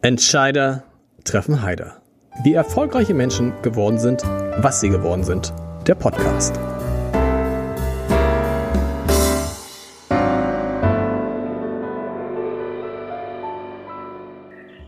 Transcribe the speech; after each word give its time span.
Entscheider 0.00 0.84
treffen 1.24 1.60
Heider. 1.60 2.00
Wie 2.44 2.54
erfolgreiche 2.54 3.14
Menschen 3.14 3.60
geworden 3.62 3.98
sind, 3.98 4.22
was 4.22 4.80
sie 4.80 4.90
geworden 4.90 5.24
sind. 5.24 5.52
Der 5.88 5.96
Podcast. 5.96 6.56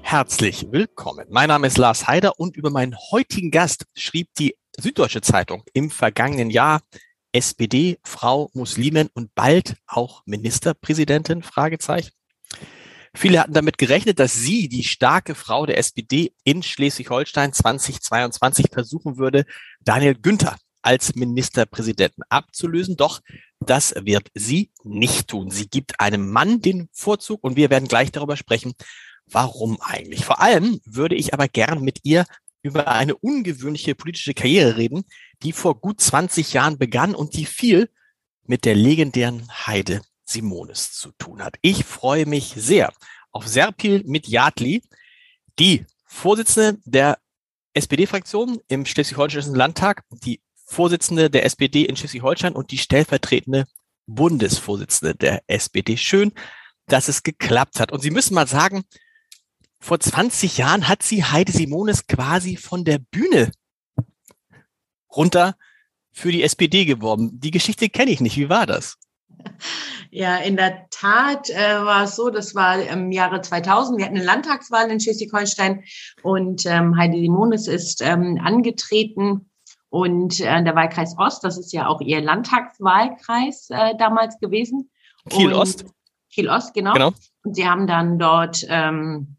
Herzlich 0.03 0.69
willkommen. 0.71 1.27
Mein 1.29 1.49
Name 1.49 1.67
ist 1.67 1.77
Lars 1.77 2.07
Heider 2.07 2.39
und 2.39 2.57
über 2.57 2.71
meinen 2.71 2.95
heutigen 3.11 3.51
Gast 3.51 3.87
schrieb 3.97 4.29
die 4.39 4.55
Süddeutsche 4.79 5.23
Zeitung 5.23 5.65
im 5.73 5.91
vergangenen 5.91 6.51
Jahr 6.51 6.83
SPD, 7.33 7.99
Frau 8.05 8.49
Muslimin 8.53 9.09
und 9.15 9.35
bald 9.35 9.75
auch 9.89 10.23
Ministerpräsidentin? 10.25 11.43
Fragezeichen. 11.43 12.13
Viele 13.15 13.41
hatten 13.41 13.55
damit 13.55 13.77
gerechnet, 13.77 14.21
dass 14.21 14.35
sie, 14.35 14.69
die 14.69 14.85
starke 14.85 15.35
Frau 15.35 15.67
der 15.67 15.79
SPD 15.79 16.33
in 16.45 16.63
Schleswig-Holstein 16.63 17.53
2022 17.53 18.67
versuchen 18.73 19.19
würde, 19.19 19.47
Daniel 19.81 20.15
Günther 20.15 20.57
als 20.83 21.15
Ministerpräsidenten 21.17 22.23
abzulösen. 22.29 22.97
Doch 22.97 23.21
das 23.59 23.95
wird 23.97 24.29
sie 24.35 24.71
nicht 24.85 25.29
tun. 25.29 25.51
Sie 25.51 25.69
gibt 25.69 26.01
einem 26.01 26.31
Mann 26.31 26.61
den 26.61 26.89
Vorzug 26.93 27.43
und 27.43 27.57
wir 27.57 27.69
werden 27.69 27.89
gleich 27.89 28.13
darüber 28.13 28.37
sprechen, 28.37 28.75
warum 29.27 29.81
eigentlich. 29.81 30.25
Vor 30.25 30.41
allem 30.41 30.81
würde 30.85 31.17
ich 31.17 31.35
aber 31.35 31.49
gern 31.49 31.83
mit 31.83 32.01
ihr 32.05 32.27
über 32.63 32.89
eine 32.89 33.17
ungewöhnliche 33.17 33.95
politische 33.95 34.35
Karriere 34.35 34.77
reden, 34.77 35.03
die 35.43 35.53
vor 35.53 35.81
gut 35.81 36.01
20 36.01 36.53
Jahren 36.53 36.79
begann 36.79 37.15
und 37.15 37.35
die 37.35 37.47
viel 37.47 37.91
mit 38.45 38.65
der 38.65 38.75
legendären 38.75 39.49
Heide 39.67 40.03
Simones 40.31 40.93
zu 40.93 41.13
tun 41.13 41.43
hat. 41.43 41.57
Ich 41.63 41.85
freue 41.85 42.27
mich 42.27 42.55
sehr 42.57 42.93
auf 43.33 43.47
Serpil 43.47 44.03
Mitjatli, 44.05 44.83
die 45.59 45.85
Vorsitzende 46.05 46.81
der 46.85 47.19
SPD-Fraktion 47.75 48.61
im 48.69 48.85
Schleswig-Holsteinischen 48.85 49.55
Landtag, 49.55 50.05
die 50.11 50.41
Vorsitzende 50.65 51.31
der 51.31 51.45
SPD 51.45 51.85
in 51.85 51.97
Schleswig-Holstein 51.97 52.55
und 52.55 52.71
die 52.71 52.79
stellvertretende 52.79 53.67
Bundesvorsitzende 54.07 55.15
der 55.15 55.43
SPD. 55.47 55.97
Schön, 55.97 56.33
dass 56.87 57.09
es 57.09 57.23
geklappt 57.23 57.81
hat. 57.81 57.93
Und 57.93 58.01
Sie 58.01 58.11
müssen 58.11 58.35
mal 58.35 58.47
sagen, 58.47 58.83
vor 59.81 59.99
20 59.99 60.59
Jahren 60.59 60.89
hat 60.89 61.03
sie 61.03 61.25
Heide 61.25 61.53
Simones 61.53 62.07
quasi 62.07 62.57
von 62.57 62.85
der 62.85 62.99
Bühne 62.99 63.51
runter 65.11 65.57
für 66.13 66.33
die 66.33 66.43
SPD 66.43 66.85
geworben. 66.85 67.41
Die 67.41 67.51
Geschichte 67.51 67.89
kenne 67.89 68.11
ich 68.11 68.21
nicht. 68.21 68.37
Wie 68.37 68.49
war 68.49 68.67
das? 68.67 68.99
Ja, 70.13 70.39
in 70.39 70.57
der 70.57 70.89
Tat 70.91 71.51
äh, 71.51 71.85
war 71.85 72.03
es 72.03 72.17
so, 72.17 72.31
das 72.31 72.57
war 72.57 72.83
im 72.83 73.13
Jahre 73.13 73.43
2000. 73.43 73.97
Wir 73.97 74.07
hatten 74.07 74.17
eine 74.17 74.25
Landtagswahl 74.25 74.91
in 74.91 74.99
Schleswig-Holstein 74.99 75.85
und 76.25 76.67
ähm, 76.67 76.97
Heidi 76.99 77.21
Simones 77.21 77.69
ist 77.69 78.03
ähm, 78.03 78.41
angetreten 78.43 79.51
und 79.89 80.41
äh, 80.41 80.65
der 80.65 80.75
Wahlkreis 80.75 81.17
Ost, 81.17 81.45
das 81.45 81.59
ist 81.59 81.73
ja 81.73 81.87
auch 81.87 82.01
ihr 82.01 82.21
Landtagswahlkreis 82.21 83.71
äh, 83.71 83.97
damals 83.99 84.39
gewesen. 84.41 84.91
Kiel 85.29 85.53
Ost. 85.53 85.85
Kiel 86.33 86.49
Ost, 86.49 86.75
genau. 86.75 86.93
genau. 86.93 87.13
Und 87.45 87.55
sie 87.55 87.69
haben 87.69 87.87
dann 87.87 88.19
dort 88.19 88.67
ähm, 88.69 89.37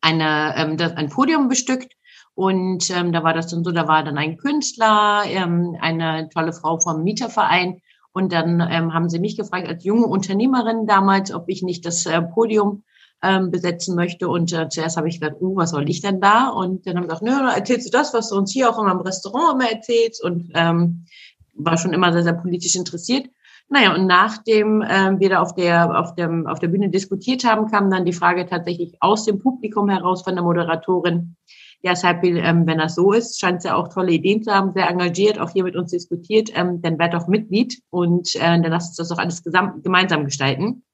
eine, 0.00 0.54
ähm, 0.56 0.76
das, 0.78 0.92
ein 0.96 1.10
Podium 1.10 1.48
bestückt 1.48 1.92
und 2.34 2.88
ähm, 2.90 3.12
da 3.12 3.22
war 3.22 3.34
das 3.34 3.48
dann 3.48 3.64
so, 3.64 3.70
da 3.70 3.86
war 3.86 4.02
dann 4.02 4.16
ein 4.16 4.38
Künstler, 4.38 5.24
ähm, 5.26 5.76
eine 5.80 6.30
tolle 6.30 6.54
Frau 6.54 6.78
vom 6.78 7.02
Mieterverein 7.02 7.82
und 8.12 8.32
dann 8.32 8.60
ähm, 8.70 8.92
haben 8.92 9.08
sie 9.08 9.20
mich 9.20 9.36
gefragt 9.36 9.68
als 9.68 9.84
junge 9.84 10.06
Unternehmerin 10.06 10.86
damals, 10.86 11.32
ob 11.32 11.48
ich 11.48 11.62
nicht 11.62 11.86
das 11.86 12.06
äh, 12.06 12.20
Podium 12.20 12.82
ähm, 13.22 13.50
besetzen 13.50 13.94
möchte. 13.94 14.28
Und 14.28 14.52
äh, 14.52 14.68
zuerst 14.68 14.96
habe 14.96 15.08
ich 15.08 15.20
gedacht, 15.20 15.40
uh, 15.40 15.56
was 15.56 15.70
soll 15.70 15.88
ich 15.88 16.00
denn 16.00 16.20
da? 16.20 16.48
Und 16.48 16.86
dann 16.86 16.96
haben 16.96 17.04
sie 17.04 17.08
gesagt, 17.08 17.22
nö, 17.22 17.50
erzählst 17.50 17.86
du 17.86 17.90
das, 17.90 18.14
was 18.14 18.30
du 18.30 18.36
uns 18.36 18.52
hier 18.52 18.70
auch 18.70 18.78
immer 18.78 18.92
im 18.92 19.00
Restaurant 19.00 19.54
immer 19.60 19.70
erzählst. 19.70 20.22
Und 20.24 20.50
ähm, 20.54 21.04
war 21.54 21.76
schon 21.76 21.92
immer 21.92 22.12
sehr, 22.12 22.24
sehr 22.24 22.34
politisch 22.34 22.76
interessiert. 22.76 23.28
Naja, 23.68 23.94
und 23.94 24.06
nachdem 24.06 24.82
ähm, 24.88 25.20
wir 25.20 25.28
da 25.28 25.40
auf 25.40 25.54
der, 25.54 25.96
auf, 25.96 26.14
dem, 26.16 26.46
auf 26.48 26.58
der 26.58 26.68
Bühne 26.68 26.90
diskutiert 26.90 27.44
haben, 27.44 27.70
kam 27.70 27.88
dann 27.90 28.04
die 28.04 28.12
Frage 28.12 28.46
tatsächlich 28.46 28.96
aus 29.00 29.24
dem 29.24 29.38
Publikum 29.38 29.88
heraus 29.88 30.22
von 30.22 30.34
der 30.34 30.42
Moderatorin, 30.42 31.36
ja, 31.82 31.96
Saipil, 31.96 32.36
ähm, 32.36 32.66
wenn 32.66 32.78
das 32.78 32.94
so 32.94 33.12
ist, 33.12 33.40
scheint 33.40 33.58
es 33.58 33.64
ja 33.64 33.74
auch 33.74 33.88
tolle 33.88 34.12
Ideen 34.12 34.42
zu 34.42 34.52
haben, 34.52 34.72
sehr 34.72 34.88
engagiert, 34.88 35.38
auch 35.38 35.50
hier 35.50 35.64
mit 35.64 35.76
uns 35.76 35.90
diskutiert, 35.90 36.50
ähm, 36.54 36.82
dann 36.82 36.98
werd 36.98 37.14
doch 37.14 37.26
Mitglied 37.26 37.80
und 37.90 38.34
äh, 38.36 38.40
dann 38.40 38.62
lasst 38.64 38.90
uns 38.90 38.96
das 38.96 39.08
doch 39.08 39.18
alles 39.18 39.42
gemeinsam 39.42 40.24
gestalten. 40.24 40.84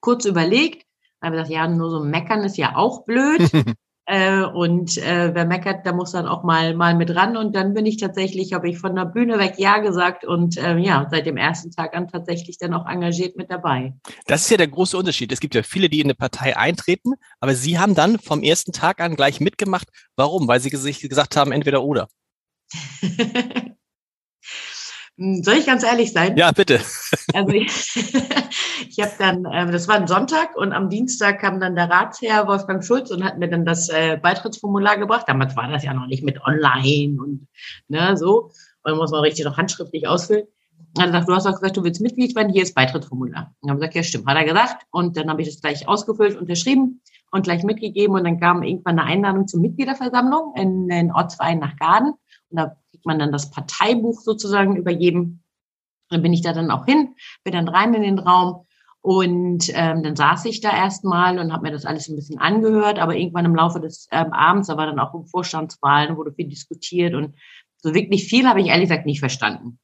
Kurz 0.00 0.24
überlegt, 0.24 0.84
haben 1.22 1.32
wir 1.32 1.42
gesagt, 1.42 1.54
ja, 1.54 1.68
nur 1.68 1.90
so 1.90 2.04
meckern 2.04 2.44
ist 2.44 2.58
ja 2.58 2.76
auch 2.76 3.04
blöd. 3.04 3.50
Äh, 4.06 4.42
und 4.42 4.98
äh, 4.98 5.30
wer 5.32 5.44
meckert, 5.44 5.86
der 5.86 5.92
muss 5.92 6.12
dann 6.12 6.26
auch 6.26 6.42
mal 6.42 6.74
mal 6.74 6.94
mit 6.94 7.14
ran. 7.14 7.36
Und 7.36 7.54
dann 7.54 7.72
bin 7.72 7.86
ich 7.86 7.98
tatsächlich, 7.98 8.52
habe 8.52 8.68
ich 8.68 8.78
von 8.78 8.96
der 8.96 9.04
Bühne 9.04 9.38
weg 9.38 9.54
Ja 9.58 9.78
gesagt 9.78 10.24
und 10.24 10.56
äh, 10.56 10.76
ja, 10.78 11.06
seit 11.10 11.26
dem 11.26 11.36
ersten 11.36 11.70
Tag 11.70 11.94
an 11.94 12.08
tatsächlich 12.08 12.58
dann 12.58 12.74
auch 12.74 12.86
engagiert 12.86 13.36
mit 13.36 13.50
dabei. 13.50 13.94
Das 14.26 14.42
ist 14.42 14.50
ja 14.50 14.56
der 14.56 14.68
große 14.68 14.96
Unterschied. 14.96 15.30
Es 15.30 15.40
gibt 15.40 15.54
ja 15.54 15.62
viele, 15.62 15.88
die 15.88 16.00
in 16.00 16.06
eine 16.06 16.14
Partei 16.14 16.56
eintreten, 16.56 17.12
aber 17.40 17.54
Sie 17.54 17.78
haben 17.78 17.94
dann 17.94 18.18
vom 18.18 18.42
ersten 18.42 18.72
Tag 18.72 19.00
an 19.00 19.14
gleich 19.14 19.40
mitgemacht. 19.40 19.88
Warum? 20.16 20.48
Weil 20.48 20.60
Sie 20.60 20.70
sich 20.76 21.00
gesagt 21.00 21.36
haben, 21.36 21.52
entweder 21.52 21.84
oder. 21.84 22.08
Hm, 25.18 25.42
soll 25.42 25.54
ich 25.54 25.66
ganz 25.66 25.84
ehrlich 25.84 26.12
sein? 26.12 26.36
Ja, 26.36 26.52
bitte. 26.52 26.80
Also 27.34 27.50
ich, 27.50 27.68
ich 28.88 29.00
habe 29.00 29.12
dann, 29.18 29.44
äh, 29.44 29.70
das 29.70 29.88
war 29.88 29.96
ein 29.96 30.06
Sonntag 30.06 30.56
und 30.56 30.72
am 30.72 30.88
Dienstag 30.88 31.40
kam 31.40 31.60
dann 31.60 31.76
der 31.76 31.90
Ratsherr 31.90 32.46
Wolfgang 32.46 32.84
Schulz 32.84 33.10
und 33.10 33.22
hat 33.22 33.38
mir 33.38 33.48
dann 33.48 33.64
das 33.64 33.88
äh, 33.88 34.16
Beitrittsformular 34.16 34.96
gebracht. 34.96 35.26
Damals 35.28 35.56
war 35.56 35.68
das 35.68 35.84
ja 35.84 35.92
noch 35.92 36.06
nicht 36.06 36.24
mit 36.24 36.40
online 36.44 37.20
und 37.20 37.48
ne, 37.88 38.16
so. 38.16 38.50
Und 38.84 38.96
muss 38.96 39.10
man 39.10 39.20
richtig 39.20 39.44
noch 39.44 39.56
handschriftlich 39.56 40.08
ausfüllen. 40.08 40.46
Hat 40.98 41.06
gesagt, 41.06 41.28
du 41.28 41.34
hast 41.34 41.46
auch 41.46 41.52
gesagt, 41.52 41.76
du 41.76 41.84
willst 41.84 42.00
Mitglied 42.00 42.34
werden, 42.34 42.52
hier 42.52 42.62
ist 42.62 42.74
Beitrittsformular. 42.74 43.54
Und 43.60 43.68
dann 43.68 43.76
habe 43.76 43.84
ich 43.84 43.90
gesagt, 43.90 43.94
ja 43.94 44.02
stimmt, 44.02 44.26
hat 44.26 44.36
er 44.36 44.44
gesagt. 44.44 44.86
Und 44.90 45.16
dann 45.16 45.30
habe 45.30 45.40
ich 45.40 45.48
das 45.48 45.60
gleich 45.60 45.88
ausgefüllt, 45.88 46.36
unterschrieben 46.36 47.00
und 47.30 47.44
gleich 47.44 47.62
mitgegeben. 47.62 48.14
Und 48.14 48.24
dann 48.24 48.40
kam 48.40 48.62
irgendwann 48.62 48.98
eine 48.98 49.08
Einladung 49.08 49.46
zur 49.46 49.60
Mitgliederversammlung 49.60 50.54
in 50.56 50.88
den 50.88 51.12
Ortsverein 51.12 51.60
nach 51.60 51.76
Gaden. 51.76 52.14
Da 52.56 52.76
kriegt 52.90 53.06
man 53.06 53.18
dann 53.18 53.32
das 53.32 53.50
Parteibuch 53.50 54.20
sozusagen 54.20 54.76
übergeben. 54.76 55.42
Dann 56.10 56.22
bin 56.22 56.32
ich 56.32 56.42
da 56.42 56.52
dann 56.52 56.70
auch 56.70 56.84
hin, 56.84 57.14
bin 57.44 57.54
dann 57.54 57.68
rein 57.68 57.94
in 57.94 58.02
den 58.02 58.18
Raum 58.18 58.66
und 59.00 59.68
ähm, 59.74 60.04
dann 60.04 60.14
saß 60.14 60.44
ich 60.44 60.60
da 60.60 60.70
erstmal 60.70 61.38
und 61.38 61.52
habe 61.52 61.64
mir 61.64 61.72
das 61.72 61.84
alles 61.84 62.08
ein 62.08 62.14
bisschen 62.14 62.38
angehört. 62.38 63.00
Aber 63.00 63.16
irgendwann 63.16 63.44
im 63.44 63.56
Laufe 63.56 63.80
des 63.80 64.06
ähm, 64.12 64.32
Abends, 64.32 64.68
da 64.68 64.76
war 64.76 64.86
dann 64.86 65.00
auch 65.00 65.12
um 65.12 65.26
Vorstandswahlen, 65.26 66.16
wurde 66.16 66.32
viel 66.32 66.48
diskutiert 66.48 67.14
und 67.14 67.34
so 67.78 67.94
wirklich 67.94 68.24
viel 68.24 68.46
habe 68.46 68.60
ich 68.60 68.68
ehrlich 68.68 68.88
gesagt 68.88 69.06
nicht 69.06 69.18
verstanden. 69.18 69.80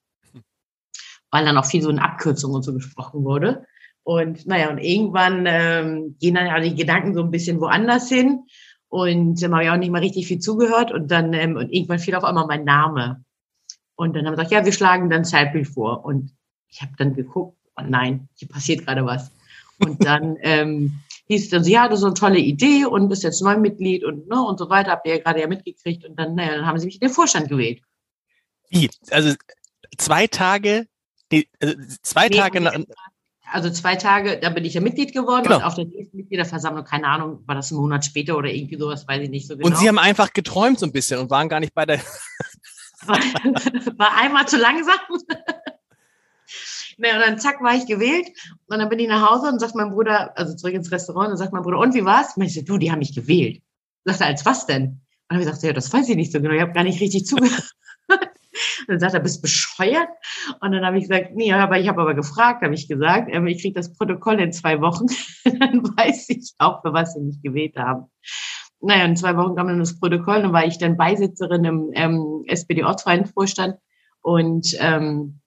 Weil 1.32 1.44
dann 1.44 1.58
auch 1.58 1.66
viel 1.66 1.82
so 1.82 1.90
in 1.90 1.98
Abkürzungen 1.98 2.56
und 2.56 2.62
so 2.62 2.72
gesprochen 2.72 3.24
wurde. 3.24 3.66
Und 4.04 4.46
naja, 4.46 4.70
und 4.70 4.78
irgendwann 4.78 5.44
ähm, 5.46 6.16
gehen 6.20 6.36
dann 6.36 6.46
ja 6.46 6.60
die 6.60 6.74
Gedanken 6.74 7.12
so 7.12 7.22
ein 7.22 7.30
bisschen 7.30 7.60
woanders 7.60 8.08
hin. 8.08 8.44
Und 8.88 9.42
ähm, 9.42 9.54
habe 9.54 9.64
ich 9.64 9.70
auch 9.70 9.76
nicht 9.76 9.90
mal 9.90 10.00
richtig 10.00 10.26
viel 10.26 10.38
zugehört. 10.38 10.92
Und 10.92 11.10
dann, 11.10 11.32
ähm, 11.32 11.56
und 11.56 11.72
irgendwann 11.72 11.98
fiel 11.98 12.14
auf 12.14 12.24
einmal 12.24 12.46
mein 12.46 12.64
Name. 12.64 13.24
Und 13.96 14.14
dann 14.14 14.24
haben 14.24 14.32
wir 14.32 14.36
gesagt, 14.36 14.52
ja, 14.52 14.64
wir 14.64 14.72
schlagen 14.72 15.10
dann 15.10 15.24
Zeitbild 15.24 15.68
vor. 15.68 16.04
Und 16.04 16.32
ich 16.68 16.80
habe 16.82 16.92
dann 16.96 17.14
geguckt, 17.14 17.56
oh 17.76 17.82
nein, 17.86 18.28
hier 18.34 18.48
passiert 18.48 18.86
gerade 18.86 19.04
was. 19.04 19.30
Und 19.78 20.04
dann 20.04 20.36
ähm, 20.40 21.00
hieß 21.26 21.44
es 21.44 21.50
dann 21.50 21.64
so, 21.64 21.70
ja, 21.70 21.88
das 21.88 22.00
ist 22.00 22.04
eine 22.04 22.14
tolle 22.14 22.38
Idee 22.38 22.86
und 22.86 23.08
bist 23.08 23.22
jetzt 23.22 23.42
Neumitglied 23.42 24.04
und, 24.04 24.28
ne, 24.28 24.40
und 24.42 24.58
so 24.58 24.70
weiter, 24.70 24.92
habt 24.92 25.06
ihr 25.06 25.16
ja 25.16 25.22
gerade 25.22 25.40
ja 25.40 25.46
mitgekriegt. 25.46 26.04
Und 26.04 26.18
dann, 26.18 26.34
naja, 26.34 26.56
dann 26.56 26.66
haben 26.66 26.78
sie 26.78 26.86
mich 26.86 27.00
in 27.00 27.08
den 27.08 27.14
Vorstand 27.14 27.48
gewählt. 27.48 27.82
Wie? 28.70 28.90
Also 29.10 29.34
zwei 29.96 30.26
Tage, 30.26 30.86
die, 31.30 31.48
also 31.60 31.74
zwei 32.02 32.28
nee, 32.28 32.36
Tage 32.36 32.60
nach, 32.60 32.78
also 33.52 33.70
zwei 33.70 33.96
Tage, 33.96 34.38
da 34.40 34.50
bin 34.50 34.64
ich 34.64 34.74
ja 34.74 34.80
Mitglied 34.80 35.12
geworden 35.12 35.44
genau. 35.44 35.56
und 35.56 35.62
auf 35.64 35.74
der 35.74 35.86
nächsten 35.86 36.16
Mitgliederversammlung, 36.16 36.84
keine 36.84 37.06
Ahnung, 37.06 37.42
war 37.46 37.54
das 37.54 37.70
ein 37.70 37.76
Monat 37.76 38.04
später 38.04 38.36
oder 38.36 38.50
irgendwie 38.50 38.78
sowas, 38.78 39.06
weiß 39.06 39.22
ich 39.22 39.30
nicht 39.30 39.46
so 39.46 39.56
genau. 39.56 39.68
Und 39.68 39.76
Sie 39.76 39.88
haben 39.88 39.98
einfach 39.98 40.32
geträumt 40.32 40.78
so 40.78 40.86
ein 40.86 40.92
bisschen 40.92 41.20
und 41.20 41.30
waren 41.30 41.48
gar 41.48 41.60
nicht 41.60 41.74
bei 41.74 41.86
der. 41.86 42.00
war, 43.06 43.18
war 43.98 44.16
einmal 44.16 44.46
zu 44.46 44.56
langsam. 44.56 44.96
ne, 46.98 47.14
und 47.14 47.20
dann 47.20 47.38
zack, 47.38 47.62
war 47.62 47.74
ich 47.74 47.86
gewählt. 47.86 48.28
Und 48.66 48.78
dann 48.78 48.88
bin 48.88 48.98
ich 48.98 49.08
nach 49.08 49.30
Hause 49.30 49.48
und 49.48 49.60
sagt 49.60 49.74
mein 49.74 49.90
Bruder, 49.90 50.36
also 50.36 50.54
zurück 50.54 50.74
ins 50.74 50.90
Restaurant, 50.90 51.30
und 51.30 51.36
sagt 51.36 51.52
mein 51.52 51.62
Bruder, 51.62 51.78
und 51.78 51.94
wie 51.94 52.04
war's? 52.04 52.36
Und 52.36 52.42
ich 52.42 52.54
so, 52.54 52.62
du, 52.62 52.78
die 52.78 52.90
haben 52.90 53.00
mich 53.00 53.14
gewählt. 53.14 53.62
Sagt 54.04 54.20
er, 54.20 54.26
als 54.26 54.44
was 54.46 54.66
denn? 54.66 54.82
Und 54.82 55.00
dann 55.28 55.36
habe 55.36 55.42
ich 55.42 55.46
gesagt, 55.46 55.64
ja, 55.64 55.72
das 55.72 55.92
weiß 55.92 56.08
ich 56.08 56.16
nicht 56.16 56.32
so 56.32 56.40
genau, 56.40 56.54
ich 56.54 56.60
habe 56.60 56.72
gar 56.72 56.84
nicht 56.84 57.00
richtig 57.00 57.26
zugehört. 57.26 57.72
Dann 58.88 59.00
sagt 59.00 59.14
er, 59.14 59.20
bist 59.20 59.42
bescheuert? 59.42 60.08
Und 60.60 60.72
dann 60.72 60.84
habe 60.84 60.98
ich 60.98 61.08
gesagt, 61.08 61.34
nee, 61.34 61.52
aber 61.52 61.78
ich 61.78 61.88
habe 61.88 62.00
aber 62.00 62.14
gefragt, 62.14 62.62
habe 62.62 62.74
ich 62.74 62.88
gesagt, 62.88 63.28
ähm, 63.32 63.46
ich 63.46 63.60
kriege 63.60 63.74
das 63.74 63.92
Protokoll 63.92 64.40
in 64.40 64.52
zwei 64.52 64.80
Wochen, 64.80 65.06
dann 65.44 65.82
weiß 65.84 66.30
ich 66.30 66.54
auch, 66.58 66.82
für 66.82 66.92
was 66.92 67.14
sie 67.14 67.20
mich 67.20 67.42
gewählt 67.42 67.76
haben. 67.76 68.06
Naja, 68.80 69.04
in 69.04 69.16
zwei 69.16 69.36
Wochen 69.36 69.56
kam 69.56 69.68
dann 69.68 69.78
das 69.78 69.98
Protokoll, 69.98 70.42
dann 70.42 70.52
war 70.52 70.64
ich 70.64 70.78
dann 70.78 70.96
Beisitzerin 70.96 71.64
im 71.64 71.90
ähm, 71.94 72.44
SPD-Ortsvereinsvorstand 72.46 73.76
und 74.22 74.76
ähm, 74.80 75.40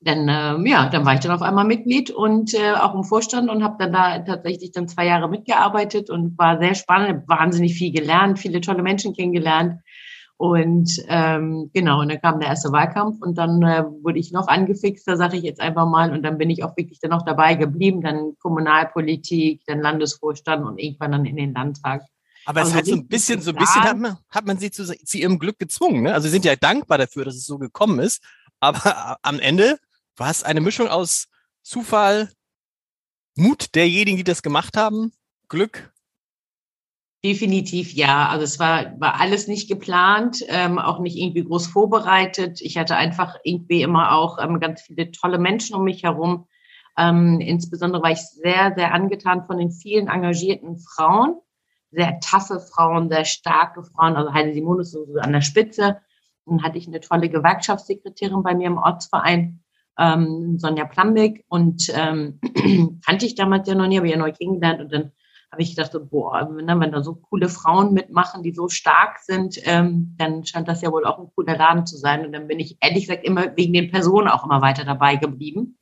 dann, 0.00 0.28
ähm, 0.28 0.64
ja, 0.64 0.88
dann 0.88 1.04
war 1.04 1.14
ich 1.14 1.20
dann 1.20 1.32
auf 1.32 1.42
einmal 1.42 1.64
Mitglied 1.64 2.10
und 2.10 2.54
äh, 2.54 2.72
auch 2.74 2.94
im 2.94 3.02
Vorstand 3.02 3.50
und 3.50 3.64
habe 3.64 3.76
dann 3.80 3.92
da 3.92 4.18
tatsächlich 4.20 4.70
dann 4.70 4.86
zwei 4.86 5.06
Jahre 5.06 5.28
mitgearbeitet 5.28 6.08
und 6.08 6.38
war 6.38 6.60
sehr 6.60 6.74
spannend, 6.74 7.28
wahnsinnig 7.28 7.74
viel 7.74 7.92
gelernt, 7.92 8.38
viele 8.38 8.60
tolle 8.60 8.82
Menschen 8.82 9.12
kennengelernt. 9.12 9.80
Und 10.38 11.02
ähm, 11.08 11.68
genau, 11.74 12.00
und 12.00 12.10
dann 12.10 12.20
kam 12.20 12.38
der 12.38 12.48
erste 12.48 12.70
Wahlkampf 12.70 13.20
und 13.20 13.36
dann 13.36 13.60
äh, 13.60 13.82
wurde 14.04 14.20
ich 14.20 14.30
noch 14.30 14.46
angefixt, 14.46 15.06
da 15.08 15.16
sage 15.16 15.36
ich 15.36 15.42
jetzt 15.42 15.60
einfach 15.60 15.84
mal, 15.84 16.12
und 16.12 16.22
dann 16.22 16.38
bin 16.38 16.48
ich 16.48 16.62
auch 16.62 16.76
wirklich 16.76 17.00
dann 17.00 17.10
noch 17.10 17.24
dabei 17.24 17.56
geblieben, 17.56 18.02
dann 18.02 18.34
Kommunalpolitik, 18.38 19.62
dann 19.66 19.80
Landesvorstand 19.80 20.64
und 20.64 20.78
irgendwann 20.78 21.10
dann 21.10 21.24
in 21.24 21.34
den 21.34 21.54
Landtag. 21.54 22.02
Aber 22.46 22.60
es 22.60 22.68
also 22.68 22.78
hat 22.78 22.86
so 22.86 22.94
ein 22.94 23.08
bisschen, 23.08 23.40
so 23.40 23.50
ein 23.50 23.56
bisschen 23.56 23.82
hat 23.82 23.98
man, 23.98 24.16
hat 24.30 24.46
man 24.46 24.58
sie 24.58 24.70
zu, 24.70 24.84
zu 24.84 25.18
ihrem 25.18 25.40
Glück 25.40 25.58
gezwungen. 25.58 26.04
Ne? 26.04 26.14
Also 26.14 26.28
sie 26.28 26.32
sind 26.32 26.44
ja 26.44 26.54
dankbar 26.54 26.98
dafür, 26.98 27.24
dass 27.24 27.34
es 27.34 27.44
so 27.44 27.58
gekommen 27.58 27.98
ist. 27.98 28.22
Aber 28.60 29.18
am 29.22 29.40
Ende 29.40 29.80
war 30.16 30.30
es 30.30 30.44
eine 30.44 30.60
Mischung 30.60 30.86
aus 30.86 31.26
Zufall, 31.64 32.30
Mut 33.34 33.74
derjenigen, 33.74 34.16
die 34.16 34.24
das 34.24 34.42
gemacht 34.42 34.76
haben, 34.76 35.12
Glück 35.48 35.92
Definitiv 37.24 37.92
ja. 37.94 38.28
Also 38.28 38.44
es 38.44 38.60
war, 38.60 38.98
war 39.00 39.20
alles 39.20 39.48
nicht 39.48 39.68
geplant, 39.68 40.44
ähm, 40.48 40.78
auch 40.78 41.00
nicht 41.00 41.16
irgendwie 41.16 41.42
groß 41.42 41.66
vorbereitet. 41.66 42.60
Ich 42.60 42.78
hatte 42.78 42.94
einfach 42.94 43.36
irgendwie 43.42 43.82
immer 43.82 44.12
auch 44.12 44.38
ähm, 44.40 44.60
ganz 44.60 44.82
viele 44.82 45.10
tolle 45.10 45.38
Menschen 45.38 45.74
um 45.74 45.82
mich 45.82 46.04
herum. 46.04 46.46
Ähm, 46.96 47.40
insbesondere 47.40 48.02
war 48.02 48.12
ich 48.12 48.20
sehr, 48.20 48.72
sehr 48.76 48.94
angetan 48.94 49.46
von 49.46 49.58
den 49.58 49.72
vielen 49.72 50.06
engagierten 50.06 50.78
Frauen, 50.78 51.34
sehr 51.90 52.20
taffe 52.20 52.60
Frauen, 52.60 53.08
sehr 53.08 53.24
starke 53.24 53.82
Frauen. 53.82 54.14
Also 54.14 54.32
Heide 54.32 54.54
Simone 54.54 54.82
ist 54.82 54.92
so 54.92 55.04
an 55.20 55.32
der 55.32 55.40
Spitze. 55.40 55.98
Dann 56.46 56.62
hatte 56.62 56.78
ich 56.78 56.86
eine 56.86 57.00
tolle 57.00 57.28
Gewerkschaftssekretärin 57.28 58.44
bei 58.44 58.54
mir 58.54 58.68
im 58.68 58.78
Ortsverein, 58.78 59.64
ähm, 59.98 60.58
Sonja 60.58 60.84
Plambeck. 60.84 61.44
Und 61.48 61.88
ähm, 61.94 62.40
kannte 63.04 63.26
ich 63.26 63.34
damals 63.34 63.68
ja 63.68 63.74
noch 63.74 63.88
nie, 63.88 63.96
habe 63.96 64.06
ich 64.06 64.12
ja 64.12 64.18
neu 64.18 64.32
kennengelernt. 64.32 64.80
Und 64.80 64.92
dann 64.92 65.12
habe 65.50 65.62
ich 65.62 65.74
gedacht, 65.74 65.92
so, 65.92 66.04
boah, 66.04 66.48
wenn, 66.50 66.80
wenn 66.80 66.92
da 66.92 67.02
so 67.02 67.14
coole 67.14 67.48
Frauen 67.48 67.94
mitmachen, 67.94 68.42
die 68.42 68.52
so 68.52 68.68
stark 68.68 69.18
sind, 69.20 69.56
ähm, 69.64 70.14
dann 70.18 70.44
scheint 70.44 70.68
das 70.68 70.82
ja 70.82 70.92
wohl 70.92 71.06
auch 71.06 71.18
ein 71.18 71.30
cooler 71.34 71.56
Laden 71.56 71.86
zu 71.86 71.96
sein. 71.96 72.26
Und 72.26 72.32
dann 72.32 72.48
bin 72.48 72.60
ich 72.60 72.76
ehrlich 72.80 73.06
gesagt 73.06 73.24
immer 73.24 73.56
wegen 73.56 73.72
den 73.72 73.90
Personen 73.90 74.28
auch 74.28 74.44
immer 74.44 74.60
weiter 74.60 74.84
dabei 74.84 75.16
geblieben. 75.16 75.78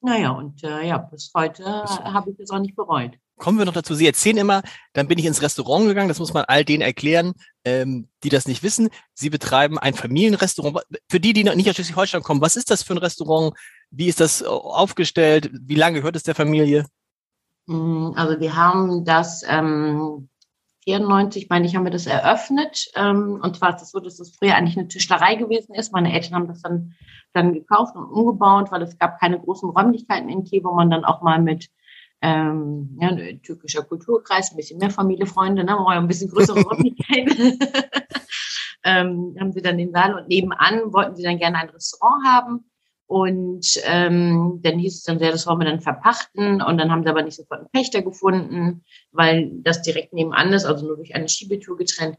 Naja, 0.00 0.30
und 0.30 0.64
äh, 0.64 0.86
ja, 0.86 0.98
bis 0.98 1.32
heute 1.34 1.64
habe 1.64 2.30
ich 2.30 2.36
das 2.38 2.50
auch 2.50 2.58
nicht 2.58 2.76
bereut. 2.76 3.12
Kommen 3.36 3.58
wir 3.58 3.64
noch 3.64 3.72
dazu. 3.72 3.94
Sie 3.94 4.06
erzählen 4.06 4.36
immer, 4.36 4.62
dann 4.92 5.08
bin 5.08 5.18
ich 5.18 5.24
ins 5.24 5.42
Restaurant 5.42 5.86
gegangen. 5.86 6.08
Das 6.08 6.20
muss 6.20 6.32
man 6.32 6.44
all 6.44 6.64
denen 6.64 6.82
erklären, 6.82 7.32
ähm, 7.64 8.08
die 8.22 8.28
das 8.28 8.46
nicht 8.46 8.62
wissen. 8.62 8.90
Sie 9.12 9.28
betreiben 9.28 9.78
ein 9.78 9.94
Familienrestaurant. 9.94 10.78
Für 11.10 11.20
die, 11.20 11.32
die 11.32 11.42
nicht 11.42 11.68
aus 11.68 11.74
Schleswig-Holstein 11.74 12.22
kommen, 12.22 12.40
was 12.40 12.56
ist 12.56 12.70
das 12.70 12.82
für 12.82 12.94
ein 12.94 12.98
Restaurant? 12.98 13.54
Wie 13.90 14.06
ist 14.06 14.20
das 14.20 14.42
äh, 14.42 14.46
aufgestellt? 14.46 15.50
Wie 15.52 15.74
lange 15.74 15.98
gehört 15.98 16.16
es 16.16 16.22
der 16.22 16.34
Familie? 16.34 16.86
Mm, 17.66 18.12
also 18.14 18.40
wir 18.40 18.56
haben 18.56 19.04
das 19.04 19.44
ähm, 19.48 20.28
94, 20.84 21.48
meine 21.48 21.66
ich, 21.66 21.74
haben 21.74 21.84
wir 21.84 21.90
das 21.90 22.06
eröffnet. 22.06 22.90
Ähm, 22.94 23.40
und 23.42 23.56
zwar 23.56 23.74
ist 23.74 23.82
es 23.82 23.90
so, 23.90 24.00
dass 24.00 24.20
es 24.20 24.36
früher 24.36 24.54
eigentlich 24.54 24.78
eine 24.78 24.88
Tischlerei 24.88 25.34
gewesen 25.34 25.74
ist. 25.74 25.92
Meine 25.92 26.12
Eltern 26.12 26.34
haben 26.34 26.48
das 26.48 26.62
dann, 26.62 26.94
dann 27.32 27.52
gekauft 27.54 27.96
und 27.96 28.04
umgebaut, 28.04 28.70
weil 28.70 28.82
es 28.82 28.98
gab 28.98 29.18
keine 29.18 29.40
großen 29.40 29.70
Räumlichkeiten 29.70 30.28
in 30.28 30.44
Kiel, 30.44 30.62
wo 30.64 30.74
man 30.74 30.90
dann 30.90 31.04
auch 31.04 31.22
mal 31.22 31.40
mit 31.40 31.70
ähm, 32.20 32.98
ja, 33.00 33.10
türkischer 33.42 33.82
Kulturkreis, 33.82 34.50
ein 34.50 34.56
bisschen 34.56 34.78
mehr 34.78 34.90
Familie, 34.90 35.26
Freunde, 35.26 35.64
ne, 35.64 35.76
ein 35.86 36.08
bisschen 36.08 36.30
größere 36.30 36.60
Räumlichkeiten. 36.62 37.58
ähm, 38.84 39.36
haben 39.38 39.52
sie 39.52 39.62
dann 39.62 39.78
den 39.78 39.92
Saal 39.92 40.14
und 40.14 40.28
nebenan 40.28 40.92
wollten 40.92 41.16
sie 41.16 41.22
dann 41.22 41.38
gerne 41.38 41.58
ein 41.58 41.70
Restaurant 41.70 42.24
haben. 42.26 42.70
Und 43.06 43.66
ähm, 43.84 44.60
dann 44.62 44.78
hieß 44.78 44.94
es 44.94 45.02
dann 45.02 45.18
sehr, 45.18 45.30
das 45.30 45.46
wollen 45.46 45.60
wir 45.60 45.66
dann 45.66 45.80
verpachten. 45.80 46.62
Und 46.62 46.78
dann 46.78 46.90
haben 46.90 47.02
sie 47.02 47.10
aber 47.10 47.22
nicht 47.22 47.36
sofort 47.36 47.60
einen 47.60 47.70
Pächter 47.70 48.02
gefunden, 48.02 48.84
weil 49.12 49.50
das 49.62 49.82
direkt 49.82 50.12
nebenan 50.12 50.52
ist, 50.52 50.64
also 50.64 50.86
nur 50.86 50.96
durch 50.96 51.14
eine 51.14 51.28
Schiebetour 51.28 51.76
getrennt. 51.76 52.16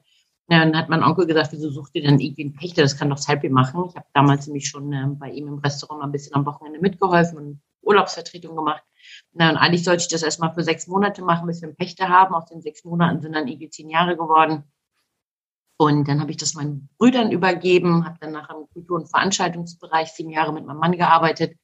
Ja, 0.47 0.59
dann 0.59 0.77
hat 0.77 0.89
mein 0.89 1.03
Onkel 1.03 1.25
gesagt, 1.25 1.53
wieso 1.53 1.71
sucht 1.71 1.95
ihr 1.95 2.03
dann 2.03 2.19
irgendwie 2.19 2.43
einen 2.43 2.53
Pächter? 2.53 2.83
Das 2.83 2.97
kann 2.97 3.09
doch 3.09 3.17
Salpi 3.17 3.49
machen. 3.49 3.85
Ich 3.89 3.95
habe 3.95 4.05
damals 4.13 4.45
nämlich 4.45 4.67
schon 4.67 4.93
äh, 4.93 5.07
bei 5.07 5.31
ihm 5.31 5.47
im 5.47 5.57
Restaurant 5.57 6.03
ein 6.03 6.11
bisschen 6.11 6.35
am 6.35 6.45
Wochenende 6.45 6.79
mitgeholfen 6.79 7.37
und 7.37 7.61
Urlaubsvertretung 7.81 8.55
gemacht. 8.55 8.83
Na, 9.33 9.49
und 9.49 9.57
eigentlich 9.57 9.83
sollte 9.83 10.01
ich 10.03 10.07
das 10.07 10.21
erstmal 10.21 10.53
für 10.53 10.63
sechs 10.63 10.87
Monate 10.87 11.23
machen, 11.23 11.47
bis 11.47 11.61
wir 11.61 11.69
einen 11.69 11.77
Pächter 11.77 12.09
haben. 12.09 12.35
Aus 12.35 12.45
den 12.45 12.61
sechs 12.61 12.83
Monaten 12.83 13.21
sind 13.21 13.33
dann 13.33 13.47
irgendwie 13.47 13.69
zehn 13.69 13.89
Jahre 13.89 14.15
geworden. 14.15 14.63
Und 15.77 16.07
dann 16.07 16.21
habe 16.21 16.31
ich 16.31 16.37
das 16.37 16.53
meinen 16.53 16.89
Brüdern 16.97 17.31
übergeben, 17.31 18.05
habe 18.05 18.17
dann 18.21 18.31
nachher 18.31 18.55
im 18.55 18.67
Kultur- 18.71 18.97
und 18.97 19.09
Veranstaltungsbereich 19.09 20.09
sieben 20.13 20.29
Jahre 20.29 20.53
mit 20.53 20.65
meinem 20.65 20.79
Mann 20.79 20.93
gearbeitet. 20.93 21.57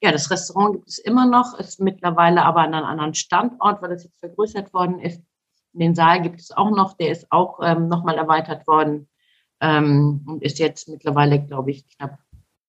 Ja, 0.00 0.10
das 0.10 0.30
Restaurant 0.30 0.76
gibt 0.76 0.88
es 0.88 0.98
immer 0.98 1.26
noch, 1.26 1.58
ist 1.58 1.80
mittlerweile 1.80 2.44
aber 2.44 2.60
an 2.62 2.74
einem 2.74 2.86
anderen 2.86 3.14
Standort, 3.14 3.82
weil 3.82 3.90
das 3.90 4.04
jetzt 4.04 4.20
vergrößert 4.20 4.72
worden 4.72 5.00
ist. 5.00 5.22
Den 5.72 5.94
Saal 5.94 6.22
gibt 6.22 6.40
es 6.40 6.50
auch 6.50 6.70
noch, 6.70 6.96
der 6.96 7.10
ist 7.10 7.26
auch 7.30 7.60
ähm, 7.62 7.88
nochmal 7.88 8.16
erweitert 8.16 8.66
worden 8.66 9.08
ähm, 9.60 10.24
und 10.26 10.42
ist 10.42 10.58
jetzt 10.58 10.88
mittlerweile, 10.88 11.44
glaube 11.44 11.70
ich, 11.70 11.86
knapp 11.88 12.18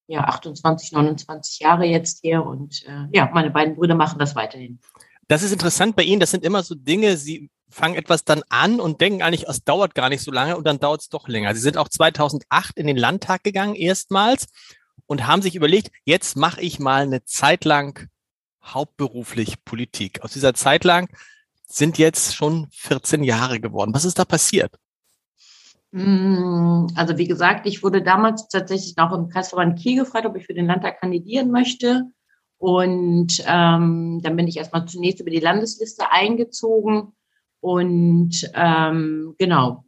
ja, 0.06 0.24
28, 0.24 0.92
29 0.92 1.60
Jahre 1.60 1.86
jetzt 1.86 2.20
hier. 2.20 2.44
Und 2.44 2.84
äh, 2.86 3.06
ja, 3.12 3.30
meine 3.32 3.50
beiden 3.50 3.76
Brüder 3.76 3.94
machen 3.94 4.18
das 4.18 4.34
weiterhin. 4.34 4.80
Das 5.28 5.42
ist 5.42 5.52
interessant 5.52 5.94
bei 5.94 6.02
Ihnen, 6.02 6.20
das 6.20 6.32
sind 6.32 6.44
immer 6.44 6.62
so 6.64 6.74
Dinge, 6.74 7.16
Sie 7.16 7.48
fangen 7.70 7.94
etwas 7.94 8.24
dann 8.24 8.42
an 8.48 8.80
und 8.80 9.00
denken 9.00 9.22
eigentlich, 9.22 9.48
es 9.48 9.64
dauert 9.64 9.94
gar 9.94 10.08
nicht 10.08 10.22
so 10.22 10.30
lange 10.30 10.56
und 10.56 10.66
dann 10.66 10.80
dauert 10.80 11.02
es 11.02 11.08
doch 11.08 11.28
länger. 11.28 11.54
Sie 11.54 11.60
sind 11.60 11.76
auch 11.76 11.88
2008 11.88 12.76
in 12.76 12.86
den 12.86 12.96
Landtag 12.96 13.44
gegangen, 13.44 13.74
erstmals, 13.74 14.48
und 15.06 15.26
haben 15.26 15.42
sich 15.42 15.54
überlegt, 15.54 15.90
jetzt 16.04 16.36
mache 16.36 16.60
ich 16.60 16.78
mal 16.78 17.02
eine 17.02 17.24
Zeit 17.24 17.64
lang 17.64 18.08
hauptberuflich 18.62 19.64
Politik. 19.64 20.22
Aus 20.22 20.32
dieser 20.32 20.54
Zeit 20.54 20.84
lang 20.84 21.08
sind 21.66 21.98
jetzt 21.98 22.34
schon 22.34 22.68
14 22.72 23.22
Jahre 23.22 23.60
geworden. 23.60 23.94
Was 23.94 24.04
ist 24.04 24.18
da 24.18 24.24
passiert? 24.24 24.76
Mm, 25.92 26.88
also 26.94 27.18
wie 27.18 27.26
gesagt, 27.26 27.66
ich 27.66 27.82
wurde 27.82 28.02
damals 28.02 28.48
tatsächlich 28.48 28.96
noch 28.96 29.12
im 29.12 29.28
Kreisverband 29.28 29.78
Kiel 29.78 30.00
gefragt, 30.00 30.26
ob 30.26 30.36
ich 30.36 30.46
für 30.46 30.54
den 30.54 30.66
Landtag 30.66 31.00
kandidieren 31.00 31.50
möchte. 31.50 32.04
Und 32.58 33.42
ähm, 33.46 34.20
dann 34.22 34.36
bin 34.36 34.46
ich 34.46 34.58
erstmal 34.58 34.84
zunächst 34.86 35.20
über 35.20 35.30
die 35.30 35.40
Landesliste 35.40 36.12
eingezogen 36.12 37.14
und 37.60 38.50
ähm, 38.54 39.34
genau, 39.38 39.84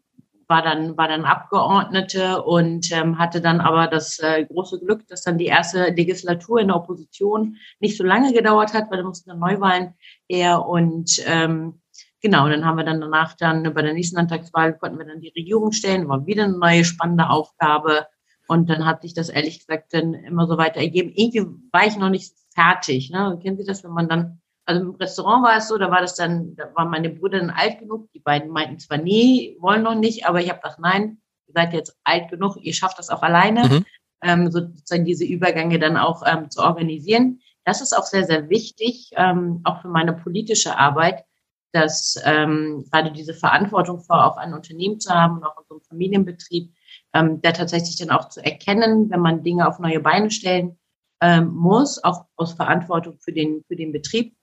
war 0.52 0.62
dann, 0.62 0.96
war 0.98 1.08
dann 1.08 1.24
Abgeordnete 1.24 2.42
und 2.42 2.92
ähm, 2.92 3.18
hatte 3.18 3.40
dann 3.40 3.60
aber 3.60 3.86
das 3.86 4.18
äh, 4.18 4.44
große 4.44 4.80
Glück, 4.80 5.06
dass 5.08 5.22
dann 5.22 5.38
die 5.38 5.46
erste 5.46 5.90
Legislatur 5.90 6.60
in 6.60 6.68
der 6.68 6.76
Opposition 6.76 7.56
nicht 7.80 7.96
so 7.96 8.04
lange 8.04 8.34
gedauert 8.34 8.74
hat, 8.74 8.90
weil 8.90 8.98
da 8.98 9.04
mussten 9.04 9.30
dann 9.30 9.38
Neuwahlen 9.38 9.94
her 10.28 10.66
und 10.66 11.22
ähm, 11.26 11.80
genau, 12.20 12.48
dann 12.48 12.66
haben 12.66 12.76
wir 12.76 12.84
dann 12.84 13.00
danach 13.00 13.34
dann 13.34 13.62
bei 13.72 13.80
der 13.80 13.94
nächsten 13.94 14.16
Landtagswahl 14.16 14.76
konnten 14.76 14.98
wir 14.98 15.06
dann 15.06 15.20
die 15.20 15.32
Regierung 15.34 15.72
stellen, 15.72 16.08
war 16.08 16.26
wieder 16.26 16.44
eine 16.44 16.58
neue 16.58 16.84
spannende 16.84 17.30
Aufgabe 17.30 18.06
und 18.46 18.68
dann 18.68 18.84
hat 18.84 19.00
sich 19.00 19.14
das 19.14 19.30
ehrlich 19.30 19.60
gesagt 19.60 19.94
dann 19.94 20.12
immer 20.12 20.46
so 20.46 20.58
weiter 20.58 20.80
ergeben. 20.80 21.12
Irgendwie 21.14 21.46
war 21.72 21.86
ich 21.86 21.96
noch 21.96 22.10
nicht 22.10 22.34
fertig. 22.54 23.10
Ne? 23.10 23.38
Kennen 23.42 23.56
Sie 23.56 23.64
das, 23.64 23.82
wenn 23.84 23.92
man 23.92 24.10
dann 24.10 24.41
also 24.64 24.80
im 24.80 24.94
Restaurant 24.94 25.44
war 25.44 25.56
es 25.56 25.68
so, 25.68 25.76
da 25.78 25.90
war 25.90 26.00
das 26.00 26.14
dann, 26.14 26.54
da 26.56 26.72
waren 26.74 26.90
meine 26.90 27.10
Brüder 27.10 27.38
dann 27.38 27.50
alt 27.50 27.80
genug. 27.80 28.10
Die 28.12 28.20
beiden 28.20 28.50
meinten 28.50 28.78
zwar 28.78 28.98
nie, 28.98 29.56
wollen 29.60 29.82
noch 29.82 29.94
nicht, 29.94 30.26
aber 30.26 30.40
ich 30.40 30.50
habe 30.50 30.60
gesagt, 30.60 30.80
nein, 30.80 31.20
ihr 31.46 31.52
seid 31.54 31.72
jetzt 31.72 31.96
alt 32.04 32.30
genug, 32.30 32.56
ihr 32.60 32.74
schafft 32.74 32.98
das 32.98 33.10
auch 33.10 33.22
alleine, 33.22 33.68
mhm. 33.68 33.84
ähm, 34.22 34.50
sozusagen 34.50 35.04
diese 35.04 35.24
Übergänge 35.24 35.78
dann 35.78 35.96
auch 35.96 36.22
ähm, 36.24 36.50
zu 36.50 36.62
organisieren. 36.62 37.40
Das 37.64 37.80
ist 37.80 37.96
auch 37.96 38.04
sehr, 38.04 38.24
sehr 38.24 38.48
wichtig, 38.50 39.10
ähm, 39.16 39.60
auch 39.64 39.82
für 39.82 39.88
meine 39.88 40.12
politische 40.12 40.76
Arbeit, 40.78 41.24
dass 41.72 42.20
ähm, 42.24 42.84
gerade 42.90 43.12
diese 43.12 43.34
Verantwortung 43.34 44.00
vor 44.00 44.24
auch 44.26 44.36
ein 44.36 44.52
Unternehmen 44.54 45.00
zu 45.00 45.12
haben 45.12 45.38
und 45.38 45.44
auch 45.44 45.58
in 45.58 45.64
so 45.68 45.74
einem 45.74 45.84
Familienbetrieb, 45.84 46.72
ähm, 47.14 47.40
der 47.40 47.54
tatsächlich 47.54 47.96
dann 47.96 48.10
auch 48.10 48.28
zu 48.28 48.44
erkennen, 48.44 49.10
wenn 49.10 49.20
man 49.20 49.42
Dinge 49.42 49.66
auf 49.66 49.78
neue 49.78 50.00
Beine 50.00 50.30
stellen 50.30 50.78
ähm, 51.20 51.48
muss, 51.54 52.02
auch 52.02 52.26
aus 52.36 52.52
Verantwortung 52.52 53.18
für 53.18 53.32
den, 53.32 53.64
für 53.66 53.76
den 53.76 53.92
Betrieb 53.92 54.36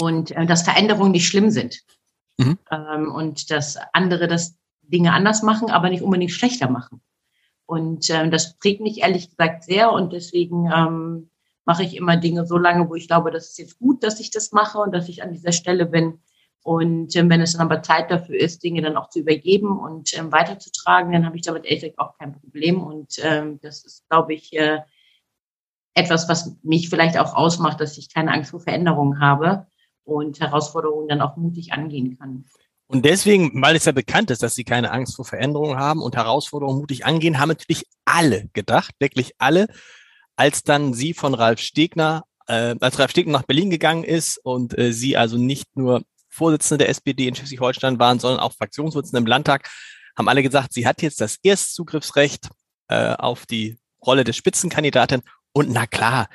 und 0.00 0.30
äh, 0.30 0.46
dass 0.46 0.62
Veränderungen 0.62 1.12
nicht 1.12 1.26
schlimm 1.26 1.50
sind. 1.50 1.80
Mhm. 2.38 2.58
Ähm, 2.70 3.12
und 3.12 3.50
dass 3.50 3.78
andere 3.92 4.28
das 4.28 4.56
Dinge 4.82 5.12
anders 5.12 5.42
machen, 5.42 5.70
aber 5.70 5.90
nicht 5.90 6.02
unbedingt 6.02 6.30
schlechter 6.30 6.70
machen. 6.70 7.00
Und 7.66 8.08
ähm, 8.10 8.30
das 8.30 8.56
prägt 8.56 8.80
mich 8.80 9.02
ehrlich 9.02 9.28
gesagt 9.28 9.64
sehr 9.64 9.92
und 9.92 10.12
deswegen 10.12 10.70
ähm, 10.74 11.30
mache 11.66 11.82
ich 11.82 11.96
immer 11.96 12.16
Dinge 12.16 12.46
so 12.46 12.56
lange, 12.56 12.88
wo 12.88 12.94
ich 12.94 13.08
glaube, 13.08 13.30
das 13.30 13.50
ist 13.50 13.58
jetzt 13.58 13.78
gut, 13.78 14.02
dass 14.02 14.20
ich 14.20 14.30
das 14.30 14.52
mache 14.52 14.78
und 14.78 14.92
dass 14.94 15.08
ich 15.08 15.22
an 15.22 15.32
dieser 15.32 15.52
Stelle 15.52 15.84
bin. 15.84 16.20
Und 16.62 17.14
ähm, 17.16 17.28
wenn 17.28 17.42
es 17.42 17.52
dann 17.52 17.60
aber 17.60 17.82
Zeit 17.82 18.10
dafür 18.10 18.36
ist, 18.36 18.62
Dinge 18.62 18.80
dann 18.80 18.96
auch 18.96 19.10
zu 19.10 19.20
übergeben 19.20 19.78
und 19.78 20.16
ähm, 20.18 20.32
weiterzutragen, 20.32 21.12
dann 21.12 21.26
habe 21.26 21.36
ich 21.36 21.42
damit 21.42 21.66
ehrlich 21.66 21.82
gesagt 21.82 21.98
auch 21.98 22.16
kein 22.16 22.32
Problem. 22.32 22.82
Und 22.82 23.16
ähm, 23.22 23.58
das 23.60 23.84
ist, 23.84 24.08
glaube 24.08 24.32
ich, 24.32 24.52
äh, 24.54 24.80
etwas, 25.94 26.28
was 26.28 26.56
mich 26.62 26.88
vielleicht 26.88 27.18
auch 27.18 27.34
ausmacht, 27.34 27.80
dass 27.80 27.98
ich 27.98 28.12
keine 28.12 28.32
Angst 28.32 28.52
vor 28.52 28.60
Veränderungen 28.60 29.20
habe 29.20 29.66
und 30.08 30.40
Herausforderungen 30.40 31.08
dann 31.08 31.20
auch 31.20 31.36
mutig 31.36 31.72
angehen 31.72 32.18
kann. 32.18 32.44
Und 32.86 33.04
deswegen, 33.04 33.60
weil 33.60 33.76
es 33.76 33.84
ja 33.84 33.92
bekannt 33.92 34.30
ist, 34.30 34.42
dass 34.42 34.54
sie 34.54 34.64
keine 34.64 34.90
Angst 34.90 35.16
vor 35.16 35.26
Veränderungen 35.26 35.78
haben 35.78 36.00
und 36.00 36.16
Herausforderungen 36.16 36.80
mutig 36.80 37.04
angehen, 37.04 37.38
haben 37.38 37.50
natürlich 37.50 37.84
alle 38.06 38.48
gedacht, 38.54 38.94
wirklich 38.98 39.32
alle, 39.38 39.68
als 40.36 40.62
dann 40.62 40.94
sie 40.94 41.12
von 41.12 41.34
Ralf 41.34 41.60
Stegner, 41.60 42.24
äh, 42.46 42.74
als 42.80 42.98
Ralf 42.98 43.10
Stegner 43.10 43.32
nach 43.32 43.42
Berlin 43.42 43.68
gegangen 43.68 44.04
ist 44.04 44.38
und 44.38 44.76
äh, 44.78 44.92
sie 44.92 45.18
also 45.18 45.36
nicht 45.36 45.76
nur 45.76 46.02
Vorsitzende 46.30 46.84
der 46.84 46.88
SPD 46.88 47.28
in 47.28 47.34
Schleswig-Holstein 47.34 47.98
waren, 47.98 48.20
sondern 48.20 48.40
auch 48.40 48.54
Fraktionsvorsitzende 48.54 49.20
im 49.20 49.26
Landtag, 49.26 49.68
haben 50.16 50.28
alle 50.28 50.42
gesagt, 50.42 50.72
sie 50.72 50.86
hat 50.86 51.02
jetzt 51.02 51.20
das 51.20 51.38
Erstzugriffsrecht 51.42 52.48
äh, 52.88 53.14
auf 53.14 53.44
die 53.44 53.78
Rolle 54.04 54.24
des 54.24 54.36
Spitzenkandidaten. 54.36 55.22
Und 55.52 55.70
na 55.70 55.86
klar, 55.86 56.28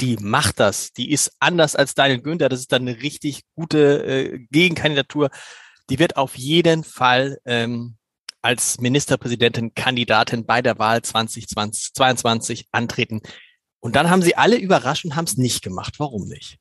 die 0.00 0.16
macht 0.16 0.60
das. 0.60 0.92
Die 0.92 1.12
ist 1.12 1.32
anders 1.38 1.76
als 1.76 1.94
Daniel 1.94 2.20
Günther. 2.20 2.48
Das 2.48 2.60
ist 2.60 2.72
dann 2.72 2.82
eine 2.82 3.02
richtig 3.02 3.44
gute 3.54 4.04
äh, 4.04 4.38
Gegenkandidatur. 4.50 5.30
Die 5.90 5.98
wird 5.98 6.16
auf 6.16 6.36
jeden 6.36 6.84
Fall 6.84 7.38
ähm, 7.44 7.96
als 8.42 8.80
Ministerpräsidentin 8.80 9.74
Kandidatin 9.74 10.44
bei 10.46 10.62
der 10.62 10.78
Wahl 10.78 11.02
2022 11.02 12.68
antreten. 12.72 13.22
Und 13.80 13.96
dann 13.96 14.10
haben 14.10 14.22
sie 14.22 14.36
alle 14.36 14.56
überrascht 14.56 15.04
und 15.04 15.16
haben 15.16 15.26
es 15.26 15.36
nicht 15.36 15.62
gemacht. 15.62 15.94
Warum 15.98 16.28
nicht? 16.28 16.58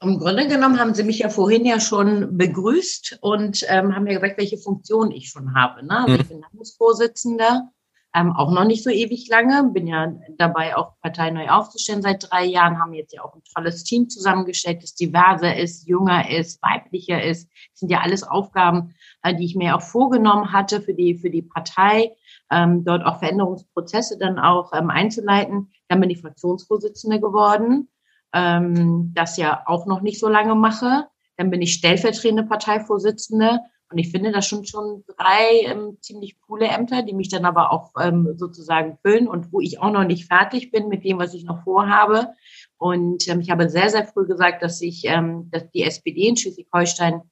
Im 0.00 0.18
Grunde 0.18 0.46
genommen 0.46 0.78
haben 0.78 0.94
Sie 0.94 1.02
mich 1.02 1.18
ja 1.18 1.28
vorhin 1.28 1.66
ja 1.66 1.80
schon 1.80 2.36
begrüßt 2.36 3.18
und 3.20 3.64
ähm, 3.68 3.96
haben 3.96 4.04
mir 4.04 4.14
gesagt, 4.14 4.38
welche 4.38 4.58
Funktion 4.58 5.10
ich 5.10 5.28
schon 5.28 5.54
habe. 5.56 5.84
Ne? 5.84 5.96
Also 5.96 6.12
mhm. 6.12 6.20
Ich 6.20 6.28
bin 6.28 6.40
Landesvorsitzender, 6.40 7.72
ähm, 8.18 8.32
auch 8.32 8.50
noch 8.50 8.64
nicht 8.64 8.82
so 8.82 8.90
ewig 8.90 9.28
lange, 9.28 9.70
bin 9.72 9.86
ja 9.86 10.12
dabei, 10.36 10.76
auch 10.76 10.98
Partei 11.00 11.30
neu 11.30 11.48
aufzustellen 11.48 12.02
seit 12.02 12.30
drei 12.30 12.44
Jahren, 12.44 12.80
haben 12.80 12.94
jetzt 12.94 13.12
ja 13.12 13.22
auch 13.22 13.34
ein 13.34 13.42
tolles 13.54 13.84
Team 13.84 14.08
zusammengestellt, 14.08 14.82
das 14.82 14.94
diverser 14.94 15.56
ist, 15.56 15.86
jünger 15.86 16.30
ist, 16.30 16.60
weiblicher 16.62 17.22
ist. 17.22 17.48
Das 17.72 17.80
sind 17.80 17.90
ja 17.90 18.00
alles 18.00 18.22
Aufgaben, 18.22 18.94
äh, 19.22 19.34
die 19.34 19.44
ich 19.44 19.56
mir 19.56 19.76
auch 19.76 19.82
vorgenommen 19.82 20.52
hatte 20.52 20.80
für 20.80 20.94
die, 20.94 21.14
für 21.14 21.30
die 21.30 21.42
Partei, 21.42 22.12
ähm, 22.50 22.84
dort 22.84 23.04
auch 23.04 23.18
Veränderungsprozesse 23.18 24.18
dann 24.18 24.38
auch 24.38 24.72
ähm, 24.72 24.90
einzuleiten. 24.90 25.70
Dann 25.88 26.00
bin 26.00 26.10
ich 26.10 26.20
Fraktionsvorsitzende 26.20 27.20
geworden 27.20 27.88
ähm, 28.34 29.12
das 29.14 29.36
ja 29.36 29.62
auch 29.66 29.86
noch 29.86 30.00
nicht 30.00 30.18
so 30.18 30.28
lange 30.28 30.54
mache. 30.54 31.06
Dann 31.36 31.50
bin 31.50 31.62
ich 31.62 31.72
stellvertretende 31.72 32.44
Parteivorsitzende 32.44 33.60
und 33.90 33.98
ich 33.98 34.10
finde 34.10 34.32
das 34.32 34.46
schon 34.46 34.66
schon 34.66 35.04
drei 35.16 35.62
ähm, 35.64 35.96
ziemlich 36.00 36.40
coole 36.42 36.66
Ämter, 36.66 37.02
die 37.02 37.14
mich 37.14 37.28
dann 37.28 37.44
aber 37.44 37.72
auch 37.72 37.92
ähm, 37.98 38.34
sozusagen 38.36 38.98
füllen 39.02 39.28
und 39.28 39.52
wo 39.52 39.60
ich 39.60 39.80
auch 39.80 39.90
noch 39.90 40.04
nicht 40.04 40.26
fertig 40.26 40.70
bin 40.70 40.88
mit 40.88 41.04
dem, 41.04 41.18
was 41.18 41.32
ich 41.34 41.44
noch 41.44 41.64
vorhabe. 41.64 42.28
Und 42.76 43.26
ähm, 43.28 43.40
ich 43.40 43.50
habe 43.50 43.70
sehr, 43.70 43.88
sehr 43.88 44.06
früh 44.06 44.26
gesagt, 44.26 44.62
dass 44.62 44.80
ich 44.82 45.04
ähm, 45.06 45.48
dass 45.50 45.70
die 45.70 45.84
SPD 45.84 46.28
in 46.28 46.36
Schleswig-Holstein 46.36 47.22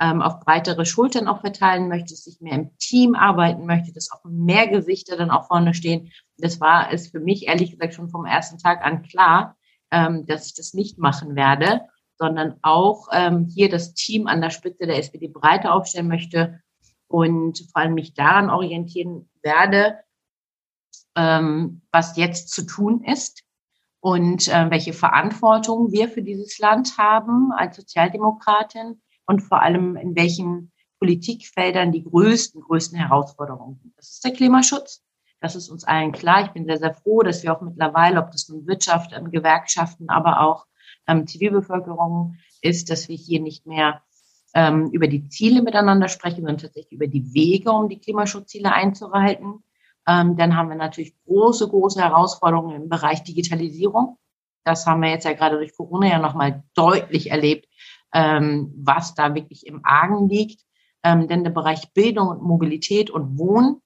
ähm, 0.00 0.22
auf 0.22 0.40
breitere 0.40 0.86
Schultern 0.86 1.28
auch 1.28 1.40
verteilen 1.40 1.88
möchte, 1.88 2.14
dass 2.14 2.26
ich 2.26 2.40
mehr 2.40 2.54
im 2.54 2.76
Team 2.78 3.14
arbeiten 3.14 3.66
möchte, 3.66 3.92
dass 3.92 4.10
auch 4.12 4.24
mehr 4.24 4.68
Gesichter 4.68 5.16
dann 5.16 5.30
auch 5.30 5.46
vorne 5.46 5.74
stehen. 5.74 6.12
Das 6.38 6.60
war 6.60 6.92
es 6.92 7.08
für 7.08 7.20
mich 7.20 7.46
ehrlich 7.48 7.72
gesagt 7.72 7.94
schon 7.94 8.10
vom 8.10 8.24
ersten 8.24 8.58
Tag 8.58 8.84
an 8.84 9.02
klar, 9.02 9.56
ähm, 9.90 10.26
dass 10.26 10.46
ich 10.46 10.54
das 10.54 10.74
nicht 10.74 10.98
machen 10.98 11.36
werde, 11.36 11.82
sondern 12.18 12.56
auch 12.62 13.08
ähm, 13.12 13.46
hier 13.52 13.68
das 13.68 13.94
Team 13.94 14.26
an 14.26 14.40
der 14.40 14.50
Spitze 14.50 14.86
der 14.86 14.98
SPD 14.98 15.28
breiter 15.28 15.74
aufstellen 15.74 16.08
möchte 16.08 16.60
und 17.08 17.58
vor 17.72 17.82
allem 17.82 17.94
mich 17.94 18.14
daran 18.14 18.50
orientieren 18.50 19.28
werde, 19.42 19.98
ähm, 21.16 21.82
was 21.92 22.16
jetzt 22.16 22.50
zu 22.50 22.66
tun 22.66 23.04
ist 23.04 23.42
und 24.00 24.48
äh, 24.48 24.70
welche 24.70 24.92
Verantwortung 24.92 25.92
wir 25.92 26.08
für 26.08 26.22
dieses 26.22 26.58
Land 26.58 26.98
haben 26.98 27.52
als 27.52 27.76
Sozialdemokratin 27.76 29.00
und 29.26 29.40
vor 29.40 29.62
allem 29.62 29.96
in 29.96 30.14
welchen 30.14 30.72
Politikfeldern 30.98 31.92
die 31.92 32.04
größten, 32.04 32.60
größten 32.62 32.98
Herausforderungen 32.98 33.78
sind. 33.82 33.96
Das 33.96 34.10
ist 34.10 34.24
der 34.24 34.32
Klimaschutz. 34.32 35.02
Das 35.40 35.54
ist 35.54 35.68
uns 35.68 35.84
allen 35.84 36.12
klar. 36.12 36.44
Ich 36.44 36.52
bin 36.52 36.64
sehr, 36.64 36.78
sehr 36.78 36.94
froh, 36.94 37.22
dass 37.22 37.42
wir 37.42 37.54
auch 37.54 37.60
mittlerweile, 37.60 38.18
ob 38.18 38.30
das 38.30 38.48
nun 38.48 38.66
Wirtschaft, 38.66 39.10
Gewerkschaften, 39.30 40.08
aber 40.08 40.40
auch 40.40 40.66
ähm, 41.06 41.26
Zivilbevölkerung 41.26 42.36
ist, 42.60 42.90
dass 42.90 43.08
wir 43.08 43.16
hier 43.16 43.40
nicht 43.40 43.66
mehr 43.66 44.02
ähm, 44.54 44.90
über 44.90 45.08
die 45.08 45.28
Ziele 45.28 45.62
miteinander 45.62 46.08
sprechen, 46.08 46.36
sondern 46.36 46.58
tatsächlich 46.58 46.92
über 46.92 47.06
die 47.06 47.34
Wege, 47.34 47.72
um 47.72 47.88
die 47.88 47.98
Klimaschutzziele 47.98 48.72
einzuhalten. 48.72 49.64
Ähm, 50.06 50.36
dann 50.36 50.56
haben 50.56 50.68
wir 50.68 50.76
natürlich 50.76 51.14
große, 51.26 51.68
große 51.68 52.00
Herausforderungen 52.00 52.82
im 52.82 52.88
Bereich 52.88 53.22
Digitalisierung. 53.24 54.18
Das 54.64 54.86
haben 54.86 55.02
wir 55.02 55.10
jetzt 55.10 55.24
ja 55.24 55.32
gerade 55.32 55.56
durch 55.56 55.76
Corona 55.76 56.08
ja 56.08 56.18
nochmal 56.18 56.62
deutlich 56.74 57.30
erlebt, 57.30 57.68
ähm, 58.12 58.72
was 58.76 59.14
da 59.14 59.34
wirklich 59.34 59.66
im 59.66 59.80
Argen 59.84 60.28
liegt. 60.28 60.62
Ähm, 61.02 61.28
denn 61.28 61.44
der 61.44 61.50
Bereich 61.50 61.92
Bildung 61.92 62.28
und 62.28 62.42
Mobilität 62.42 63.10
und 63.10 63.38
Wohnen 63.38 63.82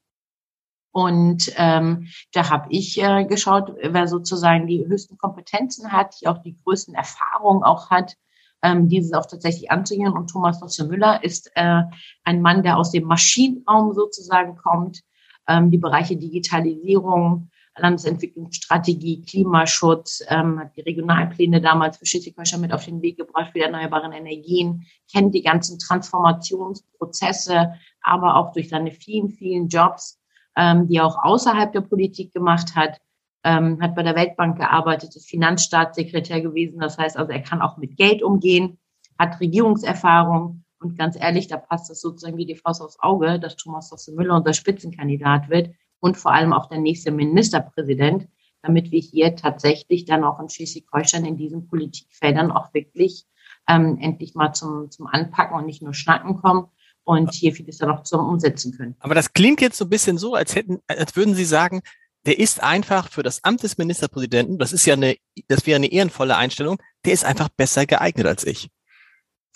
und 0.92 1.52
ähm, 1.57 2.09
da 2.33 2.50
habe 2.50 2.66
ich 2.71 3.00
äh, 3.02 3.25
geschaut, 3.25 3.73
wer 3.83 4.09
sozusagen 4.09 4.66
die 4.66 4.87
höchsten 4.87 5.18
Kompetenzen 5.18 5.92
hat, 5.92 6.14
die 6.21 6.28
auch 6.28 6.38
die 6.38 6.57
größten 6.64 6.95
Erfahrungen 6.95 7.62
auch 7.62 7.90
hat, 7.90 8.14
ähm, 8.62 8.88
dieses 8.88 9.12
auch 9.12 9.26
tatsächlich 9.26 9.71
anzugehen. 9.71 10.12
Und 10.12 10.30
Thomas 10.30 10.61
Nosse 10.61 10.87
Müller 10.87 11.23
ist 11.23 11.50
äh, 11.54 11.83
ein 12.25 12.42
Mann, 12.42 12.62
der 12.62 12.78
aus 12.78 12.90
dem 12.90 13.04
Maschinenraum 13.04 13.92
sozusagen 13.92 14.57
kommt, 14.57 15.02
ähm, 15.47 15.71
die 15.71 15.78
Bereiche 15.78 16.16
Digitalisierung, 16.16 17.50
Landesentwicklungsstrategie, 17.76 19.23
Klimaschutz, 19.23 20.25
ähm, 20.28 20.59
hat 20.59 20.76
die 20.76 20.80
Regionalpläne 20.80 21.61
damals 21.61 21.99
für 21.99 22.07
Schleswig-Holstein 22.07 22.61
mit 22.61 22.73
auf 22.73 22.85
den 22.85 23.02
Weg 23.02 23.18
gebracht 23.18 23.52
für 23.52 23.61
erneuerbare 23.61 24.12
Energien, 24.12 24.87
kennt 25.12 25.35
die 25.35 25.42
ganzen 25.42 25.78
Transformationsprozesse, 25.78 27.75
aber 28.02 28.37
auch 28.37 28.52
durch 28.52 28.68
seine 28.68 28.90
vielen, 28.90 29.30
vielen 29.30 29.68
Jobs 29.68 30.18
ähm, 30.59 30.88
die 30.88 31.00
auch 31.00 31.17
außerhalb 31.23 31.73
der 31.73 31.83
Politik 31.83 32.35
gemacht 32.35 32.75
hat, 32.75 33.00
ähm, 33.45 33.81
hat 33.81 33.95
bei 33.95 34.03
der 34.03 34.17
Weltbank 34.17 34.59
gearbeitet, 34.59 35.15
ist 35.15 35.31
Finanzstaatssekretär 35.31 36.43
gewesen. 36.43 36.81
Das 36.81 36.99
heißt 36.99 37.17
also, 37.17 37.31
er 37.31 37.43
kann 37.43 37.62
auch 37.62 37.77
mit 37.77 37.97
Geld 37.97 38.23
umgehen, 38.23 38.79
hat 39.19 39.41
Regierungserfahrung 39.41 40.65
und 40.81 40.99
ganz 40.99 41.17
ehrlich, 41.17 41.47
da 41.47 41.57
passt 41.57 41.91
es 41.91 42.00
sozusagen 42.00 42.37
wie 42.37 42.47
die 42.47 42.57
Faust 42.57 42.83
aufs 42.83 42.99
Auge, 43.00 43.38
dass 43.38 43.57
Thomas 43.57 43.91
Dosse 43.91 44.12
Müller 44.12 44.37
unser 44.37 44.53
Spitzenkandidat 44.53 45.49
wird 45.49 45.71
und 46.00 46.17
vor 46.17 46.33
allem 46.33 46.53
auch 46.53 46.67
der 46.67 46.79
nächste 46.79 47.12
Ministerpräsident, 47.12 48.29
damit 48.62 48.91
wir 48.91 49.00
hier 49.00 49.37
tatsächlich 49.37 50.05
dann 50.05 50.25
auch 50.25 50.41
in 50.41 50.49
Schleswig-Holstein 50.49 51.25
in 51.25 51.37
diesen 51.37 51.69
Politikfeldern 51.69 52.50
auch 52.50 52.75
wirklich 52.75 53.27
ähm, 53.69 53.99
endlich 54.00 54.35
mal 54.35 54.53
zum, 54.53 54.91
zum 54.91 55.07
Anpacken 55.07 55.57
und 55.57 55.67
nicht 55.67 55.83
nur 55.83 55.95
Schnacken 55.95 56.37
kommen, 56.37 56.67
und 57.09 57.33
hier 57.33 57.55
vieles 57.55 57.79
dann 57.79 57.91
auch 57.91 58.03
zusammen 58.03 58.29
umsetzen 58.29 58.77
können. 58.77 58.95
Aber 59.00 59.15
das 59.15 59.33
klingt 59.33 59.61
jetzt 59.61 59.79
so 59.79 59.87
ein 59.87 59.91
bisschen 59.91 60.19
so, 60.19 60.35
als 60.35 60.55
hätten, 60.55 60.79
als 60.87 61.17
würden 61.17 61.35
Sie 61.35 61.45
sagen, 61.45 61.81
der 62.27 62.38
ist 62.38 62.62
einfach 62.62 63.11
für 63.11 63.23
das 63.23 63.43
Amt 63.45 63.62
des 63.62 63.79
Ministerpräsidenten, 63.79 64.59
das 64.59 64.73
ist 64.73 64.85
ja 64.85 64.95
eine, 64.95 65.17
das 65.49 65.67
wäre 65.67 65.77
eine 65.77 65.91
ehrenvolle 65.91 66.37
Einstellung, 66.37 66.79
der 67.05 67.15
ist 67.15 67.25
einfach 67.25 67.49
besser 67.49 67.87
geeignet 67.87 68.27
als 68.27 68.45
ich 68.45 68.69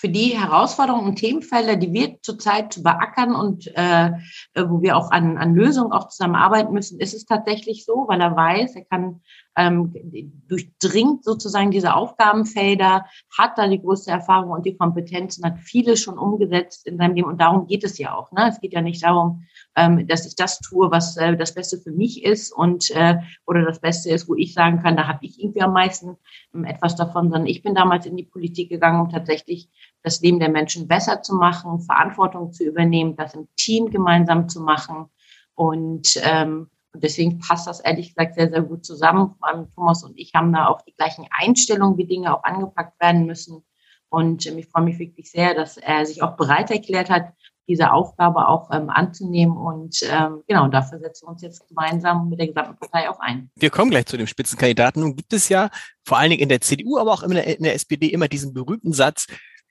für 0.02 0.08
die 0.08 0.36
Herausforderungen 0.36 1.06
und 1.06 1.14
Themenfelder, 1.14 1.76
die 1.76 1.92
wir 1.92 2.20
zurzeit 2.22 2.82
beackern 2.82 3.36
und 3.36 3.68
äh, 3.76 4.10
wo 4.56 4.82
wir 4.82 4.96
auch 4.96 5.12
an, 5.12 5.38
an 5.38 5.54
Lösungen 5.54 5.92
auch 5.92 6.08
zusammenarbeiten 6.08 6.72
müssen, 6.72 6.98
ist 6.98 7.14
es 7.14 7.24
tatsächlich 7.24 7.84
so, 7.84 8.06
weil 8.08 8.20
er 8.20 8.34
weiß, 8.34 8.74
er 8.74 8.84
kann 8.84 9.20
ähm, 9.56 9.92
durchdringt 10.48 11.24
sozusagen 11.24 11.70
diese 11.70 11.94
Aufgabenfelder, 11.94 13.06
hat 13.36 13.58
da 13.58 13.68
die 13.68 13.80
größte 13.80 14.10
Erfahrung 14.10 14.50
und 14.50 14.64
die 14.64 14.76
Kompetenzen, 14.76 15.44
hat 15.44 15.58
vieles 15.58 16.00
schon 16.00 16.18
umgesetzt 16.18 16.86
in 16.86 16.96
seinem 16.96 17.14
Leben 17.14 17.28
und 17.28 17.40
darum 17.40 17.66
geht 17.66 17.84
es 17.84 17.98
ja 17.98 18.14
auch. 18.14 18.32
Ne? 18.32 18.48
Es 18.48 18.60
geht 18.60 18.72
ja 18.72 18.80
nicht 18.80 19.02
darum, 19.02 19.44
ähm, 19.76 20.06
dass 20.06 20.26
ich 20.26 20.36
das 20.36 20.60
tue, 20.60 20.90
was 20.90 21.16
äh, 21.16 21.36
das 21.36 21.54
Beste 21.54 21.78
für 21.78 21.92
mich 21.92 22.24
ist 22.24 22.52
und 22.52 22.90
äh, 22.92 23.16
oder 23.46 23.64
das 23.64 23.80
Beste 23.80 24.10
ist, 24.10 24.28
wo 24.28 24.34
ich 24.34 24.54
sagen 24.54 24.82
kann, 24.82 24.96
da 24.96 25.06
habe 25.06 25.18
ich 25.22 25.42
irgendwie 25.42 25.62
am 25.62 25.72
meisten 25.72 26.16
ähm, 26.54 26.64
etwas 26.64 26.96
davon, 26.96 27.30
sondern 27.30 27.46
ich 27.46 27.62
bin 27.62 27.74
damals 27.74 28.06
in 28.06 28.16
die 28.16 28.24
Politik 28.24 28.70
gegangen, 28.70 29.00
um 29.00 29.10
tatsächlich 29.10 29.68
das 30.02 30.20
Leben 30.20 30.40
der 30.40 30.50
Menschen 30.50 30.88
besser 30.88 31.22
zu 31.22 31.34
machen, 31.34 31.80
Verantwortung 31.80 32.52
zu 32.52 32.64
übernehmen, 32.64 33.16
das 33.16 33.34
im 33.34 33.48
Team 33.56 33.90
gemeinsam 33.90 34.48
zu 34.48 34.60
machen 34.60 35.06
und 35.54 36.20
ähm, 36.22 36.68
und 36.94 37.02
deswegen 37.02 37.38
passt 37.38 37.66
das 37.66 37.80
ehrlich 37.80 38.14
gesagt 38.14 38.34
sehr, 38.34 38.50
sehr 38.50 38.62
gut 38.62 38.84
zusammen. 38.84 39.34
Thomas 39.74 40.04
und 40.04 40.18
ich 40.18 40.32
haben 40.34 40.52
da 40.52 40.66
auch 40.66 40.82
die 40.82 40.94
gleichen 40.94 41.26
Einstellungen, 41.30 41.96
wie 41.96 42.06
Dinge 42.06 42.36
auch 42.36 42.44
angepackt 42.44 43.00
werden 43.00 43.26
müssen. 43.26 43.64
Und 44.10 44.46
ähm, 44.46 44.58
ich 44.58 44.66
freue 44.66 44.84
mich 44.84 44.98
wirklich 44.98 45.30
sehr, 45.30 45.54
dass 45.54 45.78
er 45.78 46.04
sich 46.04 46.22
auch 46.22 46.36
bereit 46.36 46.70
erklärt 46.70 47.08
hat, 47.08 47.32
diese 47.66 47.92
Aufgabe 47.92 48.48
auch 48.48 48.70
ähm, 48.70 48.90
anzunehmen. 48.90 49.56
Und 49.56 50.00
ähm, 50.10 50.42
genau, 50.46 50.68
dafür 50.68 50.98
setzen 50.98 51.26
wir 51.26 51.30
uns 51.30 51.40
jetzt 51.40 51.66
gemeinsam 51.68 52.28
mit 52.28 52.38
der 52.38 52.48
gesamten 52.48 52.76
Partei 52.76 53.08
auch 53.08 53.20
ein. 53.20 53.50
Wir 53.56 53.70
kommen 53.70 53.90
gleich 53.90 54.04
zu 54.04 54.18
dem 54.18 54.26
Spitzenkandidaten. 54.26 55.00
Nun 55.00 55.16
gibt 55.16 55.32
es 55.32 55.48
ja 55.48 55.70
vor 56.04 56.18
allen 56.18 56.30
Dingen 56.30 56.42
in 56.42 56.50
der 56.50 56.60
CDU, 56.60 56.98
aber 56.98 57.12
auch 57.12 57.22
in 57.22 57.30
der, 57.30 57.46
in 57.46 57.62
der 57.62 57.74
SPD 57.74 58.08
immer 58.08 58.28
diesen 58.28 58.52
berühmten 58.52 58.92
Satz, 58.92 59.26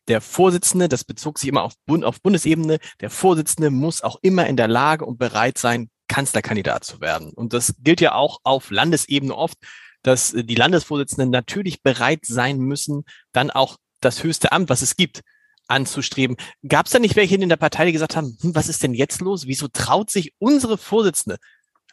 der 0.07 0.21
Vorsitzende, 0.21 0.89
das 0.89 1.03
bezog 1.03 1.37
sich 1.37 1.47
immer 1.47 1.61
auf, 1.61 1.73
Bund, 1.85 2.03
auf 2.03 2.21
Bundesebene, 2.21 2.79
der 3.01 3.11
Vorsitzende 3.11 3.69
muss 3.69 4.01
auch 4.01 4.17
immer 4.23 4.47
in 4.47 4.57
der 4.57 4.67
Lage 4.67 5.05
und 5.05 5.19
bereit 5.19 5.59
sein, 5.59 5.91
Kanzlerkandidat 6.11 6.83
zu 6.83 6.99
werden. 6.99 7.31
Und 7.31 7.53
das 7.53 7.73
gilt 7.79 8.01
ja 8.01 8.13
auch 8.13 8.39
auf 8.43 8.69
Landesebene 8.69 9.33
oft, 9.33 9.57
dass 10.03 10.33
die 10.35 10.55
Landesvorsitzenden 10.55 11.29
natürlich 11.29 11.81
bereit 11.81 12.25
sein 12.25 12.57
müssen, 12.57 13.03
dann 13.31 13.49
auch 13.49 13.77
das 14.01 14.23
höchste 14.23 14.51
Amt, 14.51 14.69
was 14.69 14.81
es 14.81 14.97
gibt, 14.97 15.21
anzustreben. 15.67 16.35
Gab 16.67 16.87
es 16.87 16.91
da 16.91 16.99
nicht 16.99 17.15
welche 17.15 17.35
in 17.35 17.47
der 17.47 17.55
Partei, 17.55 17.85
die 17.85 17.93
gesagt 17.93 18.15
haben, 18.15 18.37
hm, 18.41 18.55
was 18.55 18.67
ist 18.67 18.83
denn 18.83 18.93
jetzt 18.93 19.21
los? 19.21 19.47
Wieso 19.47 19.67
traut 19.69 20.09
sich 20.09 20.33
unsere 20.37 20.77
Vorsitzende 20.77 21.37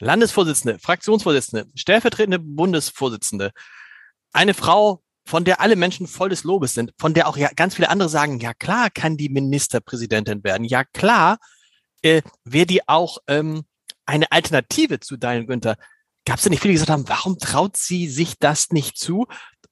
Landesvorsitzende, 0.00 0.78
Fraktionsvorsitzende, 0.78 1.66
stellvertretende 1.75 2.38
Bundesvorsitzende, 2.38 3.52
eine 4.32 4.54
Frau, 4.54 5.02
von 5.25 5.44
der 5.44 5.60
alle 5.60 5.76
Menschen 5.76 6.06
voll 6.06 6.30
des 6.30 6.44
Lobes 6.44 6.75
sind, 6.75 6.92
von 6.98 7.14
der 7.14 7.28
auch 7.28 7.37
ja 7.37 7.50
ganz 7.54 7.75
viele 7.75 7.90
andere 7.90 8.08
sagen, 8.08 8.40
ja 8.40 8.54
klar 8.54 8.90
kann 8.90 9.16
die 9.16 9.28
Ministerpräsidentin 9.28 10.42
werden, 10.42 10.64
ja 10.64 10.84
klar 10.84 11.38
äh, 12.02 12.22
wäre 12.44 12.66
die 12.66 12.88
auch 12.88 13.18
ähm, 13.26 13.64
eine 14.08 14.32
Alternative 14.32 15.00
zu 15.00 15.16
Daniel 15.16 15.46
Günther. 15.46 15.76
Gab 16.24 16.38
es 16.38 16.42
denn 16.42 16.50
nicht 16.50 16.60
viele, 16.60 16.72
die 16.72 16.76
gesagt 16.76 16.90
haben, 16.90 17.08
warum 17.08 17.38
traut 17.38 17.76
sie 17.76 18.08
sich 18.08 18.38
das 18.38 18.70
nicht 18.70 18.98
zu? 18.98 19.26